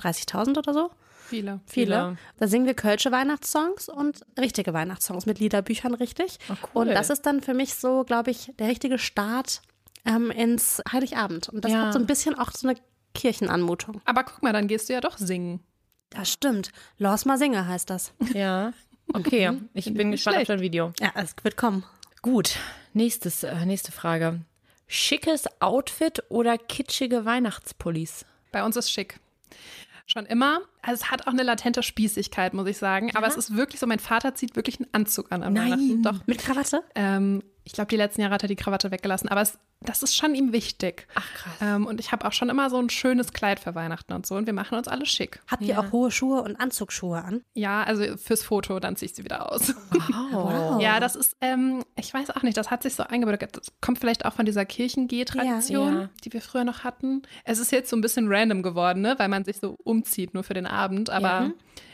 30.000 0.00 0.58
oder 0.58 0.72
so? 0.72 0.90
viele. 1.28 1.60
Viele. 1.66 2.16
Da 2.38 2.46
singen 2.48 2.64
wir 2.64 2.72
kölsche 2.72 3.12
Weihnachtssongs 3.12 3.90
und 3.90 4.22
richtige 4.40 4.72
Weihnachtssongs 4.72 5.26
mit 5.26 5.38
Liederbüchern 5.40 5.92
richtig. 5.92 6.38
Oh, 6.48 6.54
cool. 6.74 6.88
Und 6.88 6.94
das 6.94 7.10
ist 7.10 7.26
dann 7.26 7.42
für 7.42 7.52
mich 7.52 7.74
so, 7.74 8.04
glaube 8.04 8.30
ich, 8.30 8.50
der 8.58 8.68
richtige 8.68 8.98
Start 8.98 9.60
ähm, 10.08 10.30
ins 10.30 10.82
Heiligabend. 10.90 11.48
Und 11.48 11.64
das 11.64 11.72
Ja. 11.72 11.86
hat 11.86 11.92
so 11.92 11.98
ein 11.98 12.06
bisschen 12.06 12.34
auch 12.36 12.50
so 12.50 12.66
eine 12.68 12.78
Kirchenanmutung. 13.14 14.00
Aber 14.04 14.24
guck 14.24 14.42
mal, 14.42 14.52
dann 14.52 14.66
gehst 14.68 14.88
du 14.88 14.92
ja 14.94 15.00
doch 15.00 15.18
singen. 15.18 15.60
Das 16.10 16.30
stimmt. 16.32 16.70
Los 16.98 17.24
mal 17.26 17.38
singe 17.38 17.66
heißt 17.66 17.90
das. 17.90 18.12
Ja. 18.32 18.72
Okay, 19.14 19.58
ich 19.74 19.92
bin 19.94 20.10
gespannt 20.10 20.36
auf 20.36 20.44
schlecht. 20.44 20.50
dein 20.50 20.60
Video. 20.60 20.92
Ja, 21.00 21.12
es 21.14 21.34
wird 21.42 21.56
kommen. 21.56 21.82
Gut, 22.20 22.56
nächstes, 22.92 23.42
äh, 23.42 23.64
nächste 23.64 23.90
Frage. 23.92 24.40
Schickes 24.86 25.44
Outfit 25.60 26.22
oder 26.28 26.58
kitschige 26.58 27.24
Weihnachtspullis? 27.24 28.24
Bei 28.52 28.64
uns 28.64 28.76
ist 28.76 28.90
schick. 28.90 29.18
Schon 30.06 30.24
immer. 30.26 30.60
Also 30.82 31.02
es 31.04 31.10
hat 31.10 31.26
auch 31.26 31.32
eine 31.32 31.42
latente 31.42 31.82
Spießigkeit, 31.82 32.54
muss 32.54 32.66
ich 32.68 32.78
sagen. 32.78 33.14
Aber 33.14 33.26
es 33.26 33.36
ist 33.36 33.54
wirklich 33.56 33.78
so, 33.80 33.86
mein 33.86 33.98
Vater 33.98 34.34
zieht 34.34 34.56
wirklich 34.56 34.78
einen 34.80 34.88
Anzug 34.92 35.30
an 35.30 35.42
am 35.42 35.52
Nein. 35.52 35.64
Weihnachten. 35.72 36.02
Doch. 36.02 36.26
Mit 36.26 36.38
Krawatte? 36.38 36.82
Ähm, 36.94 37.42
ich 37.68 37.74
glaube, 37.74 37.88
die 37.90 37.96
letzten 37.96 38.22
Jahre 38.22 38.32
hat 38.32 38.42
er 38.42 38.48
die 38.48 38.56
Krawatte 38.56 38.90
weggelassen. 38.90 39.28
Aber 39.28 39.42
es, 39.42 39.58
das 39.82 40.02
ist 40.02 40.16
schon 40.16 40.34
ihm 40.34 40.52
wichtig. 40.54 41.06
Ach 41.14 41.34
krass. 41.34 41.52
Ähm, 41.60 41.84
und 41.86 42.00
ich 42.00 42.12
habe 42.12 42.26
auch 42.26 42.32
schon 42.32 42.48
immer 42.48 42.70
so 42.70 42.78
ein 42.78 42.88
schönes 42.88 43.34
Kleid 43.34 43.60
für 43.60 43.74
Weihnachten 43.74 44.14
und 44.14 44.24
so. 44.24 44.36
Und 44.36 44.46
wir 44.46 44.54
machen 44.54 44.78
uns 44.78 44.88
alle 44.88 45.04
schick. 45.04 45.40
Habt 45.48 45.62
ihr 45.62 45.78
auch 45.78 45.92
hohe 45.92 46.10
Schuhe 46.10 46.40
und 46.42 46.56
Anzugsschuhe 46.58 47.22
an? 47.22 47.42
Ja, 47.52 47.82
also 47.82 48.16
fürs 48.16 48.42
Foto, 48.42 48.80
dann 48.80 48.96
ziehe 48.96 49.10
ich 49.10 49.14
sie 49.14 49.22
wieder 49.24 49.52
aus. 49.52 49.74
Wow. 50.32 50.80
Ja, 50.80 50.98
das 51.00 51.14
ist, 51.16 51.36
ähm, 51.40 51.84
ich 51.96 52.14
weiß 52.14 52.30
auch 52.30 52.42
nicht, 52.42 52.56
das 52.56 52.70
hat 52.70 52.82
sich 52.82 52.94
so 52.94 53.02
eingebürgert. 53.02 53.56
Das 53.56 53.72
kommt 53.82 53.98
vielleicht 53.98 54.24
auch 54.24 54.32
von 54.32 54.46
dieser 54.46 54.64
Kirchengeh-Tradition, 54.64 55.94
Ja. 55.94 56.00
Ja. 56.02 56.08
die 56.24 56.32
wir 56.32 56.40
früher 56.40 56.64
noch 56.64 56.84
hatten. 56.84 57.22
Es 57.44 57.58
ist 57.58 57.72
jetzt 57.72 57.90
so 57.90 57.96
ein 57.96 58.00
bisschen 58.00 58.26
random 58.28 58.62
geworden, 58.62 59.02
ne? 59.02 59.14
weil 59.18 59.28
man 59.28 59.44
sich 59.44 59.58
so 59.58 59.76
umzieht, 59.84 60.34
nur 60.34 60.42
für 60.44 60.54
den 60.54 60.66
Abend. 60.66 61.10
Aber 61.10 61.28
Ja. 61.28 61.52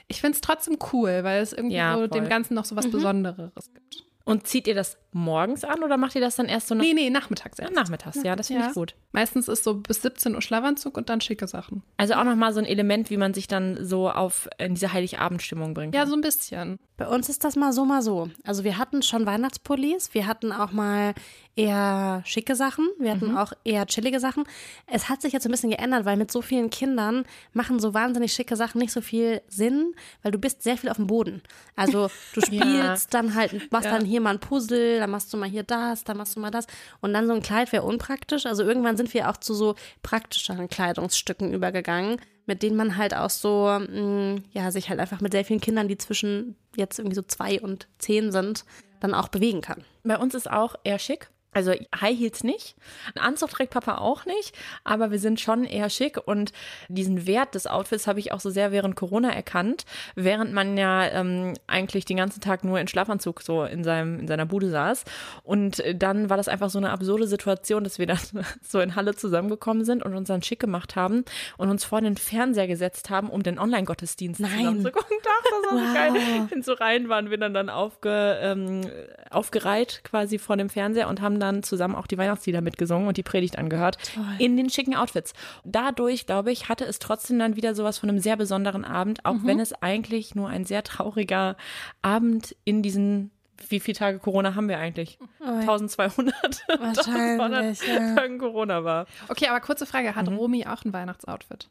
ich 0.09 0.21
finde 0.21 0.37
es 0.37 0.41
trotzdem 0.41 0.79
cool, 0.93 1.21
weil 1.25 1.43
es 1.43 1.53
irgendwie 1.53 1.77
Ja, 1.77 1.97
so 1.97 2.07
dem 2.07 2.29
Ganzen 2.29 2.55
noch 2.55 2.65
so 2.65 2.77
was 2.77 2.89
Besonderes 2.91 3.53
gibt. 3.73 4.04
Und 4.27 4.47
zieht 4.47 4.67
ihr 4.67 4.75
das 4.75 4.97
morgens 5.13 5.65
an 5.65 5.83
oder 5.83 5.99
macht 5.99 6.15
ihr 6.15 6.21
das 6.23 6.37
dann 6.37 6.47
erst 6.47 6.69
so 6.69 6.75
nach 6.75 6.83
Nee, 6.83 6.95
nee, 6.95 7.11
nachmittags 7.11 7.59
erst. 7.59 7.75
nachmittags? 7.75 8.23
Ja, 8.23 8.35
das 8.37 8.47
finde 8.47 8.63
Ja. 8.63 8.69
ich 8.71 8.75
gut. 8.75 8.95
Meistens 9.13 9.49
ist 9.49 9.65
so 9.65 9.75
bis 9.75 10.01
17 10.01 10.35
Uhr 10.35 10.41
Schlafanzug 10.41 10.97
und 10.97 11.11
dann 11.11 11.21
schicke 11.21 11.47
Sachen. 11.47 11.83
Also 11.99 12.15
auch 12.15 12.25
nochmal 12.25 12.55
so 12.55 12.59
ein 12.59 12.65
Element, 12.65 13.11
wie 13.11 13.19
man 13.19 13.35
sich 13.35 13.49
dann 13.49 13.85
so 13.85 14.09
auf 14.11 14.49
in 14.57 14.75
diese 14.75 14.95
Heiligabendstimmung 14.95 15.75
bringt. 15.75 15.95
Ja, 15.95 16.07
so 16.07 16.15
ein 16.15 16.23
bisschen. 16.23 16.79
Bei 16.97 17.07
uns 17.07 17.29
ist 17.29 17.45
das 17.45 17.55
mal 17.55 17.75
so, 17.75 17.85
mal 17.85 18.01
so. 18.01 18.31
Also 18.45 18.65
wir 18.65 18.79
hatten 18.79 19.03
schon 19.03 19.27
Weihnachtspullis, 19.27 20.15
wir 20.15 20.27
hatten 20.27 20.53
auch 20.53 20.73
mal 20.73 21.13
eher 21.57 22.23
schicke 22.25 22.57
Sachen, 22.57 22.89
wir 22.99 23.13
hatten 23.13 23.37
auch 23.37 23.53
eher 23.65 23.87
chillige 23.87 24.21
Sachen. 24.21 24.45
Es 24.87 25.09
hat 25.09 25.23
sich 25.23 25.33
jetzt 25.33 25.47
ein 25.47 25.51
bisschen 25.51 25.71
geändert, 25.71 26.05
weil 26.05 26.17
mit 26.17 26.31
so 26.31 26.43
vielen 26.43 26.71
Kindern 26.71 27.25
machen 27.53 27.79
so 27.79 27.95
wahnsinnig 27.95 28.33
schicke 28.33 28.57
Sachen 28.57 28.79
nicht 28.79 28.93
so 28.93 29.01
viel 29.01 29.41
Sinn, 29.49 29.95
weil 30.23 30.33
du 30.33 30.39
bist 30.39 30.63
sehr 30.63 30.77
viel 30.77 30.91
auf 30.91 30.97
dem 30.97 31.07
Boden. 31.07 31.43
Also 31.77 32.11
du 32.35 32.41
spielst 32.45 33.15
dann 33.15 33.35
halt, 33.35 33.71
machst 33.71 33.89
dann 33.89 34.05
hier 34.05 34.21
mal 34.21 34.31
ein 34.31 34.41
Puzzle, 34.41 34.99
dann 34.99 35.11
machst 35.11 35.33
du 35.33 35.37
mal 35.37 35.49
hier 35.49 35.63
das, 35.63 36.05
dann 36.05 36.17
machst 36.17 36.37
du 36.37 36.41
mal 36.41 36.51
das 36.51 36.67
und 37.01 37.13
dann 37.13 37.27
so 37.27 37.33
ein 37.33 37.43
Kleid 37.43 37.73
wäre 37.73 37.85
unpraktisch. 37.85 38.47
Also 38.47 38.65
irgendwann 38.65 38.97
sind 38.97 39.15
wir 39.15 39.31
auch 39.31 39.37
zu 39.37 39.55
so 39.55 39.75
praktischeren 40.03 40.69
Kleidungsstücken 40.69 41.53
übergegangen 41.53 42.21
mit 42.47 42.63
denen 42.63 42.77
man 42.77 42.97
halt 42.97 43.15
auch 43.15 43.31
so, 43.31 43.67
mh, 43.67 44.43
ja, 44.53 44.71
sich 44.71 44.91
halt 44.91 45.01
einfach 45.01 45.23
mit 45.23 45.33
sehr 45.33 45.47
vielen 45.47 45.63
Kindern, 45.63 45.89
die 45.89 45.97
zwischen 45.97 46.57
jetzt 46.77 46.99
irgendwie 46.99 47.15
so 47.15 47.23
zwei 47.23 47.61
und 47.61 47.89
zehn 47.99 48.33
sind, 48.33 48.67
dann 49.01 49.15
auch 49.15 49.29
bewegen 49.29 49.61
kann. 49.61 49.85
Bei 50.03 50.19
uns 50.19 50.35
ist 50.35 50.51
auch 50.51 50.75
eher 50.85 50.99
schick. 50.99 51.31
Also 51.55 51.73
High 52.01 52.19
Heels 52.19 52.45
nicht, 52.45 52.77
ein 53.15 53.23
Anzug 53.23 53.51
trägt 53.51 53.73
Papa 53.73 53.99
auch 53.99 54.27
nicht, 54.27 54.55
aber 54.85 55.11
wir 55.11 55.19
sind 55.19 55.41
schon 55.41 55.65
eher 55.65 55.89
schick 55.89 56.19
und 56.27 56.53
diesen 56.89 57.27
Wert 57.27 57.55
des 57.55 57.67
Outfits 57.67 58.07
habe 58.07 58.19
ich 58.21 58.33
auch 58.33 58.41
so 58.41 58.51
sehr 58.51 58.73
während 58.73 58.97
Corona 58.97 59.31
erkannt, 59.33 59.85
während 60.17 60.53
man 60.53 60.77
ja 60.77 61.07
ähm, 61.07 61.55
eigentlich 61.67 62.05
den 62.05 62.17
ganzen 62.17 62.41
Tag 62.41 62.65
nur 62.65 62.79
in 62.81 62.89
Schlafanzug 62.89 63.43
so 63.43 63.65
in 63.65 63.85
seinem 63.85 64.21
in 64.21 64.27
seiner 64.29 64.47
Bude 64.47 64.69
saß 64.71 65.05
und 65.45 65.81
äh, 65.81 65.95
dann 65.95 66.29
war 66.29 66.37
das 66.37 66.49
einfach 66.49 66.71
so 66.71 66.79
eine 66.79 66.91
absurde 66.91 67.27
Situation, 67.27 67.85
dass 67.85 67.99
wir 67.99 68.07
dann 68.07 68.19
so 68.63 68.81
in 68.81 68.97
Halle 68.97 69.15
zusammengekommen 69.15 69.85
sind 69.85 70.03
und 70.05 70.15
uns 70.15 70.29
dann 70.29 70.43
schick 70.43 70.59
gemacht 70.61 70.97
haben 70.97 71.25
und 71.57 71.71
uns 71.71 71.85
vor 71.85 72.01
den 72.01 72.17
Fernseher 72.17 72.67
gesetzt 72.67 73.11
haben, 73.11 73.31
um 73.31 73.43
den 73.43 73.59
Online-Gottesdienst 73.59 74.41
Nein. 74.41 74.51
zusammen 74.59 74.83
zu 74.83 74.91
gucken. 74.93 75.17
Das 75.25 75.53
war 75.53 75.79
so 75.79 75.85
Wow. 75.85 75.95
geil. 75.95 76.49
In 76.53 76.63
so 76.63 76.73
Reihen 76.75 77.09
waren 77.09 77.31
wir 77.31 77.39
dann 77.39 77.55
dann 77.55 77.69
aufge, 77.71 78.39
ähm, 78.43 78.83
aufgereiht 79.31 80.03
quasi 80.05 80.39
vor 80.39 80.57
dem 80.57 80.69
Fernseher 80.69 81.09
und 81.09 81.21
haben 81.21 81.41
dann 81.41 81.44
zusammen 81.63 81.95
auch 81.95 82.07
die 82.07 82.19
Weihnachtslieder 82.19 82.61
mitgesungen 82.61 83.09
und 83.09 83.17
die 83.17 83.23
Predigt 83.23 83.59
angehört 83.59 83.99
in 84.39 84.57
den 84.57 84.71
schicken 84.71 84.95
Outfits. 84.95 85.33
Dadurch, 85.65 86.27
glaube 86.27 86.53
ich, 86.53 86.69
hatte 86.69 86.85
es 86.85 86.99
trotzdem 86.99 87.39
dann 87.39 87.57
wieder 87.57 87.75
sowas 87.75 87.99
von 87.99 88.09
einem 88.09 88.19
sehr 88.19 88.37
besonderen 88.37 88.85
Abend, 88.85 89.25
auch 89.25 89.37
wenn 89.43 89.61
es 89.61 89.73
eigentlich 89.83 90.35
nur 90.35 90.49
ein 90.49 90.65
sehr 90.65 90.83
trauriger 90.83 91.57
Abend 92.03 92.57
in 92.65 92.83
diesen 92.83 93.31
wie 93.69 93.81
viele 93.81 93.97
Tage 93.97 94.19
Corona 94.19 94.55
haben 94.55 94.69
wir 94.69 94.79
eigentlich? 94.79 95.19
1200. 95.41 96.35
Wahrscheinlich, 96.69 97.41
1200 97.41 97.87
ja. 97.87 98.15
Tagen 98.15 98.39
Corona 98.39 98.85
war. 98.85 99.07
Okay, 99.29 99.47
aber 99.49 99.61
kurze 99.61 99.87
Frage, 99.87 100.15
hat 100.15 100.29
Romy 100.29 100.67
auch 100.67 100.85
ein 100.85 100.93
Weihnachtsoutfit? 100.93 101.69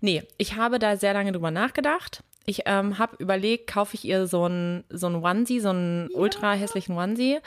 Nee, 0.00 0.22
ich 0.38 0.56
habe 0.56 0.78
da 0.78 0.96
sehr 0.96 1.14
lange 1.14 1.32
drüber 1.32 1.50
nachgedacht. 1.50 2.22
Ich 2.46 2.62
ähm, 2.66 2.98
habe 2.98 3.16
überlegt, 3.18 3.70
kaufe 3.70 3.94
ich 3.94 4.04
ihr 4.04 4.26
so 4.26 4.44
einen 4.44 4.84
so 4.90 5.06
ein 5.06 5.16
Onesie, 5.16 5.60
so 5.60 5.70
einen 5.70 6.10
ultra 6.12 6.52
hässlichen 6.52 6.96
Onesie. 6.96 7.38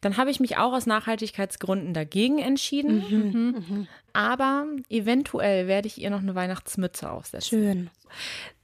Dann 0.00 0.16
habe 0.16 0.30
ich 0.30 0.38
mich 0.38 0.56
auch 0.56 0.72
aus 0.72 0.86
Nachhaltigkeitsgründen 0.86 1.94
dagegen 1.94 2.38
entschieden. 2.38 3.04
Mhm. 3.08 3.88
Aber 4.12 4.66
eventuell 4.88 5.66
werde 5.66 5.88
ich 5.88 6.00
ihr 6.00 6.10
noch 6.10 6.20
eine 6.20 6.34
Weihnachtsmütze 6.34 7.10
aufsetzen. 7.10 7.48
Schön. 7.48 7.90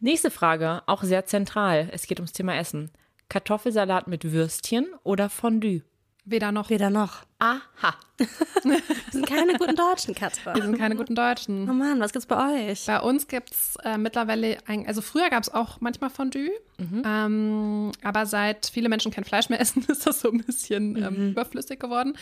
Nächste 0.01 0.31
Frage, 0.31 0.83
auch 0.87 1.03
sehr 1.03 1.27
zentral. 1.27 1.89
Es 1.93 2.07
geht 2.07 2.21
ums 2.21 2.33
Thema 2.33 2.57
Essen. 2.57 2.91
Kartoffelsalat 3.29 4.09
mit 4.09 4.31
Würstchen 4.31 4.87
oder 5.03 5.31
Fondue? 5.31 5.83
Weder 6.25 6.53
noch. 6.53 6.71
Weder 6.71 6.91
noch. 6.91 7.25
Aha. 7.41 7.95
Wir 8.63 8.81
sind 9.11 9.27
keine 9.27 9.55
guten 9.55 9.75
Deutschen, 9.75 10.15
Katrin. 10.15 10.55
Wir 10.55 10.63
sind 10.63 10.79
keine 10.79 10.95
guten 10.95 11.17
Deutschen. 11.17 11.69
Oh 11.69 11.73
Mann, 11.73 11.99
was 11.99 12.13
gibt's 12.13 12.27
bei 12.27 12.69
euch? 12.71 12.87
Bei 12.87 13.01
uns 13.01 13.27
gibt 13.27 13.51
es 13.51 13.77
äh, 13.83 13.99
mittlerweile, 13.99 14.59
ein, 14.67 14.87
also 14.87 15.01
früher 15.01 15.29
gab 15.31 15.43
es 15.43 15.53
auch 15.53 15.81
manchmal 15.81 16.11
Fondue, 16.11 16.51
ähm, 16.79 17.91
aber 18.05 18.27
seit 18.27 18.67
viele 18.67 18.89
Menschen 18.89 19.11
kein 19.11 19.25
Fleisch 19.25 19.49
mehr 19.49 19.61
essen, 19.61 19.85
ist 19.89 20.07
das 20.07 20.21
so 20.21 20.31
ein 20.31 20.39
bisschen 20.39 20.97
ähm, 20.97 21.31
überflüssig 21.31 21.81
geworden. 21.81 22.17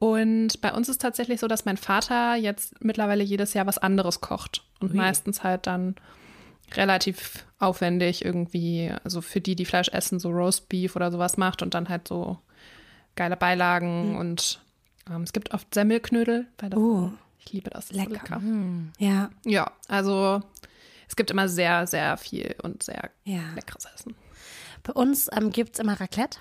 Und 0.00 0.60
bei 0.60 0.72
uns 0.72 0.88
ist 0.88 1.00
tatsächlich 1.00 1.38
so, 1.38 1.46
dass 1.46 1.64
mein 1.64 1.76
Vater 1.76 2.34
jetzt 2.34 2.82
mittlerweile 2.82 3.22
jedes 3.22 3.54
Jahr 3.54 3.66
was 3.66 3.78
anderes 3.78 4.20
kocht 4.20 4.64
und 4.80 4.92
meistens 4.94 5.44
halt 5.44 5.68
dann 5.68 5.94
relativ 6.74 7.46
aufwendig 7.60 8.24
irgendwie, 8.24 8.92
also 9.04 9.20
für 9.20 9.40
die, 9.40 9.54
die 9.54 9.64
Fleisch 9.64 9.88
essen, 9.90 10.18
so 10.18 10.30
Roast 10.30 10.68
Beef 10.68 10.96
oder 10.96 11.12
sowas 11.12 11.36
macht 11.36 11.62
und 11.62 11.74
dann 11.74 11.88
halt 11.88 12.08
so 12.08 12.38
geile 13.16 13.36
Beilagen 13.36 14.16
und 14.16 14.60
ähm, 15.10 15.22
es 15.22 15.32
gibt 15.32 15.52
oft 15.54 15.72
Semmelknödel, 15.74 16.46
weil 16.58 16.70
das, 16.70 16.78
Oh. 16.78 17.10
ich 17.38 17.52
liebe 17.52 17.70
das. 17.70 17.90
Lecker. 17.92 18.10
lecker. 18.12 18.42
Ja, 18.98 19.30
Ja, 19.44 19.72
also 19.88 20.42
es 21.08 21.16
gibt 21.16 21.30
immer 21.30 21.48
sehr, 21.48 21.86
sehr 21.86 22.16
viel 22.16 22.54
und 22.62 22.82
sehr 22.82 23.10
ja. 23.24 23.40
leckeres 23.54 23.84
Essen. 23.94 24.14
Bei 24.82 24.92
uns 24.92 25.28
ähm, 25.36 25.50
gibt 25.50 25.74
es 25.74 25.78
immer 25.80 26.00
Raclette. 26.00 26.38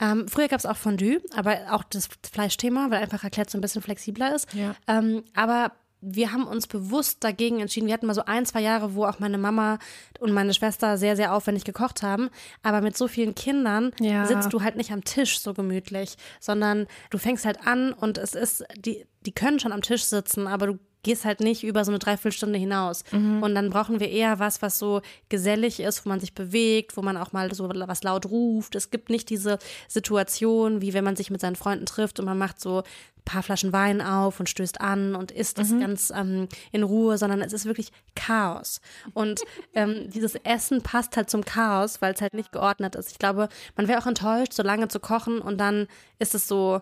Ähm, 0.00 0.26
früher 0.28 0.48
gab 0.48 0.58
es 0.58 0.66
auch 0.66 0.76
Fondue, 0.76 1.20
aber 1.36 1.56
auch 1.72 1.84
das 1.84 2.08
Fleischthema, 2.32 2.90
weil 2.90 3.00
einfach 3.02 3.22
Raclette 3.22 3.50
so 3.52 3.58
ein 3.58 3.60
bisschen 3.60 3.82
flexibler 3.82 4.34
ist. 4.34 4.52
Ja. 4.54 4.74
Ähm, 4.88 5.22
aber 5.34 5.72
wir 6.02 6.32
haben 6.32 6.44
uns 6.46 6.66
bewusst 6.66 7.22
dagegen 7.22 7.60
entschieden. 7.60 7.86
Wir 7.86 7.94
hatten 7.94 8.06
mal 8.06 8.14
so 8.14 8.24
ein, 8.24 8.46
zwei 8.46 8.60
Jahre, 8.60 8.94
wo 8.94 9.04
auch 9.04 9.18
meine 9.18 9.38
Mama 9.38 9.78
und 10.18 10.32
meine 10.32 10.54
Schwester 10.54 10.96
sehr, 10.98 11.16
sehr 11.16 11.34
aufwendig 11.34 11.64
gekocht 11.64 12.02
haben. 12.02 12.30
Aber 12.62 12.80
mit 12.80 12.96
so 12.96 13.06
vielen 13.08 13.34
Kindern 13.34 13.92
Ja. 14.00 14.24
sitzt 14.26 14.52
du 14.52 14.62
halt 14.62 14.76
nicht 14.76 14.92
am 14.92 15.04
Tisch 15.04 15.40
so 15.40 15.52
gemütlich, 15.54 16.16
sondern 16.40 16.86
du 17.10 17.18
fängst 17.18 17.44
halt 17.44 17.66
an 17.66 17.92
und 17.92 18.16
es 18.18 18.34
ist, 18.34 18.64
die, 18.76 19.04
die 19.26 19.32
können 19.32 19.60
schon 19.60 19.72
am 19.72 19.82
Tisch 19.82 20.04
sitzen, 20.04 20.46
aber 20.46 20.66
du 20.68 20.78
gehst 21.02 21.24
halt 21.24 21.40
nicht 21.40 21.64
über 21.64 21.84
so 21.84 21.90
eine 21.90 21.98
Dreiviertelstunde 21.98 22.58
hinaus. 22.58 23.04
Und 23.42 23.54
dann 23.54 23.70
brauchen 23.70 24.00
wir 24.00 24.10
eher 24.10 24.38
was, 24.38 24.62
was 24.62 24.78
so 24.78 25.00
gesellig 25.28 25.80
ist, 25.80 26.04
wo 26.04 26.08
man 26.08 26.20
sich 26.20 26.34
bewegt, 26.34 26.96
wo 26.96 27.02
man 27.02 27.16
auch 27.16 27.32
mal 27.32 27.52
so 27.54 27.68
was 27.68 28.02
laut 28.02 28.26
ruft. 28.26 28.74
Es 28.74 28.90
gibt 28.90 29.10
nicht 29.10 29.30
diese 29.30 29.58
Situation, 29.88 30.80
wie 30.80 30.92
wenn 30.92 31.04
man 31.04 31.16
sich 31.16 31.30
mit 31.30 31.40
seinen 31.40 31.56
Freunden 31.56 31.86
trifft 31.86 32.18
und 32.18 32.26
man 32.26 32.38
macht 32.38 32.60
so 32.60 32.78
ein 32.80 33.24
paar 33.24 33.42
Flaschen 33.42 33.72
Wein 33.72 34.00
auf 34.00 34.40
und 34.40 34.48
stößt 34.48 34.80
an 34.80 35.14
und 35.14 35.30
isst 35.30 35.58
das 35.58 35.70
ganz 35.78 36.12
ähm, 36.14 36.48
in 36.72 36.82
Ruhe, 36.82 37.18
sondern 37.18 37.40
es 37.42 37.52
ist 37.52 37.64
wirklich 37.64 37.92
Chaos. 38.14 38.80
Und 39.14 39.40
ähm, 39.74 40.10
dieses 40.10 40.34
Essen 40.36 40.82
passt 40.82 41.16
halt 41.16 41.30
zum 41.30 41.44
Chaos, 41.44 42.02
weil 42.02 42.14
es 42.14 42.20
halt 42.20 42.34
nicht 42.34 42.52
geordnet 42.52 42.94
ist. 42.94 43.12
Ich 43.12 43.18
glaube, 43.18 43.48
man 43.76 43.88
wäre 43.88 44.00
auch 44.00 44.06
enttäuscht, 44.06 44.52
so 44.52 44.62
lange 44.62 44.88
zu 44.88 45.00
kochen 45.00 45.40
und 45.40 45.58
dann 45.58 45.86
ist 46.18 46.34
es 46.34 46.48
so, 46.48 46.80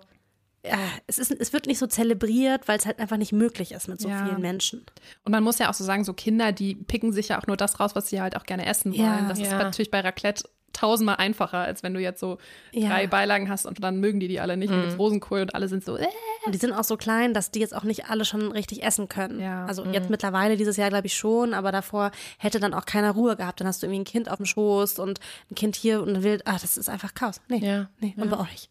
es, 1.06 1.18
ist, 1.18 1.30
es 1.30 1.52
wird 1.52 1.66
nicht 1.66 1.78
so 1.78 1.86
zelebriert, 1.86 2.68
weil 2.68 2.78
es 2.78 2.84
halt 2.86 2.98
einfach 2.98 3.16
nicht 3.16 3.32
möglich 3.32 3.72
ist 3.72 3.88
mit 3.88 4.00
so 4.00 4.08
Ja. 4.08 4.24
vielen 4.26 4.40
Menschen. 4.40 4.84
Und 5.24 5.32
man 5.32 5.42
muss 5.44 5.58
ja 5.58 5.70
auch 5.70 5.74
so 5.74 5.84
sagen, 5.84 6.04
so 6.04 6.12
Kinder, 6.12 6.52
die 6.52 6.74
picken 6.74 7.12
sich 7.12 7.28
ja 7.28 7.40
auch 7.40 7.46
nur 7.46 7.56
das 7.56 7.78
raus, 7.80 7.94
was 7.94 8.08
sie 8.10 8.20
halt 8.20 8.36
auch 8.36 8.44
gerne 8.44 8.66
essen 8.66 8.92
wollen. 8.92 9.00
Ja. 9.22 9.28
das 9.28 9.38
ist 9.38 9.50
Ja. 9.50 9.58
natürlich 9.58 9.90
bei 9.90 10.00
Raclette 10.00 10.48
tausendmal 10.72 11.16
einfacher, 11.16 11.58
als 11.58 11.82
wenn 11.82 11.94
du 11.94 12.00
jetzt 12.00 12.20
so 12.20 12.38
Ja. 12.72 12.88
drei 12.90 13.06
Beilagen 13.06 13.48
hast 13.48 13.66
und 13.66 13.82
dann 13.82 13.98
mögen 13.98 14.20
die 14.20 14.28
die 14.28 14.38
alle 14.40 14.56
nicht. 14.56 14.70
Und 14.72 14.80
gibt's 14.82 14.98
Rosenkohl 14.98 15.40
und 15.40 15.54
alle 15.54 15.66
sind 15.68 15.84
so, 15.84 15.96
äh. 15.96 16.06
Und 16.46 16.54
die 16.54 16.58
sind 16.58 16.72
auch 16.72 16.84
so 16.84 16.96
klein, 16.96 17.34
dass 17.34 17.50
die 17.50 17.58
jetzt 17.58 17.74
auch 17.74 17.82
nicht 17.82 18.06
alle 18.10 18.24
schon 18.24 18.52
richtig 18.52 18.82
essen 18.84 19.08
können. 19.08 19.40
Ja. 19.40 19.66
Also 19.66 19.84
jetzt 19.86 20.08
mittlerweile 20.08 20.56
dieses 20.56 20.76
Jahr 20.76 20.88
glaube 20.90 21.06
ich 21.06 21.14
schon, 21.16 21.52
aber 21.54 21.72
davor 21.72 22.12
hätte 22.38 22.60
dann 22.60 22.74
auch 22.74 22.84
keiner 22.86 23.10
Ruhe 23.12 23.34
gehabt. 23.36 23.60
Dann 23.60 23.66
hast 23.66 23.82
du 23.82 23.86
irgendwie 23.86 24.02
ein 24.02 24.04
Kind 24.04 24.30
auf 24.30 24.36
dem 24.36 24.46
Schoß 24.46 24.98
und 25.00 25.18
ein 25.50 25.54
Kind 25.54 25.74
hier 25.74 26.00
und 26.00 26.08
ein 26.16 26.22
Wild. 26.22 26.46
Ah, 26.46 26.52
das 26.60 26.76
ist 26.76 26.88
einfach 26.88 27.12
Chaos. 27.14 27.40
Nee. 27.48 27.58
Ja. 27.58 27.88
Nee, 28.00 28.14
und 28.16 28.30
bei 28.30 28.38
euch. 28.38 28.68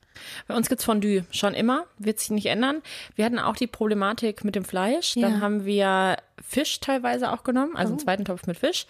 Bei 0.48 0.56
uns 0.56 0.70
gibt's 0.70 0.84
Fondue 0.86 1.26
schon 1.32 1.54
immer, 1.54 1.86
wird 2.00 2.20
sich 2.20 2.32
nicht 2.32 2.48
ändern. 2.48 2.82
Wir 3.16 3.26
hatten 3.26 3.38
auch 3.38 3.56
die 3.56 3.68
Problematik 3.68 4.44
mit 4.44 4.56
dem 4.56 4.66
Fleisch. 4.66 5.14
Dann 5.16 5.34
Ja. 5.36 5.40
haben 5.42 5.66
wir 5.66 6.18
Fisch 6.42 6.80
teilweise 6.80 7.32
auch 7.32 7.44
genommen, 7.44 7.76
also 7.76 7.94
einen 7.94 8.00
zweiten 8.00 8.26
Topf 8.26 8.46
mit 8.48 8.58
Fisch. 8.58 8.86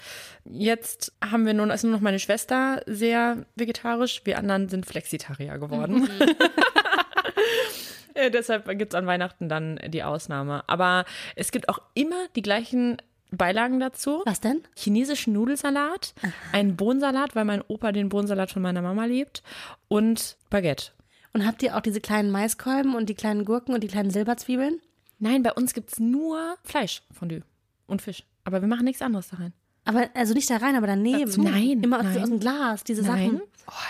Jetzt 0.45 1.13
haben 1.23 1.45
wir 1.45 1.53
nun, 1.53 1.69
ist 1.69 1.83
nur 1.83 1.93
noch 1.93 2.01
meine 2.01 2.19
Schwester 2.19 2.81
sehr 2.85 3.45
vegetarisch. 3.55 4.21
Wir 4.25 4.37
anderen 4.37 4.69
sind 4.69 4.85
Flexitarier 4.85 5.57
geworden. 5.57 6.09
Äh, 8.17 8.31
deshalb 8.31 8.67
gibt's 8.79 8.95
an 8.95 9.05
Weihnachten 9.05 9.47
dann 9.47 9.79
die 9.89 10.01
Ausnahme. 10.01 10.63
Aber 10.65 11.05
es 11.35 11.51
gibt 11.51 11.69
auch 11.69 11.79
immer 11.93 12.27
die 12.35 12.41
gleichen 12.41 12.97
Beilagen 13.31 13.79
dazu. 13.79 14.23
Was 14.25 14.41
denn? 14.41 14.63
chinesischen 14.75 15.33
Nudelsalat, 15.33 16.15
einen 16.51 16.75
Bohnensalat, 16.75 17.35
weil 17.35 17.45
mein 17.45 17.61
Opa 17.67 17.91
den 17.91 18.09
Bohnensalat 18.09 18.51
von 18.51 18.61
meiner 18.61 18.81
Mama 18.81 19.05
liebt 19.05 19.43
und 19.87 20.37
Baguette. 20.49 20.91
Und 21.33 21.45
habt 21.45 21.61
ihr 21.61 21.75
auch 21.75 21.81
diese 21.81 22.01
kleinen 22.01 22.31
Maiskolben 22.31 22.95
und 22.95 23.07
die 23.07 23.15
kleinen 23.15 23.45
Gurken 23.45 23.75
und 23.75 23.83
die 23.83 23.87
kleinen 23.87 24.09
Silberzwiebeln? 24.09 24.81
Nein, 25.19 25.43
bei 25.43 25.53
uns 25.53 25.73
gibt's 25.73 25.99
nur 25.99 26.55
Fleisch, 26.63 27.01
Fondue 27.11 27.41
und 27.87 28.01
Fisch. 28.01 28.23
Aber 28.43 28.61
wir 28.61 28.67
machen 28.67 28.85
nichts 28.85 29.01
anderes 29.01 29.29
da 29.29 29.37
rein. 29.37 29.53
Aber 29.85 30.09
also 30.15 30.33
nicht 30.33 30.49
da 30.49 30.57
rein, 30.57 30.75
aber 30.75 30.87
daneben. 30.87 31.25
Dazu? 31.25 31.41
Nein, 31.41 31.81
Immer 31.81 31.99
aus, 31.99 32.03
nein. 32.03 32.21
aus 32.23 32.29
dem 32.29 32.39
Glas, 32.41 32.83
diese 32.83 33.03
Nein. 33.03 33.31
Sachen. 33.31 33.41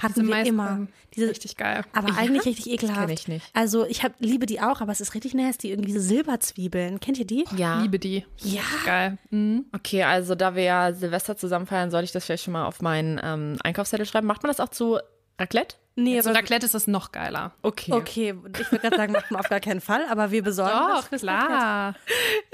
hatten 0.04 0.16
wir 0.16 0.24
Maiskolben. 0.30 0.48
immer. 0.48 0.88
Diese, 1.16 1.30
Richtig 1.32 1.58
geil. 1.58 1.84
aber 1.94 2.16
eigentlich 2.16 2.46
richtig 2.46 2.70
ekelhaft. 2.70 3.00
kenn 3.02 3.10
ich 3.10 3.28
nicht. 3.28 3.50
Also 3.54 3.84
ich 3.88 4.04
hab, 4.04 4.13
liebe 4.20 4.46
die 4.46 4.62
auch, 4.62 4.82
aber 4.82 4.92
es 4.92 5.02
ist 5.02 5.16
richtig 5.16 5.34
nasty. 5.34 5.72
Irgendwie 5.72 5.88
diese 5.88 6.02
Silberzwiebeln. 6.02 7.00
Kennt 7.00 7.18
ihr 7.18 7.26
die? 7.26 7.46
Ja. 7.58 7.82
Liebe 7.82 7.98
die. 7.98 8.24
Ja. 8.44 8.62
Geil. 8.86 9.18
Mhm. 9.32 9.66
Okay, 9.74 10.04
also 10.04 10.36
da 10.36 10.54
wir 10.56 10.63
ja 10.63 10.94
Silvester 10.94 11.36
zusammen 11.36 11.66
feiern, 11.66 11.90
sollte 11.90 12.06
ich 12.06 12.12
das 12.12 12.26
vielleicht 12.26 12.44
schon 12.44 12.54
mal 12.54 12.66
auf 12.68 12.82
meinen 12.82 13.20
ähm, 13.24 13.58
Einkaufszettel 13.63 14.06
schreiben. 14.06 14.28
Macht 14.28 14.44
man 14.44 14.52
das 14.52 14.60
auch 14.60 14.70
zu 14.70 15.00
Raclette? 15.39 15.76
Nee, 16.00 16.21
Zu 16.21 16.30
aber 16.30 16.38
Raclette 16.38 16.65
ist 16.65 16.76
es 16.76 16.86
noch 16.86 17.12
geiler. 17.12 17.54
Okay. 17.63 17.91
Okay, 17.91 18.36
ich 18.60 18.71
würde 18.71 18.80
gerade 18.84 18.97
sagen, 18.97 19.13
macht 19.13 19.32
man 19.32 19.39
auf 19.39 19.50
gar 19.50 19.60
keinen 19.60 19.82
Fall, 19.82 20.06
aber 20.10 20.30
wir 20.30 20.43
besorgen 20.43 20.71
das 20.71 21.02
Doch, 21.02 21.10
fürs 21.10 21.21
klar. 21.23 21.95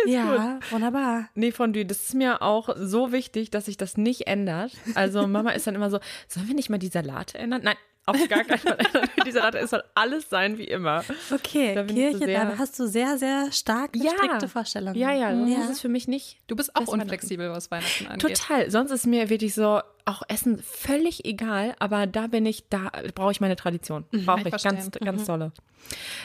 Ja, 0.05 0.59
wunderbar. 0.69 1.27
Nee, 1.35 1.51
Fondue, 1.51 1.85
das 1.85 2.03
ist 2.03 2.13
mir 2.13 2.41
auch 2.41 2.69
so 2.77 3.11
wichtig, 3.11 3.51
dass 3.51 3.65
sich 3.65 3.75
das 3.75 3.97
nicht 3.97 4.27
ändert. 4.27 4.71
Also 4.95 5.27
Mama 5.27 5.51
ist 5.51 5.67
dann 5.67 5.75
immer 5.75 5.89
so, 5.89 5.99
sollen 6.29 6.47
wir 6.47 6.55
nicht 6.55 6.69
mal 6.69 6.77
die 6.77 6.87
Salate 6.87 7.37
ändern? 7.37 7.61
Nein, 7.63 7.75
auf 8.05 8.27
gar 8.27 8.43
keinen 8.43 8.59
Fall 8.59 8.77
ändern 8.79 9.09
wir 9.15 9.23
die 9.23 9.31
Salate. 9.31 9.59
Es 9.59 9.69
soll 9.69 9.83
alles 9.95 10.29
sein 10.29 10.57
wie 10.57 10.65
immer. 10.65 11.03
Okay, 11.31 11.73
Da 11.75 11.83
Kirche, 11.83 12.27
da 12.27 12.57
hast 12.57 12.77
du 12.79 12.87
sehr, 12.87 13.17
sehr 13.17 13.51
stark 13.51 13.95
Ja. 13.95 14.11
strikte 14.11 14.47
Vorstellungen. 14.47 14.95
Ja, 14.95 15.11
ja, 15.13 15.31
das 15.33 15.49
ja. 15.49 15.61
ist 15.63 15.69
es 15.69 15.79
für 15.81 15.89
mich 15.89 16.07
nicht. 16.07 16.37
Du 16.47 16.55
bist 16.55 16.75
auch 16.75 16.81
Das 16.81 16.89
unflexibel, 16.89 17.49
was 17.51 17.71
Weihnachten 17.71 18.07
angeht. 18.07 18.37
Total. 18.37 18.69
Sonst 18.69 18.91
ist 18.91 19.07
mir 19.07 19.29
wirklich 19.29 19.53
so, 19.53 19.81
auch 20.05 20.21
Essen 20.27 20.61
völlig 20.61 21.25
egal, 21.25 21.75
aber 21.79 22.07
da 22.07 22.27
bin 22.27 22.45
ich, 22.45 22.67
da 22.69 22.91
brauche 23.15 23.31
ich 23.31 23.39
meine 23.41 23.55
Tradition. 23.55 24.05
Brauche 24.25 24.41
ich 24.41 24.53
ich 24.53 24.63
ganz, 24.63 24.91
ganz 24.91 25.25
tolle. 25.25 25.51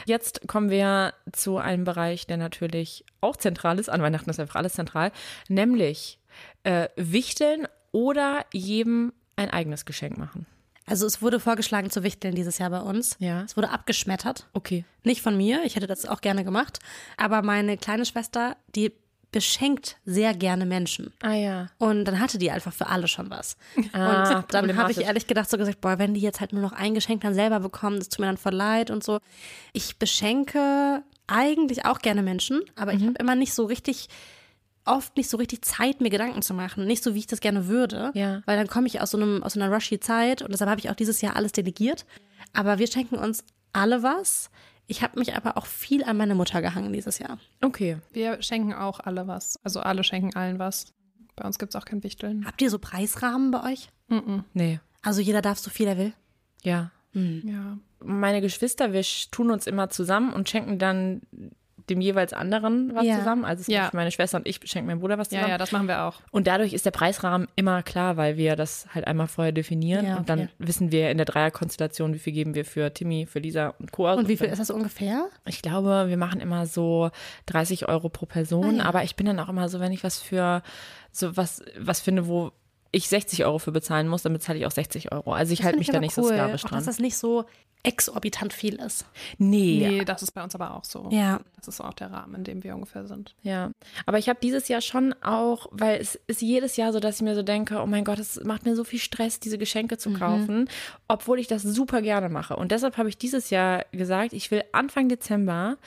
Jetzt 0.05 0.47
kommen 0.47 0.69
wir 0.69 1.13
zu 1.31 1.57
einem 1.57 1.83
Bereich, 1.85 2.27
der 2.27 2.37
natürlich 2.37 3.05
auch 3.21 3.37
zentral 3.37 3.79
ist. 3.79 3.89
An 3.89 4.01
Weihnachten 4.01 4.29
ist 4.29 4.39
einfach 4.39 4.55
alles 4.55 4.73
zentral, 4.73 5.11
nämlich 5.47 6.19
äh, 6.63 6.89
Wichteln 6.95 7.67
oder 7.91 8.45
jedem 8.53 9.13
ein 9.35 9.49
eigenes 9.49 9.85
Geschenk 9.85 10.17
machen. 10.17 10.45
Also 10.89 11.05
es 11.05 11.21
wurde 11.21 11.39
vorgeschlagen 11.39 11.89
zu 11.89 12.03
wichteln 12.03 12.35
dieses 12.35 12.57
Jahr 12.57 12.69
bei 12.71 12.79
uns. 12.81 13.15
Ja. 13.19 13.43
Es 13.43 13.55
wurde 13.55 13.69
abgeschmettert. 13.69 14.47
Okay. 14.53 14.83
Nicht 15.03 15.21
von 15.21 15.37
mir, 15.37 15.61
ich 15.63 15.75
hätte 15.75 15.87
das 15.87 16.05
auch 16.05 16.21
gerne 16.21 16.43
gemacht. 16.43 16.79
Aber 17.17 17.41
meine 17.43 17.77
kleine 17.77 18.05
Schwester, 18.05 18.57
die 18.75 18.91
beschenkt 19.31 19.97
sehr 20.05 20.33
gerne 20.33 20.65
Menschen. 20.65 21.13
Ah 21.21 21.33
ja. 21.35 21.67
Und 21.77 22.05
dann 22.05 22.19
hatte 22.19 22.39
die 22.39 22.49
einfach 22.49 22.73
für 22.73 22.87
alle 22.87 23.07
schon 23.07 23.29
was. 23.29 23.57
Ah, 23.93 24.37
und 24.39 24.51
dann 24.53 24.75
habe 24.75 24.91
ich 24.91 25.01
ehrlich 25.01 25.27
gedacht 25.27 25.47
so 25.49 25.57
gesagt, 25.57 25.79
boah, 25.81 25.99
wenn 25.99 26.15
die 26.15 26.19
jetzt 26.21 26.39
halt 26.39 26.51
nur 26.51 26.63
noch 26.63 26.71
ein 26.71 26.95
Geschenk 26.95 27.21
dann 27.21 27.35
selber 27.35 27.59
bekommen, 27.59 27.99
das 27.99 28.09
tut 28.09 28.21
mir 28.21 28.25
dann 28.25 28.37
voll 28.37 28.55
leid 28.55 28.89
und 28.89 29.03
so. 29.03 29.19
Ich 29.71 29.99
beschenke 29.99 31.03
eigentlich 31.27 31.85
auch 31.85 31.99
gerne 31.99 32.23
Menschen, 32.23 32.61
aber 32.75 32.91
Mhm. 32.93 32.97
ich 32.97 33.03
habe 33.05 33.15
immer 33.19 33.35
nicht 33.35 33.53
so 33.53 33.65
richtig 33.65 34.09
oft 34.85 35.15
nicht 35.17 35.29
so 35.29 35.37
richtig 35.37 35.63
Zeit, 35.63 36.01
mir 36.01 36.09
Gedanken 36.09 36.41
zu 36.41 36.53
machen. 36.53 36.85
Nicht 36.85 37.03
so, 37.03 37.13
wie 37.13 37.19
ich 37.19 37.27
das 37.27 37.41
gerne 37.41 37.67
würde. 37.67 38.11
Ja. 38.13 38.41
Weil 38.45 38.57
dann 38.57 38.67
komme 38.67 38.87
ich 38.87 39.01
aus 39.01 39.11
so, 39.11 39.17
einem, 39.17 39.43
aus 39.43 39.53
so 39.53 39.59
einer 39.59 39.73
rushy 39.73 39.99
Zeit 39.99 40.41
und 40.41 40.51
deshalb 40.51 40.69
habe 40.69 40.79
ich 40.79 40.89
auch 40.89 40.95
dieses 40.95 41.21
Jahr 41.21 41.35
alles 41.35 41.51
delegiert. 41.51 42.05
Aber 42.53 42.79
wir 42.79 42.87
schenken 42.87 43.15
uns 43.15 43.43
alle 43.73 44.03
was. 44.03 44.49
Ich 44.87 45.03
habe 45.03 45.19
mich 45.19 45.35
aber 45.35 45.57
auch 45.57 45.67
viel 45.67 46.03
an 46.03 46.17
meine 46.17 46.33
Mutter 46.33 46.61
gehangen 46.61 46.91
dieses 46.93 47.19
Jahr. 47.19 47.37
Okay. 47.61 47.97
Wir 48.11 48.41
schenken 48.41 48.73
auch 48.73 48.99
alle 48.99 49.27
was. 49.27 49.59
Also 49.63 49.81
alle 49.81 50.03
schenken 50.03 50.35
allen 50.35 50.57
was. 50.57 50.93
Bei 51.35 51.45
uns 51.45 51.59
gibt 51.59 51.75
es 51.75 51.79
auch 51.79 51.85
kein 51.85 52.03
Wichteln. 52.03 52.45
Habt 52.45 52.61
ihr 52.61 52.69
so 52.69 52.79
Preisrahmen 52.79 53.51
bei 53.51 53.71
euch? 53.71 53.89
Nee. 54.53 54.79
Also 55.03 55.21
jeder 55.21 55.41
darf 55.41 55.59
so 55.59 55.69
viel 55.69 55.87
er 55.87 55.97
will? 55.97 56.13
Ja. 56.63 56.91
Ja. 57.13 57.77
Meine 58.03 58.41
Geschwister, 58.41 58.93
wir 58.93 59.03
tun 59.31 59.51
uns 59.51 59.67
immer 59.67 59.89
zusammen 59.89 60.33
und 60.33 60.49
schenken 60.49 60.79
dann 60.79 61.21
dem 61.89 62.01
jeweils 62.01 62.33
anderen 62.33 62.93
was 62.95 63.05
Ja. 63.05 63.17
zusammen. 63.19 63.45
Also 63.45 63.63
zum 63.63 63.73
Ja. 63.73 63.81
Beispiel 63.81 63.97
meine 63.97 64.11
Schwester 64.11 64.37
und 64.37 64.47
ich 64.47 64.59
schenken 64.65 64.87
meinem 64.87 64.99
Bruder 64.99 65.17
was 65.17 65.29
Ja, 65.31 65.37
zusammen. 65.39 65.51
ja, 65.51 65.57
das 65.57 65.71
machen 65.71 65.87
wir 65.87 66.03
auch. 66.03 66.21
Und 66.31 66.47
dadurch 66.47 66.73
ist 66.73 66.85
der 66.85 66.91
Preisrahmen 66.91 67.47
immer 67.55 67.83
klar, 67.83 68.17
weil 68.17 68.37
wir 68.37 68.55
das 68.55 68.87
halt 68.93 69.07
einmal 69.07 69.27
vorher 69.27 69.51
definieren. 69.51 70.05
Ja, 70.05 70.17
Und 70.17 70.29
dann 70.29 70.49
wissen 70.59 70.91
wir 70.91 71.09
in 71.11 71.17
der 71.17 71.25
Dreierkonstellation, 71.25 72.13
wie 72.13 72.19
viel 72.19 72.33
geben 72.33 72.53
wir 72.55 72.65
für 72.65 72.93
Timmy, 72.93 73.25
für 73.25 73.39
Lisa 73.39 73.73
und 73.79 73.91
Co. 73.91 74.11
Und 74.13 74.27
wie 74.27 74.37
viel 74.37 74.47
ist 74.47 74.59
das 74.59 74.69
ungefähr? 74.69 75.25
Ich 75.45 75.61
glaube, 75.61 76.05
wir 76.07 76.17
machen 76.17 76.39
immer 76.39 76.65
so 76.65 77.09
30 77.47 77.87
Euro 77.89 78.09
pro 78.09 78.25
Person, 78.25 78.65
Ah, 78.65 78.83
ja. 78.83 78.85
aber 78.85 79.03
ich 79.03 79.15
bin 79.15 79.25
dann 79.25 79.39
auch 79.39 79.49
immer 79.49 79.69
so, 79.69 79.79
wenn 79.79 79.91
ich 79.91 80.03
was 80.03 80.19
für 80.19 80.61
so 81.11 81.35
was, 81.35 81.63
was 81.79 81.99
finde, 82.01 82.27
wo 82.27 82.51
ich 82.91 83.07
60 83.09 83.45
Euro 83.45 83.59
für 83.59 83.71
bezahlen 83.71 84.07
muss, 84.07 84.23
dann 84.23 84.33
bezahle 84.33 84.59
ich 84.59 84.65
auch 84.65 84.71
60 84.71 85.11
Euro. 85.11 85.33
Also 85.33 85.53
ich 85.53 85.63
halte 85.63 85.77
mich 85.77 85.89
ich 85.89 85.93
da 85.93 85.99
nicht 85.99 86.13
so 86.15 86.23
cool, 86.23 86.29
sklavisch 86.29 86.65
auch, 86.65 86.69
dran. 86.69 86.79
Dass 86.79 86.85
das 86.85 86.99
nicht 86.99 87.17
so 87.17 87.45
exorbitant 87.83 88.51
viel 88.51 88.75
ist. 88.75 89.05
nee, 89.37 89.87
Nee, 89.87 90.05
das 90.05 90.21
ist 90.21 90.31
bei 90.31 90.43
uns 90.43 90.53
aber 90.53 90.75
auch 90.75 90.83
so. 90.83 91.07
Ja. 91.11 91.39
Das 91.55 91.67
ist 91.69 91.79
auch 91.79 91.93
der 91.93 92.11
Rahmen, 92.11 92.35
in 92.35 92.43
dem 92.43 92.63
wir 92.63 92.75
ungefähr 92.75 93.05
sind. 93.05 93.35
Ja, 93.41 93.71
aber 94.05 94.17
ich 94.17 94.27
habe 94.27 94.39
dieses 94.41 94.67
Jahr 94.67 94.81
schon 94.81 95.13
auch, 95.21 95.67
weil 95.71 95.99
es 96.01 96.15
ist 96.27 96.41
jedes 96.41 96.75
Jahr 96.75 96.91
so, 96.91 96.99
dass 96.99 97.17
ich 97.17 97.21
mir 97.21 97.35
so 97.35 97.43
denke, 97.43 97.79
oh 97.81 97.85
mein 97.85 98.03
Gott, 98.03 98.19
es 98.19 98.43
macht 98.43 98.65
mir 98.65 98.75
so 98.75 98.83
viel 98.83 98.99
Stress, 98.99 99.39
diese 99.39 99.57
Geschenke 99.57 99.97
zu 99.97 100.11
kaufen, 100.11 100.67
obwohl 101.07 101.39
ich 101.39 101.47
das 101.47 101.63
super 101.63 102.01
gerne 102.01 102.27
mache. 102.27 102.55
Und 102.57 102.71
deshalb 102.71 102.97
habe 102.97 103.07
ich 103.07 103.17
dieses 103.17 103.49
Jahr 103.49 103.85
gesagt, 103.93 104.33
ich 104.33 104.51
will 104.51 104.63
Anfang 104.73 105.07
Dezember 105.07 105.77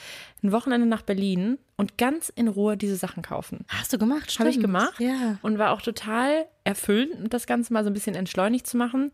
ein 0.43 0.53
Wochenende 0.53 0.87
nach 0.87 1.03
Berlin 1.03 1.59
und 1.77 1.99
ganz 1.99 2.31
in 2.31 2.49
Ruhe 2.49 2.77
diese 2.79 2.97
Sachen 2.97 3.23
kaufen. 3.23 3.67
Hast 3.69 3.93
du 3.93 3.99
gemacht? 3.99 4.35
Habe 4.39 4.49
ich 4.51 4.61
gemacht 4.61 4.99
Ja. 4.99 5.39
und 5.43 5.59
war 5.59 5.73
auch 5.73 5.83
total 5.83 6.47
erfüllend, 6.65 7.33
das 7.33 7.47
Ganze 7.47 7.73
mal 7.73 7.85
so 7.85 7.91
ein 7.91 7.95
bisschen 7.95 8.15
entschleunigt 8.15 8.67
zu 8.67 8.77
machen. 8.77 9.13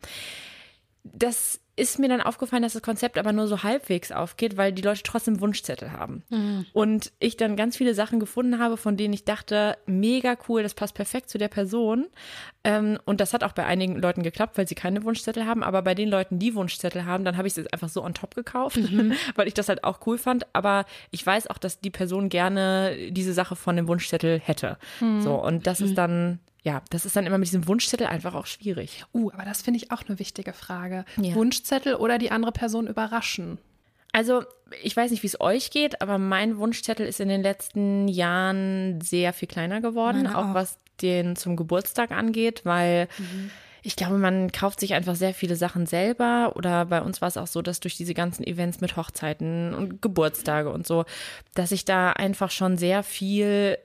Das 1.05 1.61
ist 1.78 1.99
mir 1.99 2.09
dann 2.09 2.20
aufgefallen, 2.20 2.62
dass 2.62 2.72
das 2.72 2.82
Konzept 2.82 3.18
aber 3.18 3.32
nur 3.32 3.46
so 3.46 3.62
halbwegs 3.62 4.11
aufgeht, 4.11 4.57
weil 4.57 4.72
die 4.72 4.82
Leute 4.82 5.03
trotzdem 5.05 5.40
Wunschzettel 5.40 5.92
haben. 5.92 6.24
Und 6.72 7.12
ich 7.20 7.36
dann 7.36 7.55
ganz 7.57 7.76
viele 7.76 7.94
Sachen 7.94 8.18
gefunden 8.18 8.59
habe, 8.59 8.76
von 8.76 8.96
denen 8.96 9.14
ich 9.14 9.24
dachte, 9.24 9.78
mega 9.86 10.36
cool, 10.49 10.64
das 10.64 10.74
passt 10.74 10.94
perfekt 10.94 11.30
zu 11.30 11.38
der 11.38 11.46
Person. 11.49 12.07
Ähm, 12.64 12.99
und 13.05 13.20
das 13.20 13.32
hat 13.32 13.44
auch 13.44 13.53
bei 13.53 13.64
einigen 13.64 13.96
Leuten 14.01 14.24
geklappt, 14.24 14.59
weil 14.59 14.66
sie 14.66 14.74
keine 14.74 15.05
Wunschzettel 15.05 15.46
haben. 15.46 15.62
Aber 15.62 15.82
bei 15.82 15.94
den 15.94 16.09
Leuten, 16.09 16.40
die 16.40 16.55
Wunschzettel 16.57 17.05
haben, 17.05 17.24
dann 17.24 17.36
habe 17.36 17.46
ich 17.46 17.57
es 17.57 17.72
einfach 17.72 17.88
so 17.88 18.03
on 18.03 18.12
top 18.12 18.34
gekauft, 18.34 18.76
weil 19.36 19.46
ich 19.46 19.55
das 19.55 19.68
halt 19.68 19.84
auch 19.84 20.01
cool 20.07 20.18
fand. 20.18 20.46
Aber 20.55 20.84
ich 21.12 21.24
weiß 21.24 21.46
auch, 21.46 21.59
dass 21.59 21.78
die 21.78 21.90
Person 21.90 22.28
gerne 22.28 22.96
diese 23.11 23.32
Sache 23.32 23.55
von 23.55 23.76
dem 23.76 23.86
Wunschzettel 23.86 24.40
hätte. 24.40 24.78
So, 25.20 25.36
und 25.36 25.68
das 25.68 25.80
ist 25.80 25.94
dann, 25.96 26.40
ja, 26.68 26.82
das 26.90 27.06
ist 27.06 27.16
dann 27.16 27.24
immer 27.24 27.38
mit 27.38 27.48
diesem 27.48 27.66
Wunschzettel 27.66 28.06
einfach 28.06 28.34
auch 28.34 28.44
schwierig. 28.44 29.06
Uh, 29.14 29.30
aber 29.32 29.44
das 29.44 29.62
finde 29.62 29.78
ich 29.78 29.90
auch 29.90 30.02
eine 30.06 30.18
wichtige 30.18 30.52
Frage. 30.52 31.06
Ja. 31.16 31.34
Wunschzettel 31.34 31.94
oder 31.94 32.18
die 32.18 32.30
andere 32.30 32.52
Person 32.52 32.86
überraschen? 32.86 33.56
Also, 34.12 34.42
ich 34.82 34.94
weiß 34.94 35.10
nicht, 35.10 35.22
wie 35.22 35.28
es 35.28 35.40
euch 35.40 35.70
geht, 35.70 36.02
aber 36.02 36.18
mein 36.18 36.58
Wunschzettel 36.58 37.06
ist 37.06 37.20
in 37.20 37.30
den 37.30 37.42
letzten 37.42 38.06
Jahren 38.06 39.00
sehr 39.00 39.32
viel 39.32 39.48
kleiner 39.48 39.80
geworden, 39.80 40.26
auch, 40.26 40.48
auch. 40.50 40.54
was 40.54 40.78
den 41.00 41.36
zum 41.36 41.56
Geburtstag 41.56 42.10
angeht, 42.10 42.62
weil 42.64 43.08
ich 43.82 43.96
glaube, 43.96 44.18
man 44.18 44.52
kauft 44.52 44.80
sich 44.80 44.92
einfach 44.92 45.14
sehr 45.14 45.32
viele 45.32 45.56
Sachen 45.56 45.86
selber 45.86 46.52
oder 46.56 46.84
bei 46.84 47.00
uns 47.00 47.22
war 47.22 47.28
es 47.28 47.38
auch 47.38 47.46
so, 47.46 47.62
dass 47.62 47.80
durch 47.80 47.96
diese 47.96 48.12
ganzen 48.12 48.44
Events 48.44 48.82
mit 48.82 48.96
Hochzeiten 48.96 49.72
und 49.72 50.02
Geburtstage 50.02 50.70
und 50.70 50.86
so, 50.86 51.06
dass 51.54 51.72
ich 51.72 51.86
da 51.86 52.12
einfach 52.12 52.50
schon 52.50 52.76
sehr 52.76 53.02
viel 53.02 53.78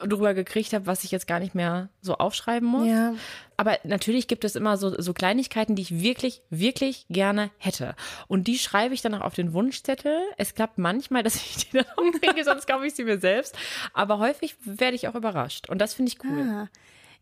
drüber 0.00 0.34
gekriegt 0.34 0.72
habe, 0.72 0.86
was 0.86 1.04
ich 1.04 1.10
jetzt 1.10 1.26
gar 1.26 1.38
nicht 1.38 1.54
mehr 1.54 1.88
so 2.00 2.16
aufschreiben 2.16 2.68
muss. 2.68 2.88
Ja. 2.88 3.14
Aber 3.56 3.78
natürlich 3.84 4.28
gibt 4.28 4.44
es 4.44 4.56
immer 4.56 4.76
so, 4.76 5.00
so 5.00 5.14
Kleinigkeiten, 5.14 5.76
die 5.76 5.82
ich 5.82 6.02
wirklich, 6.02 6.42
wirklich 6.50 7.06
gerne 7.08 7.50
hätte. 7.58 7.94
Und 8.26 8.48
die 8.48 8.58
schreibe 8.58 8.94
ich 8.94 9.02
dann 9.02 9.14
auch 9.14 9.20
auf 9.20 9.34
den 9.34 9.52
Wunschzettel. 9.52 10.20
Es 10.36 10.54
klappt 10.54 10.78
manchmal, 10.78 11.22
dass 11.24 11.36
ich 11.36 11.68
die 11.68 11.78
dann 11.78 11.86
auch 11.96 12.20
kriege, 12.20 12.44
sonst 12.44 12.66
kaufe 12.66 12.86
ich 12.86 12.94
sie 12.94 13.04
mir 13.04 13.18
selbst. 13.18 13.56
Aber 13.92 14.18
häufig 14.18 14.56
werde 14.64 14.96
ich 14.96 15.08
auch 15.08 15.14
überrascht. 15.14 15.68
Und 15.68 15.78
das 15.78 15.94
finde 15.94 16.12
ich 16.12 16.24
cool. 16.24 16.42
Ah. 16.42 16.68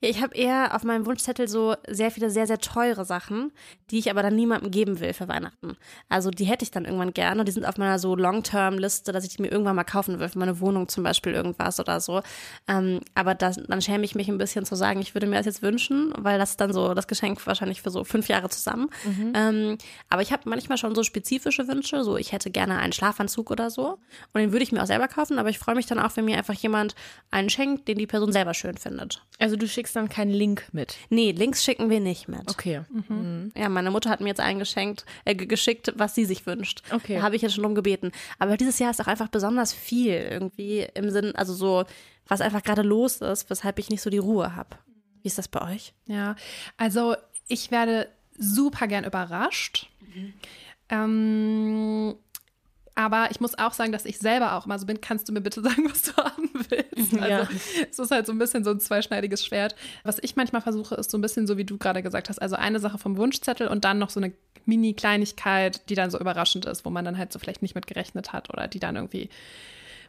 Ja, 0.05 0.11
ich 0.11 0.20
habe 0.20 0.34
eher 0.34 0.74
auf 0.74 0.84
meinem 0.84 1.07
Wunschzettel 1.07 1.48
so 1.48 1.76
sehr 1.88 2.11
viele 2.11 2.28
sehr, 2.28 2.46
sehr 2.46 2.59
teure 2.59 3.07
Sachen, 3.07 3.52
die 3.90 3.98
ich 3.98 4.11
aber 4.11 4.22
dann 4.22 4.36
niemandem 4.36 4.70
geben 4.70 5.00
will 5.00 5.14
für 5.14 5.28
Weihnachten. 5.28 5.78
Also 6.11 6.30
die 6.30 6.44
hätte 6.44 6.62
ich 6.62 6.70
dann 6.70 6.84
irgendwann 6.84 7.14
gerne 7.14 7.40
und 7.40 7.46
die 7.48 7.52
sind 7.52 7.64
auf 7.64 7.78
meiner 7.78 7.98
so 7.98 8.14
Long-Term-Liste, 8.14 9.12
dass 9.12 9.24
ich 9.24 9.34
die 9.34 9.40
mir 9.40 9.48
irgendwann 9.48 9.76
mal 9.76 9.84
kaufen 9.84 10.20
will, 10.20 10.28
für 10.28 10.38
meine 10.38 10.61
Wohnung 10.61 10.88
zum 10.88 11.05
Beispiel 11.05 11.32
irgendwas 11.32 11.80
oder 11.80 12.00
so. 12.00 12.20
Ähm, 12.68 13.00
aber 13.14 13.34
das, 13.34 13.59
dann 13.66 13.80
schäme 13.80 14.05
ich 14.05 14.14
mich 14.14 14.28
ein 14.28 14.36
bisschen 14.36 14.66
zu 14.66 14.74
sagen, 14.74 15.00
ich 15.00 15.14
würde 15.14 15.26
mir 15.26 15.36
das 15.36 15.46
jetzt 15.46 15.62
wünschen, 15.62 16.12
weil 16.18 16.38
das 16.38 16.50
ist 16.50 16.61
dann 16.61 16.74
so 16.74 16.92
das 16.92 17.07
Geschenk 17.07 17.46
wahrscheinlich 17.46 17.80
für 17.80 17.90
so 17.90 18.05
fünf 18.05 18.28
Jahre 18.28 18.50
zusammen. 18.50 18.90
Ähm, 19.34 19.78
aber 20.11 20.20
ich 20.20 20.32
habe 20.32 20.42
manchmal 20.50 20.76
schon 20.76 20.94
so 20.94 21.02
spezifische 21.02 21.66
Wünsche, 21.66 22.05
so 22.05 22.18
ich 22.18 22.32
hätte 22.32 22.50
gerne 22.50 22.76
einen 22.76 22.92
Schlafanzug 22.92 23.50
oder 23.50 23.70
so 23.70 23.98
und 24.34 24.40
den 24.42 24.52
würde 24.52 24.64
ich 24.64 24.72
mir 24.72 24.82
auch 24.82 24.86
selber 24.86 25.09
kaufen, 25.09 25.38
aber 25.38 25.48
ich 25.48 25.59
freue 25.59 25.76
mich 25.76 25.86
dann 25.86 25.98
auch, 25.98 26.14
wenn 26.16 26.26
mir 26.26 26.36
einfach 26.36 26.52
jemand 26.52 26.94
einen 27.30 27.48
schenkt, 27.48 27.88
den 27.88 27.96
die 27.96 28.07
Person 28.07 28.32
selber 28.32 28.52
schön 28.52 28.76
findet. 28.76 29.22
Also 29.38 29.57
du 29.57 29.66
schickst 29.66 29.93
dann 29.97 30.09
keinen 30.09 30.30
Link 30.32 30.68
mit. 30.72 30.97
Nee, 31.11 31.32
Links 31.32 31.64
schicken 31.64 31.88
wir 31.90 32.01
nicht 32.01 32.28
mit. 32.28 32.49
Okay. 32.51 32.82
Ja, 33.57 33.68
meine 33.68 33.90
Mutter 33.90 34.11
hat 34.11 34.20
mir 34.20 34.28
jetzt 34.28 34.40
eingeschenkt, 34.40 35.05
äh, 35.24 35.34
ge- 35.34 35.47
geschickt, 35.47 35.92
was 35.97 36.14
sie 36.14 36.24
sich 36.24 36.47
wünscht. 36.47 36.82
Okay. 36.92 37.16
Da 37.16 37.22
habe 37.22 37.36
ich 37.36 37.42
jetzt 37.42 37.55
schon 37.55 37.62
drum 37.64 37.74
gebeten. 37.74 38.12
Aber 38.38 38.57
dieses 38.57 38.78
Jahr 38.78 38.90
ist 38.90 39.01
auch 39.01 39.07
einfach 39.07 39.28
besonders 39.28 39.72
viel 39.72 40.14
irgendwie 40.14 40.86
im 40.95 41.11
Sinn, 41.11 41.34
also 41.36 41.55
so, 41.55 41.84
was 42.26 42.40
einfach 42.40 42.62
gerade 42.62 42.82
los 42.82 43.16
ist, 43.18 43.51
weshalb 43.51 43.78
ich 43.78 43.90
nicht 43.90 44.03
so 44.03 44.11
die 44.11 44.18
Ruhe 44.18 44.55
habe. 44.57 44.70
Wie 45.22 45.28
ist 45.28 45.38
das 45.38 45.49
bei 45.49 45.62
euch? 45.74 45.92
Ja, 46.07 46.36
also 46.76 47.16
ich 47.49 47.70
werde 47.70 48.09
super 48.38 48.86
gern 48.86 49.05
überrascht. 49.05 49.88
Ähm, 50.90 52.14
aber 52.95 53.28
ich 53.30 53.40
muss 53.40 53.59
auch 53.59 53.72
sagen, 53.72 53.92
dass 53.92 54.05
ich 54.05 54.18
selber 54.18 54.55
auch 54.55 54.66
immer 54.66 54.78
so 54.78 54.86
bin, 54.86 55.01
kannst 55.01 55.28
du 55.28 55.32
mir 55.32 55.40
bitte 55.40 55.62
sagen, 55.62 55.88
was 55.90 56.03
du 56.03 56.16
haben 56.16 56.51
willst? 56.68 57.12
Ja. 57.12 57.40
Also 57.40 57.53
es 57.90 57.99
ist 57.99 58.11
halt 58.11 58.26
so 58.26 58.32
ein 58.32 58.38
bisschen 58.38 58.64
so 58.64 58.70
ein 58.70 58.80
zweischneidiges 58.80 59.45
Schwert. 59.45 59.74
Was 60.05 60.18
ich 60.22 60.36
manchmal 60.36 60.62
versuche, 60.62 60.95
ist 60.95 61.11
so 61.11 61.18
ein 61.18 61.20
bisschen 61.20 61.47
so, 61.47 61.57
wie 61.57 61.64
du 61.64 61.76
gerade 61.76 62.03
gesagt 62.03 62.28
hast, 62.28 62.40
also 62.40 62.57
eine 62.57 62.80
Sache 62.80 62.99
vom 62.99 63.16
Wunschzettel 63.16 63.68
und 63.68 63.84
dann 63.84 63.99
noch 63.99 64.11
so 64.11 64.20
eine 64.20 64.32
Mini-Kleinigkeit, 64.66 65.88
die 65.88 65.95
dann 65.95 66.11
so 66.11 66.18
überraschend 66.18 66.66
ist, 66.66 66.84
wo 66.84 66.90
man 66.90 67.05
dann 67.05 67.18
halt 67.18 67.32
so 67.32 67.38
vielleicht 67.38 67.62
nicht 67.62 67.74
mit 67.74 67.86
gerechnet 67.86 68.32
hat 68.32 68.51
oder 68.51 68.68
die 68.68 68.80
dann 68.80 68.97
irgendwie 68.97 69.28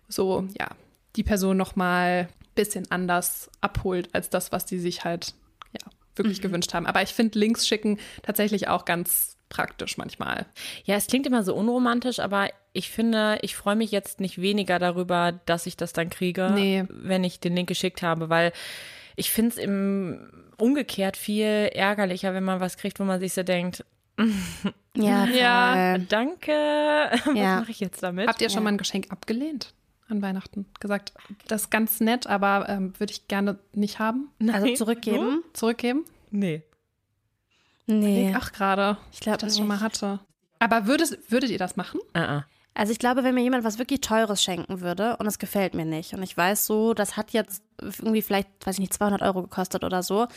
so, 0.08 0.48
ja, 0.58 0.70
die 1.16 1.24
Person 1.24 1.58
noch 1.58 1.76
mal 1.76 2.28
ein 2.30 2.54
bisschen 2.54 2.90
anders 2.92 3.50
abholt 3.62 4.14
als 4.14 4.30
das, 4.30 4.52
was 4.52 4.66
die 4.66 4.80
sich 4.80 5.04
halt, 5.04 5.34
ja, 5.74 5.90
wirklich 6.16 6.42
gewünscht 6.42 6.74
haben. 6.74 6.86
Aber 6.86 7.02
ich 7.02 7.14
finde 7.14 7.40
Links 7.40 7.68
schicken 7.68 7.98
tatsächlich 8.22 8.68
auch 8.68 8.86
ganz 8.86 9.35
praktisch 9.50 9.98
manchmal. 9.98 10.46
Ja, 10.86 10.96
es 10.96 11.08
klingt 11.08 11.28
immer 11.28 11.44
so 11.44 11.56
unromantisch, 11.56 12.20
aber 12.20 12.50
ich 12.74 12.90
finde, 12.90 13.38
ich 13.42 13.56
freue 13.56 13.76
mich 13.76 13.92
jetzt 13.92 14.20
nicht 14.20 14.42
weniger 14.42 14.80
darüber, 14.80 15.34
dass 15.46 15.66
ich 15.66 15.78
das 15.78 15.94
dann 15.94 16.10
kriege, 16.10 16.52
Nee. 16.54 16.84
wenn 16.90 17.24
ich 17.24 17.40
den 17.40 17.56
Link 17.56 17.68
geschickt 17.70 18.02
habe, 18.02 18.30
weil 18.30 18.52
ich 19.16 19.32
finde 19.32 19.52
es 19.52 19.58
im 19.58 20.30
umgekehrt 20.58 21.16
viel 21.18 21.46
ärgerlicher, 21.74 22.34
wenn 22.34 22.44
man 22.44 22.60
was 22.60 22.78
kriegt, 22.78 23.00
wo 23.00 23.04
man 23.04 23.20
sich 23.20 23.34
so 23.34 23.44
denkt, 23.44 23.86
Ja, 24.98 25.26
ja, 25.26 25.98
danke, 25.98 26.52
was 26.52 27.36
Ja. 27.36 27.60
mache 27.60 27.72
ich 27.72 27.80
jetzt 27.82 28.02
damit? 28.02 28.28
Habt 28.30 28.42
ihr 28.42 28.50
schon 28.50 28.60
Ja. 28.60 28.64
mal 28.64 28.70
ein 28.70 28.78
Geschenk 28.78 29.08
abgelehnt 29.12 29.74
an 30.08 30.22
Weihnachten? 30.22 30.66
Gesagt, 30.80 31.14
das 31.48 31.64
ist 31.64 31.70
ganz 31.72 32.00
nett, 32.00 32.26
aber 32.28 32.68
ähm, 32.70 32.94
würde 32.98 33.12
ich 33.12 33.28
gerne 33.28 33.60
nicht 33.74 34.00
haben. 34.00 34.30
Also 34.52 34.74
zurückgeben? 34.74 35.44
Zurückgeben? 35.54 36.06
Nee. 36.32 36.64
Nee. 37.88 38.34
Ach, 38.38 38.52
gerade. 38.52 38.98
Ich 39.12 39.20
glaub 39.20 39.38
das 39.38 39.58
schon 39.58 39.68
mal 39.68 39.80
hatte. 39.82 40.20
Aber 40.60 40.88
würdet, 40.88 41.20
würdet 41.32 41.50
ihr 41.52 41.58
das 41.60 41.76
machen? 41.76 42.00
Ah, 42.14 42.38
ah. 42.38 42.46
Also 42.74 42.92
ich 42.92 43.00
glaube, 43.00 43.24
wenn 43.24 43.36
mir 43.36 43.42
jemand 43.44 43.64
was 43.64 43.80
wirklich 43.80 44.02
Teures 44.02 44.44
schenken 44.44 44.82
würde 44.82 45.16
und 45.18 45.28
es 45.28 45.40
gefällt 45.40 45.74
mir 45.76 45.86
nicht 45.86 46.14
und 46.14 46.22
ich 46.24 46.36
weiß 46.36 46.66
so, 46.66 46.94
das 46.94 47.16
hat 47.16 47.32
jetzt 47.32 47.64
irgendwie 47.82 48.22
vielleicht, 48.22 48.50
weiß 48.66 48.76
ich 48.76 48.80
nicht, 48.82 48.94
200 48.94 49.22
Euro 49.22 49.44
gekostet 49.44 49.84
oder 49.86 50.04
so, 50.04 50.28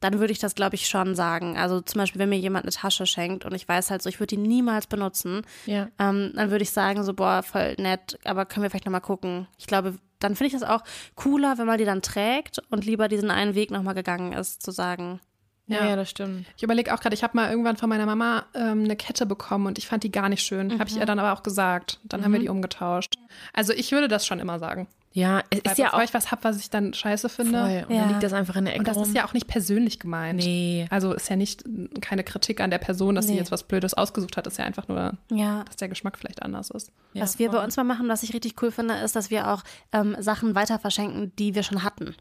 dann 0.00 0.18
würde 0.20 0.32
ich 0.32 0.38
das, 0.38 0.54
glaube 0.54 0.74
ich, 0.74 0.86
schon 0.86 1.14
sagen. 1.14 1.56
Also 1.56 1.80
zum 1.80 2.00
Beispiel, 2.00 2.18
wenn 2.20 2.28
mir 2.28 2.38
jemand 2.38 2.64
eine 2.66 2.72
Tasche 2.72 3.06
schenkt 3.06 3.44
und 3.46 3.54
ich 3.54 3.66
weiß 3.66 3.90
halt 3.90 4.02
so, 4.02 4.08
ich 4.10 4.20
würde 4.20 4.36
die 4.36 4.42
niemals 4.42 4.86
benutzen, 4.86 5.42
Ja. 5.64 5.88
ähm, 5.98 6.32
dann 6.34 6.50
würde 6.50 6.62
ich 6.62 6.70
sagen 6.72 7.02
so, 7.04 7.14
boah, 7.14 7.42
voll 7.42 7.74
nett, 7.78 8.18
aber 8.24 8.44
können 8.44 8.64
wir 8.64 8.70
vielleicht 8.70 8.84
nochmal 8.86 9.00
gucken. 9.00 9.48
Ich 9.56 9.66
glaube, 9.66 9.94
dann 10.18 10.36
finde 10.36 10.48
ich 10.54 10.60
das 10.60 10.68
auch 10.68 10.82
cooler, 11.14 11.56
wenn 11.58 11.66
man 11.66 11.78
die 11.78 11.84
dann 11.86 12.02
trägt 12.02 12.58
und 12.70 12.84
lieber 12.84 13.08
diesen 13.08 13.30
einen 13.30 13.54
Weg 13.54 13.70
nochmal 13.70 13.94
gegangen 13.94 14.32
ist, 14.34 14.62
zu 14.62 14.72
sagen, 14.72 15.20
Ja, 15.68 15.86
Ja. 15.86 15.96
das 15.96 16.10
stimmt. 16.10 16.46
Ich 16.56 16.62
überlege 16.62 16.92
auch 16.94 17.00
gerade, 17.00 17.14
ich 17.14 17.22
habe 17.22 17.36
mal 17.36 17.50
irgendwann 17.50 17.76
von 17.76 17.88
meiner 17.88 18.06
Mama 18.06 18.46
ähm, 18.54 18.84
eine 18.84 18.96
Kette 18.96 19.26
bekommen 19.26 19.66
und 19.66 19.78
ich 19.78 19.86
fand 19.86 20.02
die 20.02 20.10
gar 20.10 20.28
nicht 20.28 20.42
schön. 20.42 20.72
Habe 20.78 20.88
ich 20.90 20.96
ihr 20.96 21.06
dann 21.06 21.18
aber 21.18 21.32
auch 21.32 21.42
gesagt. 21.42 22.00
Dann 22.04 22.24
haben 22.24 22.32
wir 22.32 22.40
die 22.40 22.48
umgetauscht. 22.48 23.14
Also 23.52 23.72
ich 23.72 23.92
würde 23.92 24.08
das 24.08 24.26
schon 24.26 24.40
immer 24.40 24.58
sagen. 24.58 24.88
Ja, 25.18 25.40
es 25.50 25.58
Weil 25.64 25.72
ist 25.72 25.78
ja 25.78 25.86
bevor 25.86 25.98
auch 25.98 26.04
ich 26.04 26.14
was 26.14 26.30
habe, 26.30 26.44
was 26.44 26.58
ich 26.58 26.70
dann 26.70 26.94
scheiße 26.94 27.28
finde. 27.28 27.58
voll. 27.60 27.84
Und 27.88 27.94
Ja. 27.94 28.02
dann 28.02 28.08
liegt 28.10 28.22
das 28.22 28.32
einfach 28.32 28.54
in 28.56 28.64
der 28.66 28.74
Ecke 28.74 28.80
Und 28.80 28.88
das 28.88 28.96
rum. 28.96 29.04
ist 29.04 29.14
ja 29.16 29.24
auch 29.26 29.32
nicht 29.32 29.48
persönlich 29.48 29.98
gemeint. 29.98 30.38
Nee. 30.44 30.86
Also 30.90 31.12
ist 31.12 31.28
ja 31.28 31.34
nicht 31.36 31.64
keine 32.00 32.22
Kritik 32.22 32.60
an 32.60 32.70
der 32.70 32.78
Person, 32.78 33.16
dass 33.16 33.26
sie 33.26 33.32
Nee. 33.32 33.38
jetzt 33.38 33.50
was 33.50 33.64
Blödes 33.64 33.94
ausgesucht 33.94 34.36
hat. 34.36 34.46
Ist 34.46 34.58
ja 34.58 34.64
einfach 34.64 34.86
nur, 34.86 35.14
ja, 35.32 35.64
dass 35.64 35.76
der 35.76 35.88
Geschmack 35.88 36.18
vielleicht 36.18 36.42
anders 36.42 36.70
ist. 36.70 36.92
Ja, 37.14 37.22
was 37.22 37.38
wir 37.38 37.50
voll. 37.50 37.58
bei 37.58 37.64
uns 37.64 37.76
mal 37.76 37.84
machen, 37.84 38.08
was 38.08 38.22
ich 38.22 38.32
richtig 38.32 38.62
cool 38.62 38.70
finde, 38.70 38.94
ist, 38.94 39.16
dass 39.16 39.30
wir 39.30 39.48
auch 39.52 39.64
ähm, 39.92 40.14
Sachen 40.20 40.54
weiter 40.54 40.78
verschenken, 40.78 41.32
die 41.38 41.54
wir 41.54 41.62
schon 41.64 41.82
hatten. 41.82 42.14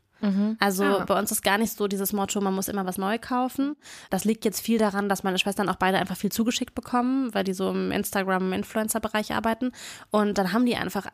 Also 0.60 0.84
Ah. 0.84 1.06
bei 1.06 1.20
uns 1.20 1.32
ist 1.32 1.44
gar 1.44 1.60
nicht 1.60 1.78
so 1.78 1.88
dieses 1.88 2.12
Motto, 2.12 2.42
man 2.42 2.56
muss 2.56 2.68
immer 2.70 2.84
was 2.88 2.98
neu 2.98 3.20
kaufen. 3.20 3.76
Das 4.10 4.26
liegt 4.26 4.46
jetzt 4.46 4.62
viel 4.62 4.80
daran, 4.80 5.10
dass 5.10 5.22
meine 5.24 5.38
Schwestern 5.38 5.70
auch 5.70 5.76
beide 5.76 6.00
einfach 6.00 6.18
viel 6.18 6.32
zugeschickt 6.32 6.74
bekommen, 6.74 7.32
weil 7.36 7.44
die 7.44 7.54
so 7.54 7.70
im 7.70 7.92
Instagram-Influencer-Bereich 7.92 9.34
arbeiten. 9.36 9.72
Und 10.10 10.40
dann 10.40 10.54
haben 10.54 10.66
die 10.66 10.76
einfach 10.76 11.06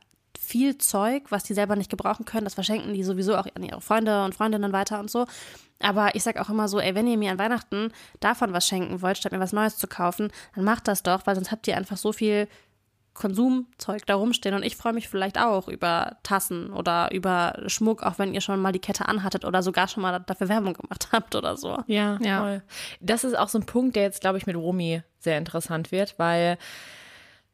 viel 0.44 0.78
Zeug, 0.78 1.24
was 1.30 1.44
die 1.44 1.54
selber 1.54 1.76
nicht 1.76 1.90
gebrauchen 1.90 2.26
können. 2.26 2.44
Das 2.44 2.54
verschenken 2.54 2.94
die 2.94 3.04
sowieso 3.04 3.36
auch 3.38 3.48
an 3.56 3.64
ihre 3.64 3.82
Freunde 3.82 4.24
und 4.24 4.36
Freundinnen 4.36 4.74
weiter 4.74 5.00
und 5.00 5.10
so. 5.10 5.26
Aber 5.80 6.16
ich 6.16 6.24
sag 6.24 6.40
auch 6.40 6.50
immer 6.50 6.68
so, 6.68 6.80
ey, 6.80 6.96
wenn 6.96 7.08
ihr 7.08 7.18
mir 7.18 7.32
an 7.32 7.40
Weihnachten 7.40 7.92
davon 8.20 8.54
was 8.54 8.68
schenken 8.68 9.02
wollt, 9.02 9.18
statt 9.18 9.32
mir 9.32 9.40
was 9.40 9.54
Neues 9.54 9.78
zu 9.78 9.88
kaufen, 9.88 10.32
dann 10.56 10.64
macht 10.64 10.88
das 10.88 11.04
doch, 11.04 11.26
weil 11.26 11.36
sonst 11.36 11.52
habt 11.52 11.68
ihr 11.68 11.78
einfach 11.78 11.98
so 11.98 12.14
viel 12.14 12.48
Konsumzeug 13.14 14.06
da 14.06 14.16
rumstehen 14.16 14.56
und 14.56 14.64
ich 14.64 14.76
freue 14.76 14.94
mich 14.94 15.08
vielleicht 15.08 15.38
auch 15.38 15.68
über 15.68 16.18
Tassen 16.24 16.74
oder 16.74 17.12
über 17.12 17.62
Schmuck, 17.68 18.02
auch 18.02 18.18
wenn 18.18 18.34
ihr 18.34 18.42
schon 18.42 18.60
mal 18.60 18.72
die 18.72 18.80
Kette 18.80 19.08
anhattet 19.08 19.46
oder 19.46 19.62
sogar 19.62 19.88
schon 19.88 20.02
mal 20.02 20.20
dafür 20.20 20.50
Werbung 20.50 20.74
gemacht 20.74 21.10
habt 21.12 21.36
oder 21.36 21.56
so. 21.56 21.78
Ja, 21.88 22.18
ja. 22.22 22.42
Voll. 22.42 22.64
Das 23.02 23.24
ist 23.24 23.38
auch 23.38 23.50
so 23.50 23.60
ein 23.60 23.66
Punkt, 23.66 23.96
der 23.96 24.04
jetzt, 24.04 24.22
glaube 24.22 24.38
ich, 24.38 24.48
mit 24.48 24.56
Romy 24.56 25.04
sehr 25.20 25.38
interessant 25.38 25.92
wird, 25.92 26.18
weil 26.18 26.58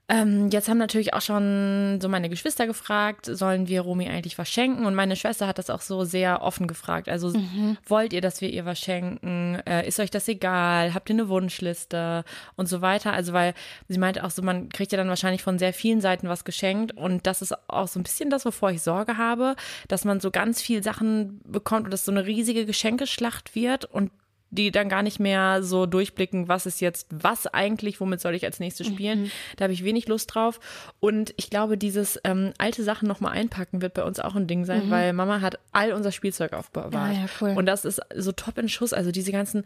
ähm, 0.10 0.50
jetzt 0.50 0.68
haben 0.68 0.80
natürlich 0.80 1.14
auch 1.14 1.22
schon 1.22 2.00
so 2.02 2.10
meine 2.10 2.30
Geschwister 2.30 2.66
gefragt, 2.66 3.28
sollen 3.28 3.68
wir 3.68 3.82
Romy 3.82 4.10
eigentlich 4.10 4.40
was 4.40 4.50
schenken? 4.50 4.88
Und 4.88 4.96
meine 4.96 5.16
Schwester 5.16 5.46
hat 5.46 5.60
das 5.60 5.70
auch 5.70 5.82
so 5.82 6.04
sehr 6.04 6.42
offen 6.42 6.68
gefragt. 6.68 7.08
Also 7.08 7.30
mhm. 7.30 7.78
wollt 7.86 8.12
ihr, 8.14 8.22
dass 8.22 8.42
wir 8.42 8.50
ihr 8.50 8.66
was 8.66 8.80
schenken? 8.80 9.62
Äh, 9.68 9.88
ist 9.88 10.00
euch 10.00 10.10
das 10.10 10.28
egal? 10.28 10.96
Habt 10.96 11.12
ihr 11.12 11.16
eine 11.16 11.30
Wunschliste? 11.30 12.24
Und 12.56 12.68
so 12.68 12.82
weiter. 12.82 13.14
Also 13.14 13.34
weil 13.34 13.54
sie 13.88 14.00
meinte 14.00 14.24
auch 14.24 14.32
so, 14.32 14.42
man 14.42 14.70
kriegt 14.70 14.92
ja 14.92 14.98
dann 14.98 15.10
wahrscheinlich 15.10 15.44
von 15.44 15.60
sehr 15.60 15.74
vielen 15.74 16.02
Seiten 16.02 16.28
was 16.28 16.44
geschenkt. 16.44 16.92
Und 16.98 17.28
das 17.28 17.44
ist 17.44 17.54
auch 17.70 17.88
so 17.88 18.00
ein 18.00 18.04
bisschen 18.04 18.32
das, 18.32 18.46
wovor 18.46 18.72
ich 18.72 18.82
Sorge 18.82 19.18
habe, 19.18 19.56
dass 19.90 20.06
man 20.06 20.20
so 20.20 20.32
ganz 20.32 20.60
viel 20.60 20.82
Sachen 20.82 21.40
bekommt 21.46 21.86
und 21.86 21.92
dass 21.92 22.06
so 22.06 22.12
eine 22.12 22.26
riesige 22.26 22.66
Geschenkeschlacht 22.66 23.54
wird 23.54 23.86
und 23.86 24.10
die 24.52 24.72
dann 24.72 24.90
gar 24.90 25.04
nicht 25.04 25.20
mehr 25.20 25.62
so 25.64 25.86
durchblicken, 25.86 26.48
was 26.48 26.66
ist 26.66 26.82
jetzt 26.82 27.08
was 27.12 27.48
eigentlich, 27.48 28.00
womit 28.00 28.20
soll 28.20 28.36
ich 28.36 28.46
als 28.46 28.60
nächstes 28.60 28.88
spielen. 28.88 29.24
Mhm. 29.24 29.32
Da 29.58 29.64
habe 29.64 29.74
ich 29.74 29.84
wenig 29.84 30.08
Lust 30.08 30.34
drauf. 30.34 30.60
Und 31.00 31.34
ich 31.38 31.50
glaube, 31.50 31.78
dieses 31.78 32.20
ähm, 32.24 32.54
alte 32.58 32.84
Sachen 32.84 33.08
nochmal 33.08 33.34
einpacken 33.34 33.82
wird 33.82 33.94
bei 33.94 34.04
uns 34.04 34.20
auch 34.20 34.36
ein 34.36 34.48
Ding 34.48 34.66
sein, 34.66 34.88
mhm. 34.88 34.92
weil 34.92 35.14
Mama 35.14 35.42
hat 35.42 35.60
all 35.72 35.94
unser 35.94 36.12
Spielzeug 36.12 36.54
aufbewahrt. 36.54 36.94
Ja, 36.94 37.12
ja, 37.12 37.26
cool. 37.42 37.54
Und 37.56 37.66
das 37.66 37.86
ist 37.86 38.02
so 38.16 38.32
top 38.32 38.58
in 38.58 38.70
Schuss. 38.70 38.94
Also 38.94 39.12
diese 39.12 39.32
ganzen 39.32 39.64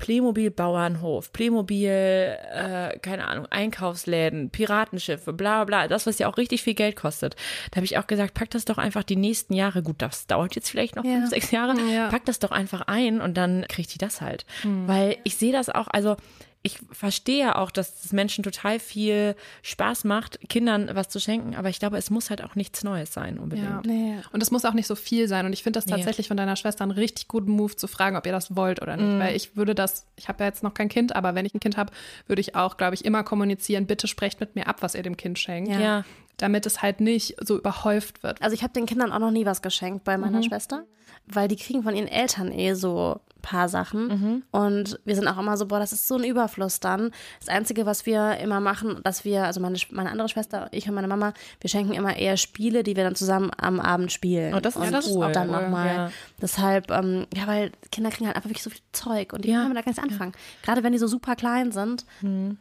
Playmobil 0.00 0.50
Bauernhof, 0.50 1.32
Playmobil, 1.32 1.88
äh, 1.88 2.98
keine 3.00 3.28
Ahnung, 3.28 3.46
Einkaufsläden, 3.46 4.50
Piratenschiffe, 4.50 5.32
bla 5.32 5.64
bla, 5.64 5.86
das, 5.86 6.06
was 6.06 6.18
ja 6.18 6.26
auch 6.26 6.38
richtig 6.38 6.62
viel 6.62 6.74
Geld 6.74 6.96
kostet. 6.96 7.36
Da 7.70 7.76
habe 7.76 7.84
ich 7.84 7.98
auch 7.98 8.06
gesagt, 8.06 8.34
pack 8.34 8.50
das 8.50 8.64
doch 8.64 8.78
einfach 8.78 9.04
die 9.04 9.16
nächsten 9.16 9.52
Jahre, 9.52 9.82
gut, 9.82 9.96
das 9.98 10.26
dauert 10.26 10.56
jetzt 10.56 10.70
vielleicht 10.70 10.96
noch 10.96 11.04
ja. 11.04 11.12
fünf, 11.12 11.28
sechs 11.28 11.50
Jahre, 11.50 11.78
ja. 11.92 12.08
pack 12.08 12.24
das 12.24 12.38
doch 12.38 12.50
einfach 12.50 12.82
ein 12.82 13.20
und 13.20 13.36
dann 13.36 13.66
kriegt 13.68 13.94
die 13.94 13.98
das 13.98 14.19
halt. 14.20 14.44
Mhm. 14.64 14.88
Weil 14.88 15.16
ich 15.24 15.36
sehe 15.36 15.52
das 15.52 15.68
auch, 15.68 15.88
also 15.88 16.16
ich 16.62 16.78
verstehe 16.92 17.38
ja 17.38 17.56
auch, 17.56 17.70
dass 17.70 18.04
es 18.04 18.12
Menschen 18.12 18.44
total 18.44 18.78
viel 18.78 19.34
Spaß 19.62 20.04
macht, 20.04 20.38
Kindern 20.50 20.90
was 20.92 21.08
zu 21.08 21.18
schenken, 21.18 21.54
aber 21.54 21.70
ich 21.70 21.78
glaube, 21.78 21.96
es 21.96 22.10
muss 22.10 22.28
halt 22.28 22.44
auch 22.44 22.54
nichts 22.54 22.84
Neues 22.84 23.14
sein 23.14 23.38
unbedingt. 23.38 23.66
Ja. 23.66 23.82
Nee. 23.84 24.16
Und 24.32 24.42
es 24.42 24.50
muss 24.50 24.66
auch 24.66 24.74
nicht 24.74 24.86
so 24.86 24.94
viel 24.94 25.26
sein. 25.26 25.46
Und 25.46 25.54
ich 25.54 25.62
finde 25.62 25.78
das 25.78 25.86
nee. 25.86 25.92
tatsächlich 25.92 26.28
von 26.28 26.36
deiner 26.36 26.56
Schwester 26.56 26.82
einen 26.82 26.90
richtig 26.90 27.28
guten 27.28 27.52
Move 27.52 27.76
zu 27.76 27.86
fragen, 27.86 28.16
ob 28.16 28.26
ihr 28.26 28.32
das 28.32 28.56
wollt 28.56 28.82
oder 28.82 28.96
nicht. 28.96 29.08
Mm. 29.08 29.20
Weil 29.20 29.36
ich 29.36 29.56
würde 29.56 29.74
das, 29.74 30.06
ich 30.16 30.28
habe 30.28 30.44
ja 30.44 30.48
jetzt 30.48 30.62
noch 30.62 30.74
kein 30.74 30.90
Kind, 30.90 31.16
aber 31.16 31.34
wenn 31.34 31.46
ich 31.46 31.54
ein 31.54 31.60
Kind 31.60 31.78
habe, 31.78 31.92
würde 32.26 32.40
ich 32.40 32.54
auch, 32.54 32.76
glaube 32.76 32.94
ich, 32.94 33.06
immer 33.06 33.24
kommunizieren, 33.24 33.86
bitte 33.86 34.06
sprecht 34.06 34.40
mit 34.40 34.54
mir 34.54 34.66
ab, 34.66 34.82
was 34.82 34.94
ihr 34.94 35.02
dem 35.02 35.16
Kind 35.16 35.38
schenkt. 35.38 35.70
Ja. 35.70 36.04
Damit 36.40 36.66
es 36.66 36.82
halt 36.82 37.00
nicht 37.00 37.36
so 37.40 37.58
überhäuft 37.58 38.22
wird. 38.22 38.40
Also 38.42 38.54
ich 38.54 38.62
habe 38.62 38.72
den 38.72 38.86
Kindern 38.86 39.12
auch 39.12 39.18
noch 39.18 39.30
nie 39.30 39.46
was 39.46 39.62
geschenkt 39.62 40.04
bei 40.04 40.16
meiner 40.16 40.38
mhm. 40.38 40.44
Schwester 40.44 40.84
weil 41.26 41.48
die 41.48 41.56
kriegen 41.56 41.82
von 41.82 41.94
ihren 41.94 42.08
Eltern 42.08 42.52
eh 42.52 42.74
so 42.74 43.20
ein 43.36 43.42
paar 43.42 43.68
Sachen. 43.68 44.08
Mhm. 44.08 44.42
Und 44.50 45.00
wir 45.04 45.14
sind 45.14 45.28
auch 45.28 45.38
immer 45.38 45.56
so, 45.56 45.66
boah, 45.66 45.78
das 45.78 45.92
ist 45.92 46.06
so 46.06 46.16
ein 46.16 46.24
Überfluss 46.24 46.80
dann. 46.80 47.12
Das 47.38 47.48
Einzige, 47.48 47.86
was 47.86 48.06
wir 48.06 48.38
immer 48.38 48.60
machen, 48.60 49.00
dass 49.04 49.24
wir, 49.24 49.44
also 49.44 49.60
meine, 49.60 49.78
meine 49.90 50.10
andere 50.10 50.28
Schwester, 50.28 50.68
ich 50.72 50.88
und 50.88 50.94
meine 50.94 51.08
Mama, 51.08 51.32
wir 51.60 51.70
schenken 51.70 51.92
immer 51.92 52.16
eher 52.16 52.36
Spiele, 52.36 52.82
die 52.82 52.96
wir 52.96 53.04
dann 53.04 53.14
zusammen 53.14 53.50
am 53.56 53.80
Abend 53.80 54.12
spielen. 54.12 54.54
Oh, 54.54 54.60
das 54.60 54.76
ist, 54.76 54.82
und 54.82 54.92
das 54.92 55.08
cool. 55.08 55.30
dann 55.32 55.50
nochmal. 55.50 55.86
Ja. 55.86 56.10
Deshalb, 56.40 56.90
ähm, 56.90 57.26
ja, 57.34 57.46
weil 57.46 57.72
Kinder 57.92 58.10
kriegen 58.10 58.26
halt 58.26 58.36
einfach 58.36 58.50
wirklich 58.50 58.64
so 58.64 58.70
viel 58.70 58.82
Zeug 58.92 59.32
und 59.32 59.44
die 59.44 59.50
ja. 59.50 59.62
können 59.62 59.74
da 59.74 59.82
gar 59.82 59.92
nicht 59.92 60.02
anfangen. 60.02 60.32
Ja. 60.34 60.66
Gerade 60.66 60.82
wenn 60.82 60.92
die 60.92 60.98
so 60.98 61.06
super 61.06 61.36
klein 61.36 61.72
sind. 61.72 62.04
Mhm. 62.20 62.58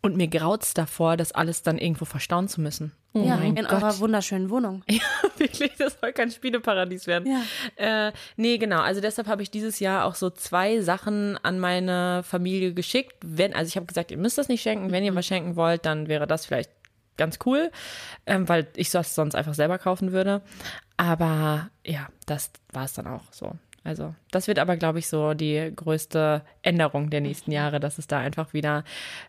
Und 0.00 0.16
mir 0.16 0.28
graut's 0.28 0.74
davor, 0.74 1.16
das 1.16 1.32
alles 1.32 1.62
dann 1.62 1.78
irgendwo 1.78 2.04
verstauen 2.04 2.48
zu 2.48 2.60
müssen. 2.60 2.92
Oh 3.14 3.22
ja, 3.26 3.36
in 3.36 3.56
Gott. 3.56 3.72
eurer 3.72 3.98
wunderschönen 3.98 4.48
Wohnung. 4.50 4.82
Ja, 4.90 5.00
wirklich, 5.36 5.72
das 5.76 5.98
soll 6.00 6.12
kein 6.12 6.30
Spieleparadies 6.30 7.06
werden. 7.06 7.28
Ja. 7.28 8.08
Äh, 8.08 8.12
nee, 8.36 8.58
genau. 8.58 8.80
Also 8.80 9.00
deshalb 9.00 9.28
habe 9.28 9.42
ich 9.42 9.50
dieses 9.50 9.80
Jahr 9.80 10.04
auch 10.04 10.14
so 10.14 10.30
zwei 10.30 10.80
Sachen 10.80 11.38
an 11.42 11.58
meine 11.58 12.22
Familie 12.24 12.72
geschickt. 12.72 13.14
Wenn, 13.22 13.54
also 13.54 13.68
ich 13.68 13.76
habe 13.76 13.86
gesagt, 13.86 14.10
ihr 14.10 14.18
müsst 14.18 14.38
das 14.38 14.48
nicht 14.48 14.62
schenken. 14.62 14.92
Wenn 14.92 15.04
ihr 15.04 15.12
mhm. 15.12 15.16
was 15.16 15.26
schenken 15.26 15.56
wollt, 15.56 15.84
dann 15.84 16.08
wäre 16.08 16.26
das 16.26 16.46
vielleicht 16.46 16.70
ganz 17.16 17.38
cool, 17.44 17.70
ähm, 18.26 18.48
weil 18.48 18.68
ich 18.76 18.90
das 18.90 19.14
sonst 19.14 19.34
einfach 19.34 19.54
selber 19.54 19.78
kaufen 19.78 20.12
würde. 20.12 20.42
Aber 20.96 21.70
ja, 21.84 22.08
das 22.26 22.50
war 22.72 22.84
es 22.84 22.94
dann 22.94 23.06
auch 23.06 23.24
so. 23.30 23.52
Also, 23.84 24.14
das 24.30 24.46
wird 24.46 24.58
aber, 24.60 24.76
glaube 24.76 25.00
ich, 25.00 25.08
so 25.08 25.34
die 25.34 25.72
größte 25.74 26.42
Änderung 26.62 27.10
der 27.10 27.20
nächsten 27.20 27.50
mhm. 27.50 27.56
Jahre, 27.56 27.80
dass 27.80 27.98
es 27.98 28.06
da 28.06 28.18
einfach 28.18 28.52
wieder 28.52 28.84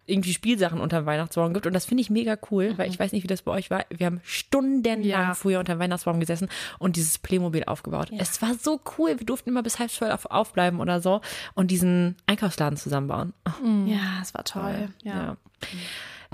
irgendwie 0.05 0.33
Spielsachen 0.33 0.79
unter 0.79 1.01
dem 1.01 1.05
Weihnachtsbaum 1.07 1.53
gibt. 1.53 1.65
Und 1.65 1.73
das 1.73 1.85
finde 1.85 2.01
ich 2.01 2.09
mega 2.09 2.37
cool, 2.51 2.77
weil 2.77 2.89
ich 2.89 2.99
mhm. 2.99 3.03
weiß 3.03 3.11
nicht, 3.13 3.23
wie 3.23 3.27
das 3.27 3.41
bei 3.41 3.51
euch 3.51 3.71
war. 3.71 3.85
Wir 3.89 4.05
haben 4.05 4.21
stundenlang 4.23 5.03
ja. 5.03 5.33
früher 5.33 5.59
unter 5.59 5.75
dem 5.75 5.79
Weihnachtsbaum 5.79 6.19
gesessen 6.19 6.49
und 6.77 6.95
dieses 6.95 7.17
Playmobil 7.17 7.63
aufgebaut. 7.63 8.09
Ja. 8.11 8.19
Es 8.19 8.41
war 8.41 8.53
so 8.53 8.79
cool. 8.97 9.19
Wir 9.19 9.25
durften 9.25 9.49
immer 9.49 9.63
bis 9.63 9.79
halb 9.79 9.89
zwölf 9.89 10.13
auf, 10.13 10.25
aufbleiben 10.27 10.79
oder 10.79 11.01
so 11.01 11.21
und 11.55 11.71
diesen 11.71 12.15
Einkaufsladen 12.27 12.77
zusammenbauen. 12.77 13.33
Oh. 13.47 13.87
Ja, 13.87 14.19
es 14.21 14.33
war 14.33 14.43
toll. 14.43 14.89
ja. 15.03 15.13
ja. 15.13 15.37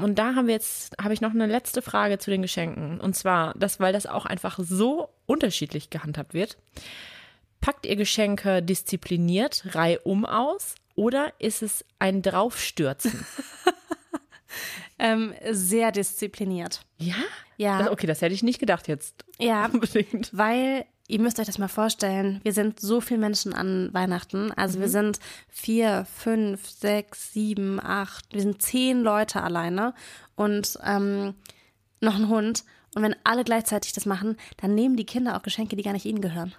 Und 0.03 0.17
da 0.20 0.36
haben 0.36 0.47
wir 0.47 0.53
jetzt, 0.53 0.95
habe 1.01 1.13
ich 1.13 1.22
noch 1.22 1.32
eine 1.32 1.45
letzte 1.45 1.82
Frage 1.82 2.17
zu 2.17 2.32
den 2.32 2.41
Geschenken. 2.41 2.99
Und 2.99 3.15
zwar, 3.15 3.53
das, 3.57 3.80
weil 3.80 3.93
das 3.93 4.05
auch 4.05 4.26
einfach 4.26 4.57
so 4.61 5.09
unterschiedlich 5.26 5.89
gehandhabt 5.89 6.34
wird. 6.34 6.57
Packt 7.62 7.86
ihr 7.86 7.95
Geschenke 7.95 8.64
diszipliniert 8.64 9.64
reihum 9.76 10.26
aus 10.26 10.76
oder 10.95 11.34
ist 11.39 11.62
es 11.62 11.86
ein 11.99 12.22
Draufstürzen? 12.22 13.26
ähm, 14.99 15.34
sehr 15.51 15.91
diszipliniert. 15.91 16.82
Ja? 16.97 17.16
Ja. 17.57 17.80
Das, 17.80 17.89
okay, 17.89 18.07
das 18.07 18.22
hätte 18.22 18.34
ich 18.34 18.43
nicht 18.43 18.60
gedacht 18.60 18.88
jetzt. 18.88 19.26
Ja. 19.38 19.66
Unbedingt. 19.74 20.30
Weil 20.32 20.86
ihr 21.10 21.20
müsst 21.20 21.39
euch 21.39 21.47
das 21.47 21.57
mal 21.57 21.68
vorstellen, 21.68 22.39
wir 22.43 22.53
sind 22.53 22.80
so 22.80 23.01
viele 23.01 23.20
Menschen 23.20 23.53
an 23.53 23.89
Weihnachten. 23.93 24.51
Also 24.51 24.78
mhm. 24.78 24.82
wir 24.82 24.89
sind 24.89 25.20
vier, 25.49 26.05
fünf, 26.16 26.70
sechs, 26.70 27.34
sieben, 27.34 27.80
acht, 27.82 28.26
wir 28.32 28.41
sind 28.41 28.62
zehn 28.62 29.01
Leute 29.01 29.41
alleine 29.41 29.93
und 30.36 30.80
ähm, 30.86 31.34
noch 31.99 32.16
ein 32.16 32.30
Hund. 32.30 32.64
Und 32.95 33.03
wenn 33.03 33.16
alle 33.24 33.43
gleichzeitig 33.43 33.93
das 33.93 34.05
machen, 34.05 34.38
dann 34.57 34.76
nehmen 34.76 34.95
die 34.95 35.05
Kinder 35.05 35.36
auch 35.36 35.43
Geschenke, 35.43 35.76
die 35.76 35.84
gar 35.84 35.93
nicht 35.93 36.05
ihnen 36.05 36.22
gehören. 36.22 36.55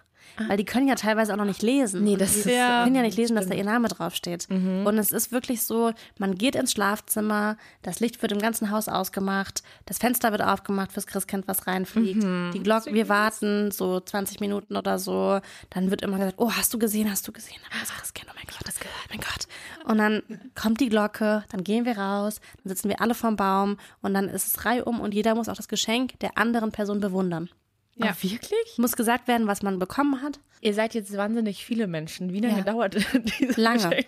Weil 0.48 0.56
die 0.56 0.64
können 0.64 0.88
ja 0.88 0.94
teilweise 0.94 1.32
auch 1.32 1.36
noch 1.36 1.44
nicht 1.44 1.62
lesen. 1.62 2.02
Nee, 2.02 2.16
das 2.16 2.36
ist 2.36 2.46
ja. 2.46 2.84
können 2.84 2.96
ja 2.96 3.02
nicht 3.02 3.16
lesen, 3.16 3.36
dass 3.36 3.46
da 3.46 3.54
ihr 3.54 3.64
Name 3.64 3.88
draufsteht. 3.88 4.48
Mhm. 4.48 4.86
Und 4.86 4.98
es 4.98 5.12
ist 5.12 5.32
wirklich 5.32 5.62
so, 5.62 5.92
man 6.18 6.34
geht 6.34 6.54
ins 6.54 6.72
Schlafzimmer, 6.72 7.56
das 7.82 8.00
Licht 8.00 8.20
wird 8.22 8.32
im 8.32 8.38
ganzen 8.38 8.70
Haus 8.70 8.88
ausgemacht, 8.88 9.62
das 9.86 9.98
Fenster 9.98 10.30
wird 10.32 10.42
aufgemacht 10.42 10.92
fürs 10.92 11.06
Christkind, 11.06 11.46
was 11.46 11.66
reinfliegt. 11.66 12.22
Mhm. 12.22 12.50
Die 12.54 12.62
Glocke, 12.62 12.92
wir 12.94 13.08
warten 13.08 13.70
so 13.70 14.00
20 14.00 14.40
Minuten 14.40 14.76
oder 14.76 14.98
so. 14.98 15.40
Dann 15.70 15.90
wird 15.90 16.02
immer 16.02 16.18
gesagt, 16.18 16.36
oh, 16.38 16.50
hast 16.52 16.72
du 16.72 16.78
gesehen, 16.78 17.10
hast 17.10 17.26
du 17.28 17.32
gesehen? 17.32 17.58
Das 17.78 17.90
Christkind, 17.90 18.28
oh 18.30 18.34
mein 18.36 18.46
Gott, 18.46 18.66
das 18.66 18.78
gehört, 18.78 19.08
mein 19.10 19.20
Gott. 19.20 19.46
Und 19.84 19.98
dann 19.98 20.22
kommt 20.54 20.80
die 20.80 20.88
Glocke, 20.88 21.44
dann 21.50 21.64
gehen 21.64 21.84
wir 21.84 21.98
raus, 21.98 22.40
dann 22.62 22.70
sitzen 22.70 22.88
wir 22.88 23.00
alle 23.00 23.14
vorm 23.14 23.36
Baum 23.36 23.76
und 24.02 24.14
dann 24.14 24.28
ist 24.28 24.46
es 24.46 24.64
reihum 24.64 25.00
und 25.00 25.14
jeder 25.14 25.34
muss 25.34 25.48
auch 25.48 25.56
das 25.56 25.68
Geschenk 25.68 26.18
der 26.20 26.38
anderen 26.38 26.72
Person 26.72 27.00
bewundern. 27.00 27.48
Ja, 27.96 28.10
Ach, 28.10 28.22
wirklich? 28.22 28.78
Muss 28.78 28.96
gesagt 28.96 29.28
werden, 29.28 29.46
was 29.46 29.62
man 29.62 29.78
bekommen 29.78 30.22
hat. 30.22 30.40
Ihr 30.62 30.74
seid 30.74 30.94
jetzt 30.94 31.16
wahnsinnig 31.16 31.64
viele 31.64 31.86
Menschen. 31.86 32.32
Wie 32.32 32.40
lange 32.40 32.58
ja. 32.58 32.64
dauert 32.64 32.94
diese 33.40 33.60
Lange. 33.60 34.04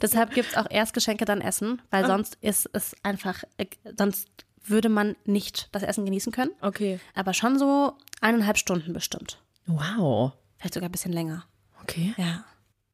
Deshalb 0.00 0.32
gibt 0.34 0.50
es 0.50 0.56
auch 0.56 0.70
erst 0.70 0.94
Geschenke, 0.94 1.24
dann 1.24 1.40
Essen, 1.40 1.82
weil 1.90 2.04
ah. 2.04 2.06
sonst 2.06 2.38
ist 2.40 2.68
es 2.72 2.94
einfach, 3.02 3.42
äh, 3.58 3.66
sonst 3.96 4.28
würde 4.64 4.88
man 4.88 5.16
nicht 5.24 5.68
das 5.72 5.82
Essen 5.82 6.04
genießen 6.04 6.32
können. 6.32 6.52
Okay. 6.60 7.00
Aber 7.14 7.34
schon 7.34 7.58
so 7.58 7.94
eineinhalb 8.20 8.58
Stunden 8.58 8.92
bestimmt. 8.92 9.40
Wow. 9.66 10.32
Vielleicht 10.58 10.74
sogar 10.74 10.88
ein 10.88 10.92
bisschen 10.92 11.12
länger. 11.12 11.44
Okay. 11.82 12.14
Ja. 12.16 12.44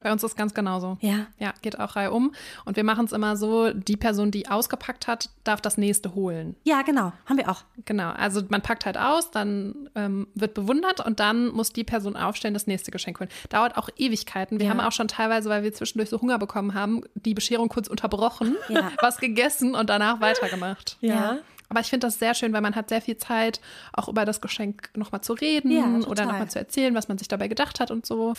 Bei 0.02 0.12
uns 0.12 0.22
ist 0.22 0.36
ganz 0.36 0.54
genauso. 0.54 0.98
Ja. 1.00 1.26
Ja, 1.38 1.54
geht 1.62 1.78
auch 1.78 1.96
Reihe 1.96 2.10
um. 2.10 2.32
Und 2.64 2.76
wir 2.76 2.84
machen 2.84 3.04
es 3.04 3.12
immer 3.12 3.36
so, 3.36 3.72
die 3.72 3.96
Person, 3.96 4.30
die 4.30 4.48
ausgepackt 4.48 5.06
hat, 5.06 5.30
darf 5.44 5.60
das 5.60 5.78
nächste 5.78 6.14
holen. 6.14 6.56
Ja, 6.64 6.82
genau. 6.82 7.12
Haben 7.26 7.38
wir 7.38 7.48
auch. 7.50 7.64
Genau. 7.84 8.10
Also 8.10 8.42
man 8.48 8.62
packt 8.62 8.86
halt 8.86 8.98
aus, 8.98 9.30
dann 9.30 9.88
ähm, 9.94 10.26
wird 10.34 10.54
bewundert 10.54 11.04
und 11.04 11.20
dann 11.20 11.48
muss 11.48 11.72
die 11.72 11.84
Person 11.84 12.16
aufstellen, 12.16 12.54
das 12.54 12.66
nächste 12.66 12.90
Geschenk 12.90 13.20
holen. 13.20 13.30
Dauert 13.48 13.76
auch 13.76 13.88
Ewigkeiten. 13.96 14.58
Wir 14.58 14.66
ja. 14.66 14.72
haben 14.72 14.80
auch 14.80 14.92
schon 14.92 15.08
teilweise, 15.08 15.48
weil 15.48 15.62
wir 15.62 15.72
zwischendurch 15.72 16.10
so 16.10 16.20
Hunger 16.20 16.38
bekommen 16.38 16.74
haben, 16.74 17.02
die 17.14 17.34
Bescherung 17.34 17.68
kurz 17.68 17.88
unterbrochen, 17.88 18.56
ja. 18.68 18.90
was 19.00 19.18
gegessen 19.18 19.74
und 19.74 19.90
danach 19.90 20.20
weitergemacht. 20.20 20.98
Ja. 21.00 21.14
ja. 21.14 21.38
Aber 21.72 21.80
ich 21.80 21.86
finde 21.86 22.06
das 22.06 22.18
sehr 22.18 22.34
schön, 22.34 22.52
weil 22.52 22.60
man 22.60 22.74
hat 22.76 22.90
sehr 22.90 23.00
viel 23.00 23.16
Zeit, 23.16 23.58
auch 23.94 24.06
über 24.06 24.26
das 24.26 24.42
Geschenk 24.42 24.90
nochmal 24.94 25.22
zu 25.22 25.32
reden 25.32 25.70
ja, 25.70 26.06
oder 26.06 26.26
nochmal 26.26 26.50
zu 26.50 26.58
erzählen, 26.58 26.94
was 26.94 27.08
man 27.08 27.16
sich 27.16 27.28
dabei 27.28 27.48
gedacht 27.48 27.80
hat 27.80 27.90
und 27.90 28.04
so. 28.04 28.34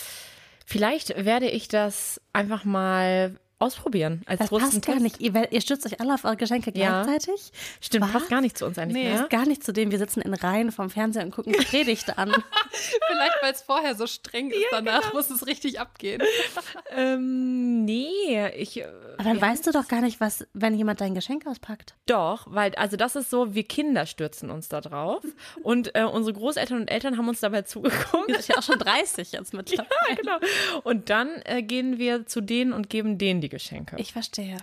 Vielleicht 0.66 1.26
werde 1.26 1.50
ich 1.50 1.68
das 1.68 2.22
einfach 2.32 2.64
mal 2.64 3.38
ausprobieren. 3.64 4.22
Als 4.26 4.40
Das 4.40 4.50
passt 4.50 4.86
gar 4.86 5.00
nicht. 5.00 5.20
Ihr, 5.22 5.52
ihr 5.52 5.62
stützt 5.62 5.86
euch 5.86 6.00
alle 6.00 6.14
auf 6.14 6.26
eure 6.26 6.38
Geschenke 6.38 6.72
Ja. 6.76 7.04
gleichzeitig. 7.04 7.52
Stimmt, 7.82 8.06
Was? 8.06 8.12
passt 8.14 8.30
gar 8.30 8.42
nicht 8.42 8.58
zu 8.58 8.66
uns 8.66 8.78
eigentlich. 8.78 9.04
Nee. 9.04 9.10
mehr. 9.10 9.18
Passt 9.20 9.30
gar 9.30 9.46
nicht 9.46 9.64
zu 9.64 9.72
dem. 9.74 9.92
Wir 9.92 9.98
sitzen 10.00 10.22
in 10.22 10.34
Reihen 10.34 10.72
vom 10.72 10.90
Fernseher 10.90 11.24
und 11.24 11.32
gucken 11.32 11.54
die 11.54 11.64
Predigt 11.66 12.18
an. 12.18 12.32
Vielleicht, 12.72 13.38
weil 13.42 13.52
es 13.54 13.62
vorher 13.62 13.96
so 13.96 14.08
streng 14.08 14.50
ist, 14.52 14.66
danach 14.72 15.02
genau. 15.02 15.14
muss 15.16 15.30
es 15.30 15.48
richtig 15.48 15.80
abgehen. 15.80 16.22
Ähm, 16.96 17.86
nee, 17.86 18.48
ich. 18.56 18.78
äh, 18.80 18.86
Aber 19.18 19.24
dann 19.24 19.38
ja, 19.38 19.42
weißt 19.42 19.66
du 19.66 19.72
doch 19.72 19.88
gar 19.88 20.02
nicht, 20.02 20.20
was, 20.20 20.46
wenn 20.54 20.76
jemand 20.76 21.02
dein 21.02 21.16
Geschenk 21.16 21.48
auspackt. 21.48 21.96
Doch, 22.06 22.46
weil, 22.50 22.76
also 22.76 22.98
das 22.98 23.16
ist 23.16 23.30
so, 23.30 23.56
wir 23.56 23.64
Kinder 23.64 24.06
stürzen 24.06 24.50
uns 24.52 24.70
da 24.70 24.80
drauf. 24.82 25.24
Und 25.64 25.96
äh, 25.96 26.04
unsere 26.04 26.34
Großeltern 26.38 26.82
und 26.82 26.88
Eltern 26.92 27.18
haben 27.18 27.28
uns 27.28 27.40
dabei 27.40 27.64
zugeguckt. 27.64 28.28
Wir 28.28 28.36
sind 28.36 28.50
ja 28.50 28.58
auch 28.58 28.64
schon 28.64 28.78
30 28.80 29.32
jetzt 29.32 29.54
mittlerweile. 29.54 29.88
Ja, 30.10 30.16
genau. 30.16 30.38
Und 30.84 31.10
dann 31.10 31.30
äh, 31.46 31.64
gehen 31.64 31.98
wir 31.98 32.26
zu 32.26 32.42
denen 32.42 32.74
und 32.74 32.90
geben 32.90 33.18
denen 33.18 33.42
die 33.42 33.50
Geschenke. 33.54 33.96
Ich 33.98 34.12
verstehe. 34.12 34.58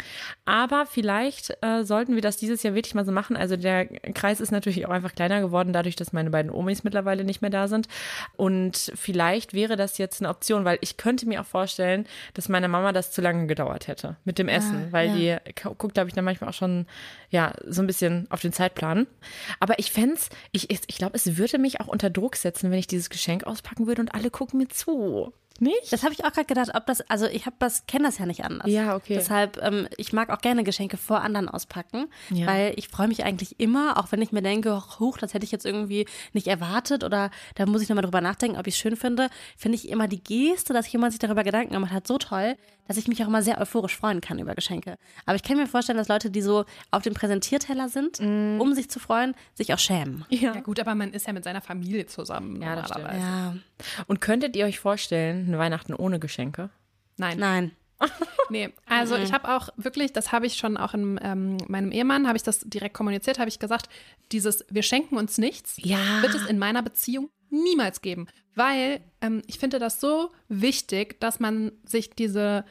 Aber 0.45 0.85
vielleicht 0.87 1.57
äh, 1.63 1.85
sollten 1.85 2.15
wir 2.15 2.23
das 2.23 2.37
dieses 2.37 2.63
Jahr 2.63 2.75
wirklich 2.75 2.95
mal 2.95 3.05
so 3.07 3.13
machen. 3.13 3.37
Also 3.37 3.57
der 3.57 3.87
Kreis 3.87 4.41
ist 4.41 4.51
natürlich 4.51 4.85
auch 4.87 4.91
einfach 4.91 5.15
kleiner 5.15 5.41
geworden, 5.41 5.73
dadurch, 5.73 5.97
dass 5.97 6.13
meine 6.13 6.31
beiden 6.31 6.51
Omis 6.51 6.85
mittlerweile 6.85 7.25
nicht 7.25 7.41
mehr 7.41 7.51
da 7.51 7.69
sind. 7.69 7.89
Und 8.37 8.93
vielleicht 8.95 9.55
wäre 9.55 9.77
das 9.77 9.99
jetzt 9.99 10.21
eine 10.21 10.29
Option, 10.29 10.65
weil 10.65 10.79
ich 10.81 10.97
könnte 10.97 11.27
mir 11.27 11.41
auch 11.41 11.47
vorstellen, 11.47 12.07
dass 12.35 12.49
meine 12.49 12.69
Mama 12.69 12.93
das 12.93 13.13
zu 13.13 13.21
lange 13.23 13.47
gedauert 13.47 13.89
hätte 13.89 14.17
mit 14.25 14.39
dem 14.39 14.49
Essen, 14.49 14.89
weil 14.93 15.09
die 15.17 15.37
gu- 15.63 15.75
guckt, 15.75 15.95
glaube 15.95 16.09
ich, 16.09 16.15
dann 16.15 16.25
manchmal 16.25 16.51
auch 16.51 16.55
schon, 16.55 16.87
ja, 17.31 17.53
so 17.67 17.81
ein 17.83 17.87
bisschen 17.87 18.27
auf 18.31 18.41
den 18.41 18.53
Zeitplan. 18.53 19.07
Aber 19.61 19.79
ich 19.79 19.93
fände 19.93 20.11
ich, 20.53 20.71
ich 20.71 20.97
glaube, 20.99 21.17
es 21.17 21.37
würde 21.37 21.59
mich 21.59 21.81
auch 21.81 21.87
unter 21.89 22.11
Druck 22.11 22.37
setzen, 22.37 22.71
wenn 22.71 22.79
ich 22.79 22.87
dieses 22.89 23.11
Geschenk 23.11 23.45
auspacken 23.45 23.87
würde 23.87 24.03
und 24.03 24.15
alle 24.15 24.31
gucken 24.31 24.59
mir 24.59 24.69
zu. 24.69 25.33
Nicht? 25.61 25.93
Das 25.93 26.03
habe 26.03 26.13
ich 26.15 26.25
auch 26.25 26.33
gerade 26.33 26.47
gedacht, 26.47 26.71
ob 26.75 26.87
das, 26.87 27.03
also 27.03 27.27
ich 27.27 27.47
habe 27.47 27.55
das, 27.59 27.87
kenne 27.87 28.05
das 28.05 28.19
ja 28.19 28.27
nicht 28.27 28.45
anders. 28.45 28.69
Ja, 28.69 28.97
okay. 28.97 29.15
Deshalb, 29.15 29.63
ähm, 29.63 29.87
ich 29.99 30.13
mag 30.13 30.31
auch 30.31 30.41
gerne 30.41 30.65
Geschenke 30.65 30.97
vor 30.97 31.21
anderen 31.21 31.49
auspacken, 31.49 32.07
Ja. 32.31 32.47
weil 32.47 32.73
ich 32.77 32.89
freue 32.89 33.09
mich 33.09 33.25
eigentlich 33.25 33.61
immer, 33.61 33.99
auch 33.99 34.11
wenn 34.11 34.23
ich 34.23 34.33
mir 34.33 34.43
denke, 34.43 34.83
huch, 34.99 35.19
das 35.19 35.35
hätte 35.35 35.45
ich 35.45 35.53
jetzt 35.53 35.67
irgendwie 35.67 36.07
nicht 36.33 36.47
erwartet 36.49 37.05
oder 37.05 37.31
da 37.55 37.67
muss 37.67 37.83
ich 37.83 37.89
nochmal 37.89 38.03
drüber 38.05 38.21
nachdenken, 38.21 38.59
ob 38.59 38.67
ich 38.67 38.75
es 38.75 38.81
schön 38.81 38.97
finde, 38.97 39.29
finde 39.57 39.77
ich 39.77 39.89
immer 39.89 40.09
die 40.09 40.23
Geste, 40.25 40.73
dass 40.73 40.91
jemand 40.91 41.13
sich 41.13 41.19
darüber 41.21 41.45
Gedanken 41.45 41.75
gemacht 41.75 41.93
hat, 41.93 42.07
so 42.07 42.17
toll, 42.19 42.57
dass 42.91 42.97
ich 42.97 43.07
mich 43.07 43.23
auch 43.23 43.29
immer 43.29 43.41
sehr 43.41 43.61
euphorisch 43.61 43.97
freuen 43.97 44.21
kann 44.21 44.41
über 44.41 44.57
Geschenke. 44.57 44.97
Aber 45.25 45.37
ich 45.37 45.45
kann 45.45 45.57
mir 45.57 45.69
vorstellen, 45.69 45.97
dass 45.97 46.09
Leute, 46.09 46.29
die 46.29 46.43
so 46.43 46.65
auf 46.91 47.03
dem 47.05 47.15
Präsentierteller 47.15 47.89
sind, 47.89 48.19
Mm. 48.21 48.61
um 48.61 48.75
sich 48.75 48.91
zu 48.91 48.99
freuen, 48.99 49.37
sich 49.55 49.73
auch 49.73 49.79
schämen. 49.79 50.25
Ja. 50.29 50.55
Ja 50.57 50.61
gut, 50.61 50.81
aber 50.81 50.97
man 50.97 51.13
ist 51.13 51.29
ja 51.29 51.33
mit 51.33 51.45
seiner 51.45 51.61
Familie 51.61 52.07
zusammen 52.07 52.61
Ja, 52.61 52.75
das 52.75 52.89
stimmt. 52.89 53.05
normalerweise. 53.07 53.27
Ja, 53.27 53.55
Und 54.09 54.21
könntet 54.21 54.57
ihr 54.57 54.65
euch 54.65 54.81
vorstellen, 54.81 55.47
eine 55.47 55.59
Weihnachten 55.59 55.95
ohne 55.95 56.19
Geschenke? 56.19 56.71
Nein. 57.17 57.39
nein. 57.39 57.71
Nee, 58.53 58.71
also 58.87 59.15
ich 59.15 59.33
habe 59.33 59.49
auch 59.55 59.69
wirklich, 59.77 60.13
das 60.13 60.33
habe 60.33 60.45
ich 60.47 60.55
schon 60.57 60.77
auch 60.77 60.93
in 60.93 61.21
ähm, 61.23 61.59
meinem 61.69 61.93
Ehemann, 61.93 62.27
habe 62.27 62.37
ich 62.37 62.43
das 62.43 62.59
direkt 62.61 62.95
kommuniziert, 62.95 63.39
habe 63.39 63.49
ich 63.49 63.61
gesagt, 63.61 63.89
dieses 64.33 64.65
wir 64.69 64.83
schenken 64.83 65.17
uns 65.17 65.39
nichts, 65.39 65.77
Ja. 65.79 65.99
wird 66.23 66.35
es 66.35 66.47
in 66.47 66.59
meiner 66.59 66.83
Beziehung 66.83 67.31
niemals 67.51 68.01
geben. 68.03 68.27
Weil 68.55 69.01
ähm, 69.21 69.43
ich 69.47 69.59
finde 69.59 69.79
das 69.79 70.01
so 70.01 70.31
wichtig, 70.49 71.21
dass 71.21 71.41
man 71.41 71.73
sich 71.85 72.11
diese 72.11 72.65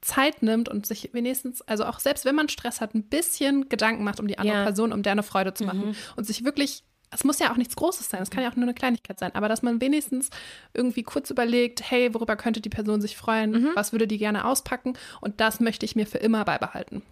Zeit 0.00 0.42
nimmt 0.42 0.68
und 0.68 0.86
sich 0.86 1.10
wenigstens, 1.12 1.60
also 1.62 1.84
auch 1.84 1.98
selbst 1.98 2.24
wenn 2.24 2.34
man 2.34 2.48
Stress 2.48 2.80
hat, 2.80 2.94
ein 2.94 3.02
bisschen 3.02 3.68
Gedanken 3.68 4.04
macht 4.04 4.20
um 4.20 4.28
die 4.28 4.38
andere 4.38 4.58
Ja. 4.58 4.64
Person, 4.64 4.92
um 4.92 5.02
der 5.02 5.12
eine 5.12 5.22
Freude 5.24 5.54
zu 5.54 5.64
machen. 5.64 5.96
Und 6.16 6.24
sich 6.24 6.44
wirklich, 6.44 6.84
es 7.10 7.24
muss 7.24 7.38
ja 7.40 7.50
auch 7.52 7.56
nichts 7.56 7.74
Großes 7.74 8.08
sein, 8.08 8.22
es 8.22 8.30
kann 8.30 8.42
ja 8.44 8.50
auch 8.50 8.56
nur 8.56 8.64
eine 8.64 8.74
Kleinigkeit 8.74 9.18
sein, 9.18 9.34
aber 9.34 9.48
dass 9.48 9.62
man 9.62 9.80
wenigstens 9.80 10.30
irgendwie 10.72 11.02
kurz 11.02 11.30
überlegt, 11.30 11.90
hey, 11.90 12.14
worüber 12.14 12.36
könnte 12.36 12.60
die 12.60 12.68
Person 12.68 13.00
sich 13.00 13.16
freuen, 13.16 13.52
was 13.74 13.92
würde 13.92 14.06
die 14.06 14.18
gerne 14.18 14.44
auspacken 14.44 14.92
und 15.20 15.40
das 15.40 15.58
möchte 15.58 15.84
ich 15.84 15.96
mir 15.96 16.06
für 16.06 16.18
immer 16.18 16.44
beibehalten. 16.44 17.02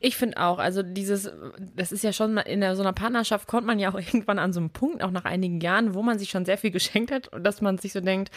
Ich 0.00 0.16
finde 0.16 0.38
auch, 0.40 0.58
also 0.58 0.82
dieses, 0.82 1.30
das 1.76 1.92
ist 1.92 2.02
ja 2.02 2.12
schon 2.12 2.36
in 2.38 2.60
so 2.74 2.82
einer 2.82 2.92
Partnerschaft 2.92 3.46
kommt 3.46 3.66
man 3.66 3.78
ja 3.78 3.90
auch 3.90 3.98
irgendwann 3.98 4.38
an 4.38 4.52
so 4.52 4.60
einen 4.60 4.70
Punkt, 4.70 5.02
auch 5.02 5.10
nach 5.10 5.24
einigen 5.24 5.60
Jahren, 5.60 5.94
wo 5.94 6.02
man 6.02 6.18
sich 6.18 6.30
schon 6.30 6.44
sehr 6.44 6.58
viel 6.58 6.70
geschenkt 6.70 7.12
hat 7.12 7.28
und 7.28 7.44
dass 7.44 7.60
man 7.60 7.78
sich 7.78 7.92
so 7.92 8.00
denkt, 8.00 8.30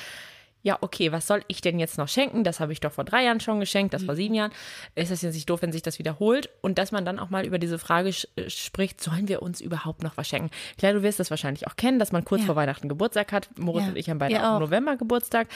ja, 0.64 0.78
okay, 0.82 1.12
was 1.12 1.28
soll 1.28 1.44
ich 1.48 1.62
denn 1.62 1.80
jetzt 1.80 1.98
noch 1.98 2.08
schenken? 2.08 2.44
Das 2.44 2.60
habe 2.60 2.74
ich 2.74 2.80
doch 2.80 2.92
vor 2.92 3.04
drei 3.04 3.24
Jahren 3.24 3.40
schon 3.40 3.60
geschenkt, 3.60 3.94
das 3.94 4.04
vor 4.04 4.16
sieben 4.16 4.34
Jahren. 4.34 4.52
Ist 4.96 5.12
das 5.12 5.22
jetzt 5.22 5.36
nicht 5.36 5.50
doof, 5.50 5.62
wenn 5.62 5.72
sich 5.72 5.82
das 5.82 6.00
wiederholt? 6.00 6.50
Und 6.62 6.78
dass 6.78 6.92
man 6.92 7.06
dann 7.06 7.20
auch 7.20 7.30
mal 7.30 7.46
über 7.46 7.58
diese 7.58 7.80
Frage 7.80 8.10
äh, 8.36 8.50
spricht, 8.50 9.02
sollen 9.02 9.28
wir 9.28 9.42
uns 9.42 9.62
überhaupt 9.62 10.04
noch 10.04 10.18
was 10.18 10.28
schenken? 10.28 10.50
Klar, 10.78 10.94
du 10.94 11.04
wirst 11.04 11.20
das 11.20 11.30
wahrscheinlich 11.30 11.68
auch 11.68 11.76
kennen, 11.76 12.00
dass 12.00 12.12
man 12.12 12.26
kurz 12.26 12.44
vor 12.44 12.56
Weihnachten 12.56 12.90
Geburtstag 12.90 13.32
hat. 13.32 13.50
Moritz 13.58 13.84
Ja. 13.84 13.90
und 13.90 13.96
ich 13.98 14.10
haben 14.10 14.18
beide 14.18 14.34
Wir 14.34 14.50
auch 14.50 14.58
im. 14.58 14.64
November 14.64 14.98
Geburtstag. 14.98 15.48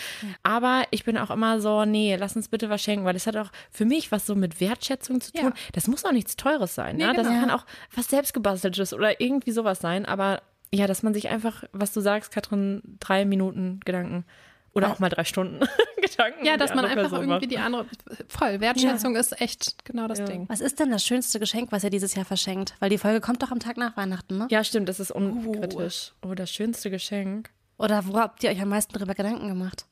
Aber 0.43 0.83
ich 0.91 1.03
bin 1.03 1.17
auch 1.17 1.31
immer 1.31 1.59
so, 1.59 1.83
nee, 1.83 2.15
lass 2.15 2.35
uns 2.35 2.47
bitte 2.47 2.69
was 2.69 2.81
schenken, 2.81 3.03
weil 3.03 3.13
das 3.13 3.27
hat 3.27 3.35
auch 3.35 3.51
für 3.69 3.85
mich 3.85 4.11
was 4.11 4.25
so 4.25 4.35
mit 4.35 4.61
Wertschätzung 4.61 5.19
zu 5.19 5.31
tun. 5.33 5.41
Ja. 5.43 5.53
Das 5.73 5.87
muss 5.87 6.05
auch 6.05 6.11
nichts 6.13 6.35
Teures 6.37 6.75
sein. 6.75 6.97
Nee, 6.97 7.07
ne? 7.07 7.13
Das 7.15 7.27
genau. 7.27 7.39
kann 7.39 7.51
auch 7.51 7.65
was 7.95 8.07
selbstgebasteltes 8.07 8.93
oder 8.93 9.19
irgendwie 9.19 9.51
sowas 9.51 9.79
sein. 9.79 10.05
Aber 10.05 10.41
ja, 10.73 10.87
dass 10.87 11.03
man 11.03 11.13
sich 11.13 11.27
einfach, 11.29 11.63
was 11.73 11.91
du 11.91 11.99
sagst, 11.99 12.31
Katrin, 12.31 12.81
drei 12.99 13.25
Minuten 13.25 13.81
Gedanken 13.83 14.25
oder 14.73 14.91
auch 14.91 14.99
mal 14.99 15.09
drei 15.09 15.23
Stunden 15.23 15.59
Gedanken. 16.01 16.45
Ja, 16.45 16.57
dass 16.57 16.73
man 16.73 16.85
einfach 16.85 17.09
Person 17.09 17.19
irgendwie 17.29 17.47
macht. 17.47 17.51
die 17.51 17.57
andere, 17.57 17.85
voll, 18.27 18.59
Wertschätzung 18.59 19.15
ist 19.15 19.39
echt 19.41 19.83
genau 19.85 20.07
das 20.07 20.23
Ding. 20.23 20.47
Was 20.49 20.61
ist 20.61 20.79
denn 20.79 20.91
das 20.91 21.05
schönste 21.05 21.39
Geschenk, 21.39 21.71
was 21.71 21.83
ihr 21.83 21.89
dieses 21.89 22.15
Jahr 22.15 22.25
verschenkt? 22.25 22.75
Weil 22.79 22.89
die 22.89 22.97
Folge 22.97 23.21
kommt 23.21 23.43
doch 23.43 23.51
am 23.51 23.59
Tag 23.59 23.77
nach 23.77 23.97
Weihnachten, 23.97 24.37
ne? 24.37 24.47
Ja, 24.49 24.63
stimmt, 24.63 24.89
das 24.89 24.99
ist 24.99 25.11
unkritisch. 25.11 26.13
Oh, 26.25 26.33
das 26.33 26.51
schönste 26.51 26.89
Geschenk. 26.89 27.49
Oder 27.77 28.05
wo 28.07 28.17
habt 28.19 28.43
ihr 28.43 28.49
euch 28.51 28.61
am 28.61 28.69
meisten 28.69 28.93
darüber 28.93 29.13
Gedanken 29.15 29.47
gemacht? 29.47 29.85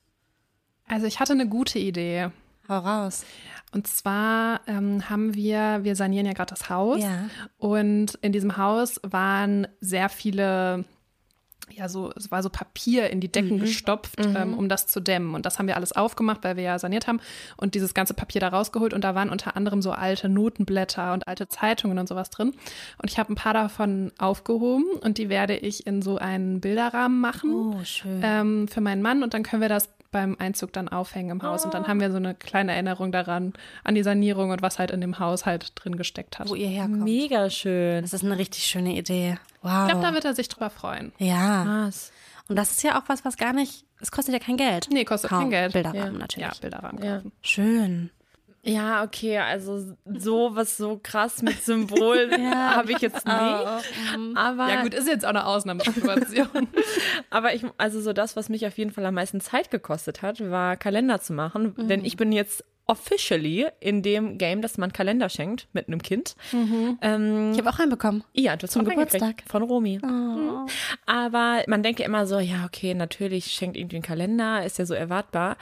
Also 0.88 1.06
ich 1.06 1.20
hatte 1.20 1.34
eine 1.34 1.48
gute 1.48 1.80
Idee. 1.80 2.30
Hau 2.68 2.78
raus. 2.78 3.26
Und 3.72 3.88
zwar 3.88 4.62
ähm, 4.68 5.10
haben 5.10 5.34
wir, 5.34 5.80
wir 5.84 5.96
sanieren 5.96 6.28
ja 6.28 6.34
gerade 6.34 6.52
das 6.52 6.70
Haus. 6.70 7.02
Ja. 7.02 7.30
Und 7.58 8.16
in 8.22 8.32
diesem 8.32 8.58
Haus 8.58 9.00
waren 9.04 9.68
sehr 9.80 10.10
viele, 10.10 10.86
ja, 11.74 11.89
so, 11.89 12.11
es 12.15 12.32
war 12.32 12.41
so 12.43 12.49
Papier 12.49 13.09
in 13.09 13.20
die 13.22 13.32
Decken 13.32 13.59
gestopft, 13.59 14.15
ähm, 14.20 14.53
um 14.57 14.70
das 14.70 14.88
zu 14.88 14.99
dämmen. 14.99 15.36
Und 15.36 15.45
das 15.45 15.59
haben 15.59 15.67
wir 15.67 15.76
alles 15.76 15.91
aufgemacht, 15.93 16.43
weil 16.43 16.55
wir 16.55 16.63
ja 16.63 16.80
saniert 16.80 17.07
haben 17.07 17.20
und 17.57 17.76
dieses 17.76 17.93
ganze 17.93 18.13
Papier 18.13 18.41
da 18.41 18.49
rausgeholt. 18.49 18.93
Und 18.93 19.03
da 19.03 19.15
waren 19.15 19.30
unter 19.30 19.55
anderem 19.55 19.82
so 19.82 19.91
alte 19.91 20.30
Notenblätter 20.30 21.13
und 21.13 21.28
alte 21.28 21.47
Zeitungen 21.47 21.97
und 21.99 22.07
sowas 22.09 22.30
drin. 22.30 22.53
Und 23.01 23.09
ich 23.09 23.17
habe 23.20 23.32
ein 23.32 23.36
paar 23.36 23.53
davon 23.53 24.11
aufgehoben 24.17 24.86
und 25.01 25.17
die 25.17 25.30
werde 25.30 25.55
ich 25.57 25.86
in 25.88 26.01
so 26.01 26.17
einen 26.17 26.61
Bilderrahmen 26.61 27.20
machen 27.20 27.53
Oh, 27.53 27.84
schön. 27.84 28.22
ähm, 28.24 28.67
für 28.67 28.82
meinen 28.82 29.01
Mann 29.01 29.24
und 29.24 29.34
dann 29.34 29.43
können 29.43 29.61
wir 29.61 29.70
das 29.70 29.89
beim 30.11 30.36
Einzug 30.39 30.74
dann 30.74 30.88
aufhängen 30.89 31.30
im 31.30 31.43
Haus 31.43 31.65
und 31.65 31.74
dann 31.76 31.88
haben 31.88 31.99
wir 32.01 32.09
so 32.09 32.17
eine 32.17 32.34
kleine 32.34 32.72
Erinnerung 32.74 33.11
daran, 33.11 33.53
an 33.84 33.93
die 33.93 34.01
Sanierung 34.01 34.49
und 34.49 34.63
was 34.63 34.80
halt 34.80 34.89
in 34.89 35.01
dem 35.01 35.20
Haus 35.20 35.45
halt 35.45 35.72
drin 35.76 35.97
gesteckt 35.97 36.39
hat. 36.39 36.49
wo 36.49 36.55
ihr 36.55 36.67
herkommt. 36.67 37.03
Mega 37.03 37.47
schön. 37.51 38.01
Das 38.01 38.13
ist 38.13 38.24
eine 38.24 38.38
richtig 38.39 38.63
schöne 38.63 38.95
Idee. 38.97 39.38
Wow. 39.62 39.72
Ich 39.88 39.91
glaube, 39.91 40.01
da 40.07 40.14
wird 40.14 40.26
er 40.26 40.34
sich 40.36 40.47
drüber 40.49 40.70
freuen. 40.70 41.12
ja. 41.18 41.64
Krass. 41.64 42.12
Und 42.47 42.55
das 42.55 42.72
ist 42.72 42.82
ja 42.84 42.97
auch 42.99 43.03
was, 43.07 43.24
was 43.26 43.38
gar 43.38 43.53
nicht, 43.53 43.86
es 43.99 44.12
kostet 44.12 44.34
ja 44.34 44.39
kein 44.39 44.57
Geld. 44.57 44.88
Nee, 44.91 45.05
kostet 45.05 45.30
Kaum. 45.30 45.41
kein 45.41 45.49
Geld. 45.51 45.74
Bilderrahmen 45.74 46.14
Ja. 46.14 46.20
natürlich. 46.20 46.47
Ja, 46.47 46.53
Bilderrahmen 46.60 47.03
Ja. 47.03 47.16
kaufen. 47.18 47.32
Schön. 47.43 48.10
Ja, 48.64 49.03
okay, 49.03 49.38
also 49.38 49.95
so 50.05 50.55
was 50.55 50.76
so 50.76 50.99
krass 51.01 51.41
mit 51.43 51.64
Symbol 51.64 52.30
habe 52.55 52.91
ich 52.91 52.99
jetzt 52.99 53.24
nicht. 53.26 53.36
Aber 54.36 54.68
Ja 54.70 54.82
gut, 54.82 54.93
ist 54.95 55.07
jetzt 55.07 55.26
auch 55.26 55.30
eine 55.30 55.45
Ausnahmesituation. 55.45 56.68
Aber 57.30 57.53
ich, 57.53 57.64
also 57.78 58.01
so 58.01 58.14
das, 58.14 58.36
was 58.36 58.49
mich 58.49 58.66
auf 58.66 58.78
jeden 58.80 58.91
Fall 58.91 59.05
am 59.05 59.14
meisten 59.14 59.39
Zeit 59.41 59.70
gekostet 59.72 60.22
hat, 60.24 60.39
war 60.49 60.76
Kalender 60.76 61.22
zu 61.22 61.34
machen. 61.34 61.76
Denn 61.88 62.03
ich 62.03 62.18
bin 62.18 62.32
jetzt 62.32 62.64
officially 62.90 63.68
in 63.80 64.02
dem 64.02 64.38
Game, 64.38 64.62
dass 64.62 64.78
man 64.78 64.92
Kalender 64.92 65.30
schenkt 65.30 65.68
mit 65.74 65.88
einem 65.88 66.02
Kind. 66.02 66.36
Ähm, 66.54 67.52
Ich 67.54 67.60
habe 67.60 67.70
auch 67.70 67.80
einen 67.80 67.92
bekommen. 67.92 68.24
ja, 68.34 68.56
du 68.56 68.64
hast 68.64 68.74
Zum 68.74 68.84
Geburtstag. 68.86 69.44
von 69.48 69.64
Romy. 69.64 70.00
Mhm. 70.04 70.68
Aber 71.06 71.64
man 71.68 71.84
denkt 71.84 72.00
ja 72.00 72.06
immer 72.06 72.26
so, 72.26 72.40
ja, 72.40 72.66
okay, 72.66 72.94
natürlich 72.94 73.46
schenkt 73.52 73.78
irgendwie 73.78 73.98
ein 73.98 74.02
Kalender, 74.02 74.66
ist 74.66 74.80
ja 74.80 74.86
so 74.86 74.94
erwartbar. 74.94 75.58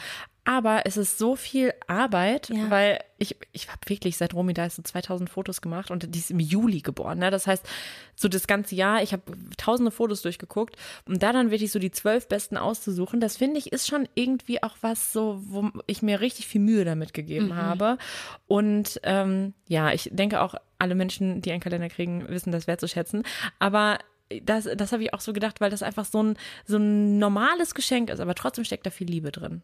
Aber 0.49 0.83
es 0.85 0.95
ist 0.95 1.17
so 1.17 1.35
viel 1.35 1.73
Arbeit, 1.87 2.47
Ja. 2.47 2.69
weil 2.69 2.99
ich, 3.17 3.35
ich 3.51 3.67
habe 3.67 3.81
wirklich 3.87 4.15
seit 4.15 4.33
Romy 4.33 4.53
da 4.53 4.65
ist 4.65 4.77
so 4.77 4.81
2000 4.81 5.29
Fotos 5.29 5.59
gemacht 5.59 5.91
und 5.91 6.15
die 6.15 6.19
ist 6.19 6.31
im 6.31 6.39
Juli 6.39 6.79
geboren. 6.79 7.19
Ne? 7.19 7.31
Das 7.31 7.47
heißt, 7.47 7.67
so 8.15 8.29
das 8.29 8.47
ganze 8.47 8.73
Jahr, 8.73 9.03
ich 9.03 9.11
habe 9.11 9.23
tausende 9.57 9.91
Fotos 9.91 10.21
durchgeguckt 10.21 10.77
und 11.05 11.21
da 11.21 11.33
dann 11.33 11.51
wirklich 11.51 11.73
so 11.73 11.79
die 11.79 11.91
zwölf 11.91 12.29
besten 12.29 12.55
auszusuchen, 12.55 13.19
das 13.19 13.35
finde 13.35 13.57
ich 13.59 13.73
ist 13.73 13.87
schon 13.87 14.07
irgendwie 14.15 14.63
auch 14.63 14.77
was 14.79 15.11
so, 15.11 15.41
wo 15.47 15.69
ich 15.85 16.01
mir 16.01 16.21
richtig 16.21 16.47
viel 16.47 16.61
Mühe 16.61 16.85
damit 16.85 17.13
gegeben 17.13 17.55
habe. 17.57 17.97
Und 18.47 19.01
ähm, 19.03 19.53
ja, 19.67 19.91
ich 19.91 20.09
denke 20.13 20.39
auch, 20.41 20.55
alle 20.79 20.95
Menschen, 20.95 21.41
die 21.41 21.51
einen 21.51 21.59
Kalender 21.59 21.89
kriegen, 21.89 22.29
wissen 22.29 22.53
das 22.53 22.67
wertzuschätzen. 22.67 23.23
Aber 23.59 23.97
das, 24.43 24.67
das 24.75 24.91
habe 24.91 25.03
ich 25.03 25.13
auch 25.13 25.21
so 25.21 25.33
gedacht, 25.33 25.61
weil 25.61 25.69
das 25.69 25.83
einfach 25.83 26.05
so 26.05 26.21
ein, 26.21 26.37
so 26.65 26.77
ein 26.77 27.17
normales 27.19 27.75
Geschenk 27.75 28.09
ist, 28.09 28.19
aber 28.19 28.35
trotzdem 28.35 28.65
steckt 28.65 28.85
da 28.85 28.89
viel 28.89 29.09
Liebe 29.09 29.31
drin. 29.31 29.61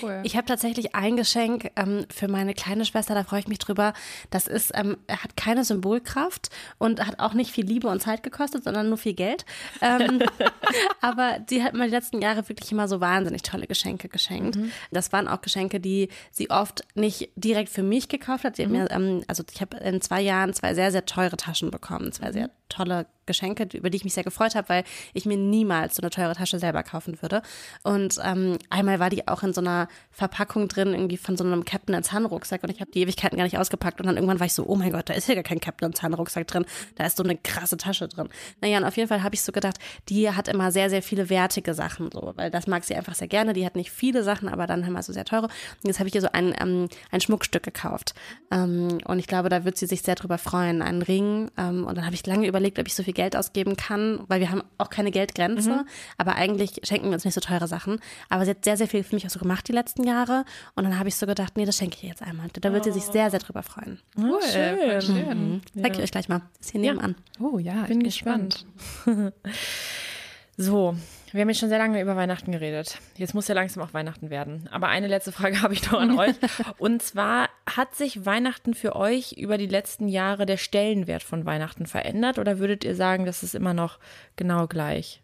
Cool. 0.00 0.20
Ich 0.24 0.36
habe 0.36 0.46
tatsächlich 0.46 0.94
ein 0.94 1.16
Geschenk 1.16 1.70
ähm, 1.76 2.06
für 2.12 2.28
meine 2.28 2.54
kleine 2.54 2.84
Schwester, 2.84 3.14
da 3.14 3.24
freue 3.24 3.40
ich 3.40 3.48
mich 3.48 3.58
drüber. 3.58 3.92
Das 4.30 4.46
ist, 4.46 4.72
ähm, 4.74 4.96
er 5.06 5.22
hat 5.22 5.36
keine 5.36 5.64
Symbolkraft 5.64 6.50
und 6.78 7.04
hat 7.04 7.18
auch 7.18 7.34
nicht 7.34 7.50
viel 7.50 7.66
Liebe 7.66 7.88
und 7.88 8.00
Zeit 8.00 8.22
gekostet, 8.22 8.64
sondern 8.64 8.88
nur 8.88 8.98
viel 8.98 9.14
Geld. 9.14 9.44
Ähm, 9.80 10.22
aber 11.00 11.38
sie 11.48 11.62
hat 11.62 11.74
mir 11.74 11.84
die 11.84 11.90
letzten 11.90 12.20
Jahre 12.20 12.48
wirklich 12.48 12.70
immer 12.72 12.88
so 12.88 13.00
wahnsinnig 13.00 13.42
tolle 13.42 13.66
Geschenke 13.66 14.08
geschenkt. 14.08 14.56
Mhm. 14.56 14.72
Das 14.90 15.12
waren 15.12 15.28
auch 15.28 15.40
Geschenke, 15.40 15.80
die 15.80 16.08
sie 16.30 16.50
oft 16.50 16.82
nicht 16.94 17.30
direkt 17.36 17.68
für 17.68 17.82
mich 17.82 18.08
gekauft 18.08 18.44
hat. 18.44 18.56
Sie 18.56 18.66
mhm. 18.66 18.78
hat 18.78 18.90
mir, 18.90 18.96
ähm, 18.96 19.24
also 19.28 19.42
ich 19.52 19.60
habe 19.60 19.76
in 19.78 20.00
zwei 20.00 20.20
Jahren 20.20 20.52
zwei 20.54 20.74
sehr, 20.74 20.92
sehr 20.92 21.06
teure 21.06 21.36
Taschen 21.36 21.70
bekommen, 21.70 22.12
zwei 22.12 22.32
sehr 22.32 22.50
tolle 22.68 23.06
Geschenke, 23.26 23.68
über 23.76 23.90
die 23.90 23.96
ich 23.96 24.04
mich 24.04 24.14
sehr 24.14 24.24
gefreut 24.24 24.54
habe, 24.54 24.68
weil 24.68 24.84
ich 25.14 25.26
mir 25.26 25.36
niemals 25.36 25.96
so 25.96 26.02
eine 26.02 26.10
teure 26.10 26.34
Tasche 26.34 26.58
selber 26.58 26.82
kaufen 26.82 27.20
würde. 27.22 27.42
Und 27.82 28.18
ähm, 28.22 28.58
einmal 28.70 28.98
war 28.98 29.10
die 29.10 29.28
auch 29.28 29.42
in 29.42 29.52
so 29.52 29.60
einer 29.60 29.88
Verpackung 30.10 30.68
drin, 30.68 30.92
irgendwie 30.92 31.16
von 31.16 31.36
so 31.36 31.44
einem 31.44 31.64
Captain 31.64 32.02
Sun 32.02 32.26
Rucksack 32.26 32.62
und 32.62 32.70
ich 32.70 32.80
habe 32.80 32.90
die 32.90 33.00
Ewigkeiten 33.02 33.36
gar 33.36 33.44
nicht 33.44 33.58
ausgepackt 33.58 34.00
und 34.00 34.06
dann 34.06 34.16
irgendwann 34.16 34.40
war 34.40 34.46
ich 34.46 34.54
so, 34.54 34.66
oh 34.66 34.76
mein 34.76 34.92
Gott, 34.92 35.08
da 35.08 35.14
ist 35.14 35.28
ja 35.28 35.34
gar 35.34 35.44
kein 35.44 35.60
Captain 35.60 35.92
Sun 35.92 36.14
Rucksack 36.14 36.46
drin, 36.46 36.64
da 36.96 37.06
ist 37.06 37.16
so 37.16 37.22
eine 37.22 37.36
krasse 37.36 37.76
Tasche 37.76 38.08
drin. 38.08 38.28
Naja, 38.60 38.78
und 38.78 38.84
auf 38.84 38.96
jeden 38.96 39.08
Fall 39.08 39.22
habe 39.22 39.34
ich 39.34 39.42
so 39.42 39.52
gedacht, 39.52 39.78
die 40.08 40.30
hat 40.30 40.48
immer 40.48 40.72
sehr, 40.72 40.90
sehr 40.90 41.02
viele 41.02 41.28
wertige 41.28 41.74
Sachen, 41.74 42.10
so, 42.12 42.32
weil 42.36 42.50
das 42.50 42.66
mag 42.66 42.84
sie 42.84 42.94
einfach 42.94 43.14
sehr 43.14 43.28
gerne. 43.28 43.52
Die 43.52 43.64
hat 43.66 43.76
nicht 43.76 43.90
viele 43.90 44.22
Sachen, 44.22 44.48
aber 44.48 44.66
dann 44.66 44.92
wir 44.92 45.02
so 45.02 45.12
sehr 45.12 45.24
teure. 45.24 45.44
Und 45.44 45.84
jetzt 45.84 45.98
habe 45.98 46.08
ich 46.08 46.14
ihr 46.14 46.20
so 46.20 46.28
ein, 46.32 46.54
ähm, 46.60 46.88
ein 47.10 47.20
Schmuckstück 47.20 47.62
gekauft. 47.62 48.14
Ähm, 48.50 48.98
und 49.04 49.18
ich 49.18 49.26
glaube, 49.26 49.48
da 49.48 49.64
wird 49.64 49.76
sie 49.76 49.86
sich 49.86 50.02
sehr 50.02 50.14
drüber 50.14 50.38
freuen, 50.38 50.82
einen 50.82 51.02
Ring. 51.02 51.50
Ähm, 51.56 51.84
und 51.86 51.96
dann 51.96 52.04
habe 52.04 52.14
ich 52.14 52.26
lange 52.26 52.46
überlegt, 52.46 52.78
ob 52.78 52.86
ich 52.86 52.94
so 52.94 53.02
viel 53.02 53.11
Geld 53.14 53.36
ausgeben 53.36 53.76
kann, 53.76 54.20
weil 54.28 54.40
wir 54.40 54.50
haben 54.50 54.62
auch 54.78 54.90
keine 54.90 55.10
Geldgrenze. 55.10 55.70
Mhm. 55.70 55.88
Aber 56.18 56.34
eigentlich 56.36 56.80
schenken 56.84 57.06
wir 57.06 57.14
uns 57.14 57.24
nicht 57.24 57.34
so 57.34 57.40
teure 57.40 57.68
Sachen. 57.68 58.00
Aber 58.28 58.44
sie 58.44 58.50
hat 58.50 58.64
sehr, 58.64 58.76
sehr 58.76 58.88
viel 58.88 59.02
für 59.02 59.14
mich 59.14 59.26
auch 59.26 59.30
so 59.30 59.38
gemacht 59.38 59.68
die 59.68 59.72
letzten 59.72 60.04
Jahre. 60.04 60.44
Und 60.74 60.84
dann 60.84 60.98
habe 60.98 61.08
ich 61.08 61.16
so 61.16 61.26
gedacht, 61.26 61.56
nee, 61.56 61.64
das 61.64 61.76
schenke 61.76 61.96
ich 61.96 62.04
ihr 62.04 62.10
jetzt 62.10 62.22
einmal. 62.22 62.48
Da 62.52 62.72
wird 62.72 62.82
oh. 62.82 62.84
sie 62.84 62.92
sich 62.92 63.04
sehr, 63.04 63.30
sehr 63.30 63.40
drüber 63.40 63.62
freuen. 63.62 64.00
Cool, 64.16 64.40
schön. 64.42 65.02
schön. 65.02 65.52
Mhm. 65.52 65.60
Zeig 65.80 65.94
ich 65.94 66.02
euch 66.02 66.10
gleich 66.10 66.28
mal. 66.28 66.42
Ist 66.60 66.70
hier 66.70 66.80
nebenan. 66.80 67.14
Oh 67.40 67.58
ja, 67.58 67.82
bin 67.82 68.02
gespannt. 68.02 68.66
so, 70.56 70.96
wir 71.32 71.40
haben 71.40 71.48
jetzt 71.48 71.60
schon 71.60 71.70
sehr 71.70 71.78
lange 71.78 72.00
über 72.00 72.14
Weihnachten 72.14 72.52
geredet. 72.52 72.98
Jetzt 73.16 73.34
muss 73.34 73.48
ja 73.48 73.54
langsam 73.54 73.82
auch 73.82 73.94
Weihnachten 73.94 74.28
werden. 74.28 74.68
Aber 74.70 74.88
eine 74.88 75.06
letzte 75.06 75.32
Frage 75.32 75.62
habe 75.62 75.72
ich 75.72 75.90
noch 75.90 75.98
an 75.98 76.18
euch. 76.18 76.34
Und 76.78 77.02
zwar, 77.02 77.48
hat 77.66 77.94
sich 77.94 78.26
Weihnachten 78.26 78.74
für 78.74 78.96
euch 78.96 79.32
über 79.32 79.58
die 79.58 79.66
letzten 79.66 80.08
Jahre 80.08 80.46
der 80.46 80.56
Stellenwert 80.56 81.22
von 81.22 81.46
Weihnachten 81.46 81.86
verändert? 81.86 82.38
Oder 82.38 82.58
würdet 82.58 82.84
ihr 82.84 82.94
sagen, 82.94 83.24
das 83.24 83.42
ist 83.42 83.54
immer 83.54 83.74
noch 83.74 83.98
genau 84.36 84.66
gleich? 84.66 85.22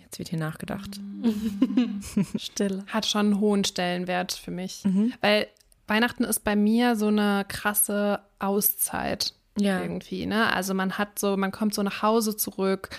Jetzt 0.00 0.18
wird 0.18 0.28
hier 0.28 0.38
nachgedacht. 0.38 1.00
Still. 2.36 2.82
Hat 2.88 3.06
schon 3.06 3.26
einen 3.26 3.40
hohen 3.40 3.64
Stellenwert 3.64 4.32
für 4.32 4.50
mich. 4.50 4.82
Mhm. 4.84 5.12
Weil 5.20 5.46
Weihnachten 5.86 6.24
ist 6.24 6.44
bei 6.44 6.56
mir 6.56 6.96
so 6.96 7.06
eine 7.06 7.44
krasse 7.46 8.20
Auszeit 8.38 9.34
ja. 9.58 9.80
irgendwie. 9.80 10.26
Ne? 10.26 10.52
Also 10.52 10.74
man 10.74 10.98
hat 10.98 11.18
so, 11.18 11.36
man 11.36 11.52
kommt 11.52 11.74
so 11.74 11.82
nach 11.82 12.02
Hause 12.02 12.36
zurück, 12.36 12.90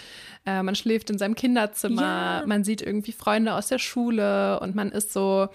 äh, 0.45 0.63
man 0.63 0.75
schläft 0.75 1.09
in 1.09 1.17
seinem 1.17 1.35
Kinderzimmer, 1.35 2.41
ja. 2.41 2.43
man 2.45 2.63
sieht 2.63 2.81
irgendwie 2.81 3.11
Freunde 3.11 3.53
aus 3.53 3.67
der 3.67 3.79
Schule 3.79 4.59
und 4.59 4.75
man 4.75 4.91
ist 4.91 5.13
so, 5.13 5.49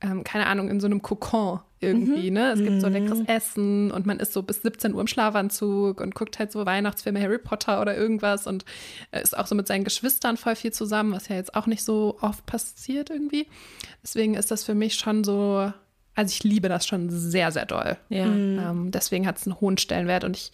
ähm, 0.00 0.24
keine 0.24 0.46
Ahnung, 0.46 0.68
in 0.68 0.80
so 0.80 0.86
einem 0.86 1.02
Kokon 1.02 1.60
irgendwie. 1.80 2.30
Mhm. 2.30 2.34
Ne? 2.34 2.52
Es 2.52 2.62
gibt 2.62 2.80
so 2.80 2.88
leckeres 2.88 3.20
mhm. 3.20 3.26
Essen 3.26 3.90
und 3.90 4.06
man 4.06 4.18
ist 4.18 4.32
so 4.32 4.42
bis 4.42 4.62
17 4.62 4.94
Uhr 4.94 5.00
im 5.00 5.06
Schlafanzug 5.06 6.00
und 6.00 6.14
guckt 6.14 6.38
halt 6.38 6.52
so 6.52 6.64
Weihnachtsfilme, 6.64 7.20
Harry 7.20 7.38
Potter 7.38 7.80
oder 7.80 7.96
irgendwas 7.96 8.46
und 8.46 8.64
äh, 9.10 9.22
ist 9.22 9.36
auch 9.36 9.46
so 9.46 9.54
mit 9.54 9.66
seinen 9.66 9.84
Geschwistern 9.84 10.36
voll 10.36 10.56
viel 10.56 10.72
zusammen, 10.72 11.12
was 11.12 11.28
ja 11.28 11.36
jetzt 11.36 11.54
auch 11.54 11.66
nicht 11.66 11.84
so 11.84 12.18
oft 12.20 12.46
passiert 12.46 13.10
irgendwie. 13.10 13.46
Deswegen 14.02 14.34
ist 14.34 14.50
das 14.50 14.64
für 14.64 14.74
mich 14.74 14.94
schon 14.94 15.24
so 15.24 15.72
also 16.16 16.32
ich 16.32 16.42
liebe 16.42 16.68
das 16.68 16.86
schon 16.86 17.10
sehr, 17.10 17.52
sehr 17.52 17.66
doll. 17.66 17.98
Ja. 18.08 18.26
Mhm. 18.26 18.58
Ähm, 18.58 18.90
deswegen 18.90 19.26
hat 19.26 19.36
es 19.36 19.46
einen 19.46 19.60
hohen 19.60 19.76
Stellenwert 19.76 20.24
und 20.24 20.36
ich 20.36 20.50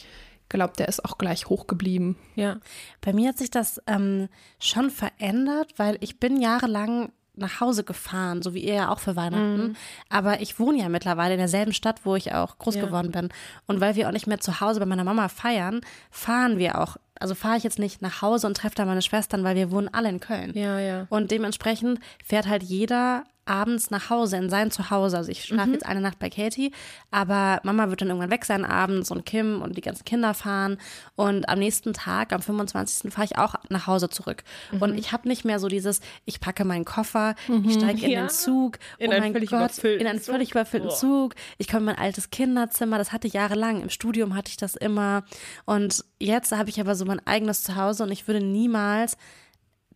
glaube, 0.49 0.75
der 0.77 0.89
ist 0.89 1.05
auch 1.05 1.19
gleich 1.19 1.47
hoch 1.47 1.67
geblieben. 1.67 2.17
Ja. 2.35 2.59
Bei 3.01 3.13
mir 3.13 3.29
hat 3.29 3.39
sich 3.39 3.51
das 3.51 3.81
ähm, 3.87 4.29
schon 4.59 4.91
verändert, 4.91 5.73
weil 5.77 5.97
ich 6.01 6.19
bin 6.19 6.41
jahrelang 6.41 7.13
nach 7.35 7.61
Hause 7.61 7.85
gefahren, 7.85 8.43
so 8.43 8.55
wie 8.55 8.65
ihr 8.65 8.75
ja 8.75 8.89
auch 8.91 8.99
für 8.99 9.17
Weihnachten. 9.17 9.69
Mhm. 9.69 9.77
Aber 10.11 10.41
ich 10.41 10.59
wohne 10.59 10.79
ja 10.79 10.89
mittlerweile 10.89 11.35
in 11.35 11.39
derselben 11.39 11.73
Stadt, 11.73 12.01
wo 12.05 12.15
ich 12.15 12.35
auch 12.35 12.59
groß 12.59 12.77
ja. 12.77 12.85
geworden 12.85 13.11
bin. 13.11 13.31
Und 13.67 13.81
weil 13.81 13.97
wir 13.97 14.09
auch 14.09 14.13
nicht 14.13 14.27
mehr 14.27 14.41
zu 14.41 14.61
Hause 14.61 14.81
bei 14.81 14.87
meiner 14.87 15.05
Mama 15.05 15.29
feiern, 15.29 15.81
fahren 16.11 16.59
wir 16.59 16.81
auch 16.81 16.97
also 17.21 17.37
fahre 17.37 17.57
ich 17.57 17.63
jetzt 17.63 17.79
nicht 17.79 18.03
nach 18.03 18.21
Hause 18.21 18.49
und 18.49 18.57
treffe 18.57 18.75
da 18.75 18.85
meine 18.85 19.01
Schwestern, 19.01 19.45
weil 19.45 19.55
wir 19.55 19.71
wohnen 19.71 19.89
alle 19.93 20.09
in 20.09 20.19
Köln. 20.19 20.51
Ja, 20.55 20.81
ja. 20.81 21.07
Und 21.09 21.31
dementsprechend 21.31 22.01
fährt 22.25 22.49
halt 22.49 22.65
jeder 22.65 23.23
abends 23.45 23.91
nach 23.91 24.11
Hause, 24.11 24.37
in 24.37 24.51
sein 24.51 24.71
Zuhause. 24.71 25.17
Also 25.17 25.31
ich 25.31 25.45
schlafe 25.45 25.69
mhm. 25.69 25.75
jetzt 25.75 25.87
eine 25.87 26.01
Nacht 26.01 26.19
bei 26.19 26.31
Katie, 26.31 26.73
aber 27.11 27.61
Mama 27.65 27.89
wird 27.89 28.01
dann 28.01 28.09
irgendwann 28.09 28.31
weg 28.31 28.45
sein 28.45 28.65
abends 28.65 29.11
und 29.11 29.27
Kim 29.27 29.63
und 29.63 29.77
die 29.77 29.81
ganzen 29.81 30.05
Kinder 30.05 30.35
fahren. 30.35 30.79
Und 31.17 31.49
am 31.49 31.59
nächsten 31.59 31.93
Tag, 31.93 32.33
am 32.33 32.43
25. 32.43 33.13
fahre 33.13 33.27
ich 33.27 33.39
auch 33.39 33.55
nach 33.69 33.87
Hause 33.87 34.09
zurück. 34.09 34.45
Mhm. 34.71 34.83
Und 34.83 34.99
ich 34.99 35.13
habe 35.13 35.29
nicht 35.29 35.45
mehr 35.45 35.59
so 35.59 35.69
dieses, 35.69 36.01
ich 36.25 36.41
packe 36.41 36.65
meinen 36.65 36.85
Koffer, 36.85 37.35
mhm. 37.49 37.65
ich 37.69 37.75
steige 37.75 38.05
in 38.05 38.11
ja. 38.11 38.21
den 38.23 38.31
Zug, 38.31 38.79
in 38.99 39.13
oh 39.13 39.19
mein 39.19 39.33
Gott, 39.33 39.79
in 39.79 40.07
einen 40.07 40.21
völlig 40.21 40.51
überfüllten 40.51 40.91
Zug. 40.91 41.13
Zug. 41.13 41.35
Ich 41.59 41.69
komme 41.69 41.81
in 41.81 41.87
mein 41.87 41.99
altes 41.99 42.31
Kinderzimmer, 42.31 42.99
das 42.99 43.13
hatte 43.13 43.27
ich 43.27 43.35
jahrelang. 43.35 43.83
Im 43.83 43.91
Studium 43.91 44.35
hatte 44.35 44.51
ich 44.51 44.57
das 44.57 44.77
immer. 44.77 45.25
Und 45.65 46.05
jetzt 46.19 46.53
habe 46.53 46.71
ich 46.71 46.81
aber 46.81 46.95
so 46.95 47.05
mein 47.05 47.25
eigenes 47.27 47.63
Zuhause 47.63 48.05
und 48.05 48.11
ich 48.11 48.27
würde 48.27 48.45
niemals 48.45 49.17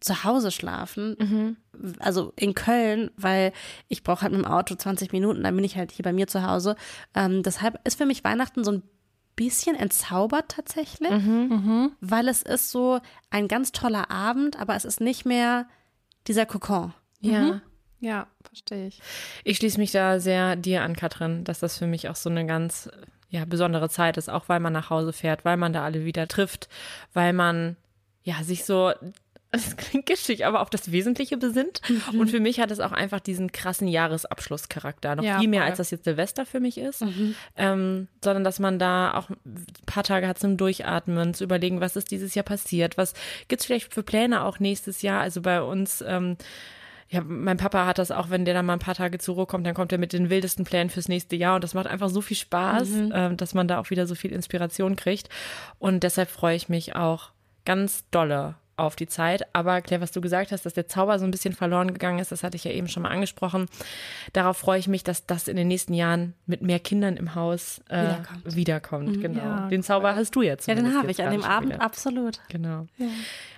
zu 0.00 0.24
Hause 0.24 0.50
schlafen, 0.50 1.16
mhm. 1.18 1.56
also 1.98 2.32
in 2.36 2.54
Köln, 2.54 3.10
weil 3.16 3.52
ich 3.88 4.02
brauche 4.02 4.22
halt 4.22 4.32
mit 4.32 4.44
dem 4.44 4.50
Auto 4.50 4.74
20 4.74 5.12
Minuten, 5.12 5.42
dann 5.42 5.54
bin 5.54 5.64
ich 5.64 5.76
halt 5.76 5.92
hier 5.92 6.02
bei 6.02 6.12
mir 6.12 6.26
zu 6.26 6.46
Hause. 6.46 6.76
Ähm, 7.14 7.42
deshalb 7.42 7.80
ist 7.86 7.98
für 7.98 8.06
mich 8.06 8.24
Weihnachten 8.24 8.64
so 8.64 8.72
ein 8.72 8.82
bisschen 9.36 9.76
entzaubert 9.76 10.48
tatsächlich, 10.48 11.10
mhm. 11.10 11.48
Mhm. 11.48 11.92
weil 12.00 12.28
es 12.28 12.42
ist 12.42 12.70
so 12.70 13.00
ein 13.30 13.48
ganz 13.48 13.72
toller 13.72 14.10
Abend, 14.10 14.58
aber 14.58 14.74
es 14.74 14.84
ist 14.84 15.00
nicht 15.00 15.26
mehr 15.26 15.66
dieser 16.26 16.46
Kokon. 16.46 16.94
Ja. 17.20 17.40
Mhm. 17.40 17.60
Ja, 18.00 18.26
verstehe 18.44 18.88
ich. 18.88 19.00
Ich 19.44 19.56
schließe 19.56 19.78
mich 19.78 19.90
da 19.90 20.20
sehr 20.20 20.56
dir 20.56 20.82
an, 20.82 20.96
Katrin, 20.96 21.44
dass 21.44 21.60
das 21.60 21.78
für 21.78 21.86
mich 21.86 22.08
auch 22.08 22.16
so 22.16 22.28
eine 22.28 22.46
ganz 22.46 22.90
ja, 23.28 23.44
besondere 23.44 23.88
Zeit 23.88 24.16
ist, 24.16 24.28
auch 24.28 24.48
weil 24.48 24.60
man 24.60 24.72
nach 24.72 24.90
Hause 24.90 25.12
fährt, 25.12 25.44
weil 25.44 25.56
man 25.56 25.72
da 25.72 25.84
alle 25.84 26.04
wieder 26.04 26.28
trifft, 26.28 26.68
weil 27.12 27.32
man 27.32 27.76
ja 28.22 28.42
sich 28.42 28.64
so 28.64 28.92
das 29.56 29.76
klingt 29.76 30.06
kitschig, 30.06 30.46
aber 30.46 30.60
auf 30.60 30.70
das 30.70 30.92
Wesentliche 30.92 31.36
besinnt. 31.36 31.80
Mhm. 31.88 32.20
Und 32.20 32.30
für 32.30 32.40
mich 32.40 32.60
hat 32.60 32.70
es 32.70 32.80
auch 32.80 32.92
einfach 32.92 33.20
diesen 33.20 33.52
krassen 33.52 33.88
Jahresabschlusscharakter. 33.88 35.16
Noch 35.16 35.24
ja, 35.24 35.38
viel 35.38 35.48
mehr, 35.48 35.62
voll. 35.62 35.70
als 35.70 35.78
das 35.78 35.90
jetzt 35.90 36.04
Silvester 36.04 36.46
für 36.46 36.60
mich 36.60 36.78
ist. 36.78 37.02
Mhm. 37.02 37.34
Ähm, 37.56 38.08
sondern, 38.22 38.44
dass 38.44 38.58
man 38.58 38.78
da 38.78 39.14
auch 39.14 39.30
ein 39.30 39.66
paar 39.86 40.04
Tage 40.04 40.28
hat 40.28 40.38
zum 40.38 40.56
Durchatmen, 40.56 41.34
zu 41.34 41.44
überlegen, 41.44 41.80
was 41.80 41.96
ist 41.96 42.10
dieses 42.10 42.34
Jahr 42.34 42.44
passiert, 42.44 42.96
was 42.96 43.14
gibt 43.48 43.60
es 43.60 43.66
vielleicht 43.66 43.92
für 43.92 44.02
Pläne 44.02 44.44
auch 44.44 44.58
nächstes 44.58 45.02
Jahr. 45.02 45.20
Also 45.20 45.42
bei 45.42 45.62
uns, 45.62 46.02
ähm, 46.06 46.36
ja, 47.08 47.22
mein 47.22 47.56
Papa 47.56 47.86
hat 47.86 47.98
das 47.98 48.10
auch, 48.10 48.30
wenn 48.30 48.44
der 48.44 48.54
dann 48.54 48.66
mal 48.66 48.72
ein 48.72 48.78
paar 48.80 48.94
Tage 48.94 49.18
zur 49.18 49.36
Ruhe 49.36 49.46
kommt, 49.46 49.66
dann 49.66 49.74
kommt 49.74 49.92
er 49.92 49.98
mit 49.98 50.12
den 50.12 50.28
wildesten 50.28 50.64
Plänen 50.64 50.90
fürs 50.90 51.08
nächste 51.08 51.36
Jahr 51.36 51.54
und 51.54 51.64
das 51.64 51.74
macht 51.74 51.86
einfach 51.86 52.08
so 52.08 52.20
viel 52.20 52.36
Spaß, 52.36 52.88
mhm. 52.88 53.12
ähm, 53.14 53.36
dass 53.36 53.54
man 53.54 53.68
da 53.68 53.78
auch 53.78 53.90
wieder 53.90 54.06
so 54.06 54.14
viel 54.14 54.32
Inspiration 54.32 54.96
kriegt. 54.96 55.28
Und 55.78 56.02
deshalb 56.02 56.28
freue 56.28 56.56
ich 56.56 56.68
mich 56.68 56.96
auch 56.96 57.30
ganz 57.64 58.04
dolle 58.10 58.56
auf 58.76 58.96
die 58.96 59.06
Zeit. 59.06 59.42
Aber 59.54 59.80
Claire, 59.80 60.02
was 60.02 60.12
du 60.12 60.20
gesagt 60.20 60.52
hast, 60.52 60.66
dass 60.66 60.74
der 60.74 60.86
Zauber 60.86 61.18
so 61.18 61.24
ein 61.24 61.30
bisschen 61.30 61.54
verloren 61.54 61.92
gegangen 61.92 62.18
ist, 62.18 62.32
das 62.32 62.42
hatte 62.42 62.56
ich 62.56 62.64
ja 62.64 62.70
eben 62.70 62.88
schon 62.88 63.02
mal 63.02 63.10
angesprochen. 63.10 63.66
Darauf 64.32 64.58
freue 64.58 64.78
ich 64.78 64.88
mich, 64.88 65.02
dass 65.04 65.26
das 65.26 65.48
in 65.48 65.56
den 65.56 65.68
nächsten 65.68 65.94
Jahren 65.94 66.34
mit 66.46 66.62
mehr 66.62 66.78
Kindern 66.78 67.16
im 67.16 67.34
Haus 67.34 67.80
äh, 67.88 68.02
wiederkommt. 68.02 68.56
wiederkommt. 68.56 69.16
Mhm. 69.16 69.20
Genau. 69.20 69.42
Ja. 69.42 69.68
Den 69.68 69.82
Zauber 69.82 70.14
hast 70.14 70.34
du 70.36 70.42
jetzt. 70.42 70.68
Ja, 70.68 70.74
den 70.74 70.94
habe 70.94 71.10
ich 71.10 71.22
an 71.22 71.32
dem 71.32 71.44
Abend, 71.44 71.74
wieder. 71.74 71.82
absolut. 71.82 72.40
Genau. 72.48 72.86
Ja. 72.98 73.06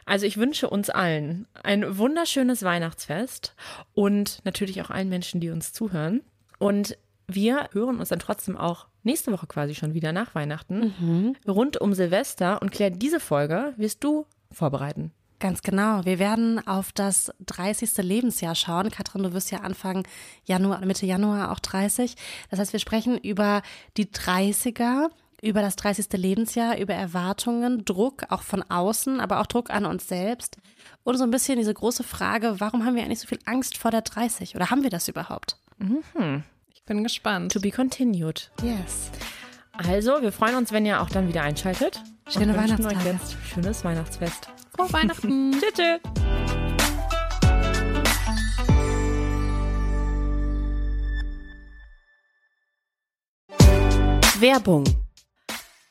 Also 0.05 0.25
ich 0.25 0.39
wünsche 0.39 0.71
uns 0.71 0.89
allen 0.89 1.47
ein 1.63 1.99
wunderschönes 1.99 2.63
Weihnachtsfest 2.63 3.55
und 3.95 4.39
natürlich 4.45 4.81
auch 4.83 4.91
allen 4.91 5.09
Menschen, 5.09 5.41
die 5.41 5.51
uns 5.51 5.73
zuhören. 5.73 6.23
Und 6.59 6.97
wir 7.27 7.69
hören 7.73 7.99
uns 7.99 8.09
dann 8.09 8.19
trotzdem 8.19 8.57
auch 8.57 8.87
nächste 9.03 9.33
Woche 9.33 9.47
quasi 9.47 9.75
schon 9.75 9.95
wieder 9.95 10.13
nach 10.13 10.35
Weihnachten 10.35 10.95
mhm. 10.99 11.37
rund 11.47 11.81
um 11.81 11.93
Silvester. 11.93 12.63
Und 12.63 12.71
Claire, 12.71 12.91
diese 12.91 13.21
Folge 13.21 13.75
wirst 13.77 14.03
du 14.03 14.27
vorbereiten. 14.53 15.13
Ganz 15.41 15.63
genau. 15.63 16.05
Wir 16.05 16.19
werden 16.19 16.67
auf 16.67 16.91
das 16.91 17.31
30. 17.47 17.99
Lebensjahr 17.99 18.57
schauen. 18.57 18.91
Katrin, 18.91 19.23
du 19.23 19.33
wirst 19.33 19.53
ja 19.53 19.59
Anfang 19.59 20.07
Januar, 20.45 20.85
Mitte 20.85 21.07
Januar 21.07 21.53
auch 21.53 21.61
30. 21.61 22.17
Das 22.51 22.59
heißt, 22.59 22.73
wir 22.73 22.81
sprechen 22.81 23.17
über 23.19 23.63
die 23.97 24.07
30er, 24.07 25.11
über 25.41 25.63
das 25.63 25.77
30. 25.77 26.09
Lebensjahr, 26.15 26.79
über 26.79 26.95
Erwartungen, 26.95 27.85
Druck 27.85 28.25
auch 28.31 28.43
von 28.43 28.63
außen, 28.63 29.21
aber 29.21 29.41
auch 29.41 29.47
Druck 29.47 29.71
an 29.71 29.87
uns 29.87 30.09
selbst. 30.09 30.57
Und 31.05 31.17
so 31.17 31.23
ein 31.23 31.31
bisschen 31.31 31.59
diese 31.59 31.73
große 31.73 32.03
Frage, 32.03 32.57
warum 32.59 32.85
haben 32.85 32.97
wir 32.97 33.05
eigentlich 33.05 33.21
so 33.21 33.29
viel 33.29 33.39
Angst 33.45 33.79
vor 33.79 33.93
der 33.93 34.03
30? 34.03 34.57
Oder 34.57 34.71
haben 34.71 34.83
wir 34.83 34.91
das 34.91 35.07
überhaupt? 35.07 35.57
Mhm. 35.79 36.43
Ich 36.75 36.83
bin 36.83 37.05
gespannt. 37.05 37.53
To 37.53 37.61
be 37.61 37.71
continued. 37.71 38.51
Yes. 38.61 39.13
Also, 39.87 40.21
wir 40.23 40.33
freuen 40.33 40.57
uns, 40.57 40.73
wenn 40.73 40.85
ihr 40.85 41.01
auch 41.01 41.09
dann 41.09 41.29
wieder 41.29 41.43
einschaltet. 41.43 42.03
Schöne 42.29 42.57
Weihnachtstage. 42.57 43.19
Schönes 43.45 43.85
Weihnachtsfest. 43.85 44.49
Frohe 44.75 44.93
Weihnachten. 44.93 45.53
tschüss. 45.61 45.73
tschüss. 45.73 46.01
Werbung. 54.41 54.85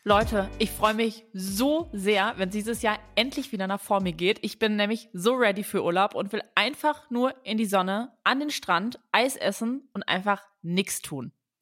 Leute, 0.03 0.49
ich 0.59 0.71
freue 0.71 0.93
mich 0.93 1.25
so 1.33 1.89
sehr, 1.93 2.33
wenn 2.37 2.49
dieses 2.49 2.81
Jahr 2.81 2.99
endlich 3.15 3.53
wieder 3.53 3.67
nach 3.67 3.81
vor 3.81 4.01
mir 4.01 4.13
geht. 4.13 4.39
Ich 4.41 4.59
bin 4.59 4.75
nämlich 4.75 5.09
so 5.13 5.33
ready 5.33 5.63
für 5.63 5.83
Urlaub 5.83 6.13
und 6.13 6.33
will 6.33 6.41
einfach 6.55 7.09
nur 7.09 7.33
in 7.45 7.57
die 7.57 7.65
Sonne, 7.65 8.13
an 8.25 8.39
den 8.39 8.49
Strand, 8.49 8.99
Eis 9.11 9.37
essen 9.37 9.89
und 9.93 10.03
einfach 10.07 10.43
nichts 10.61 11.01
tun. 11.01 11.31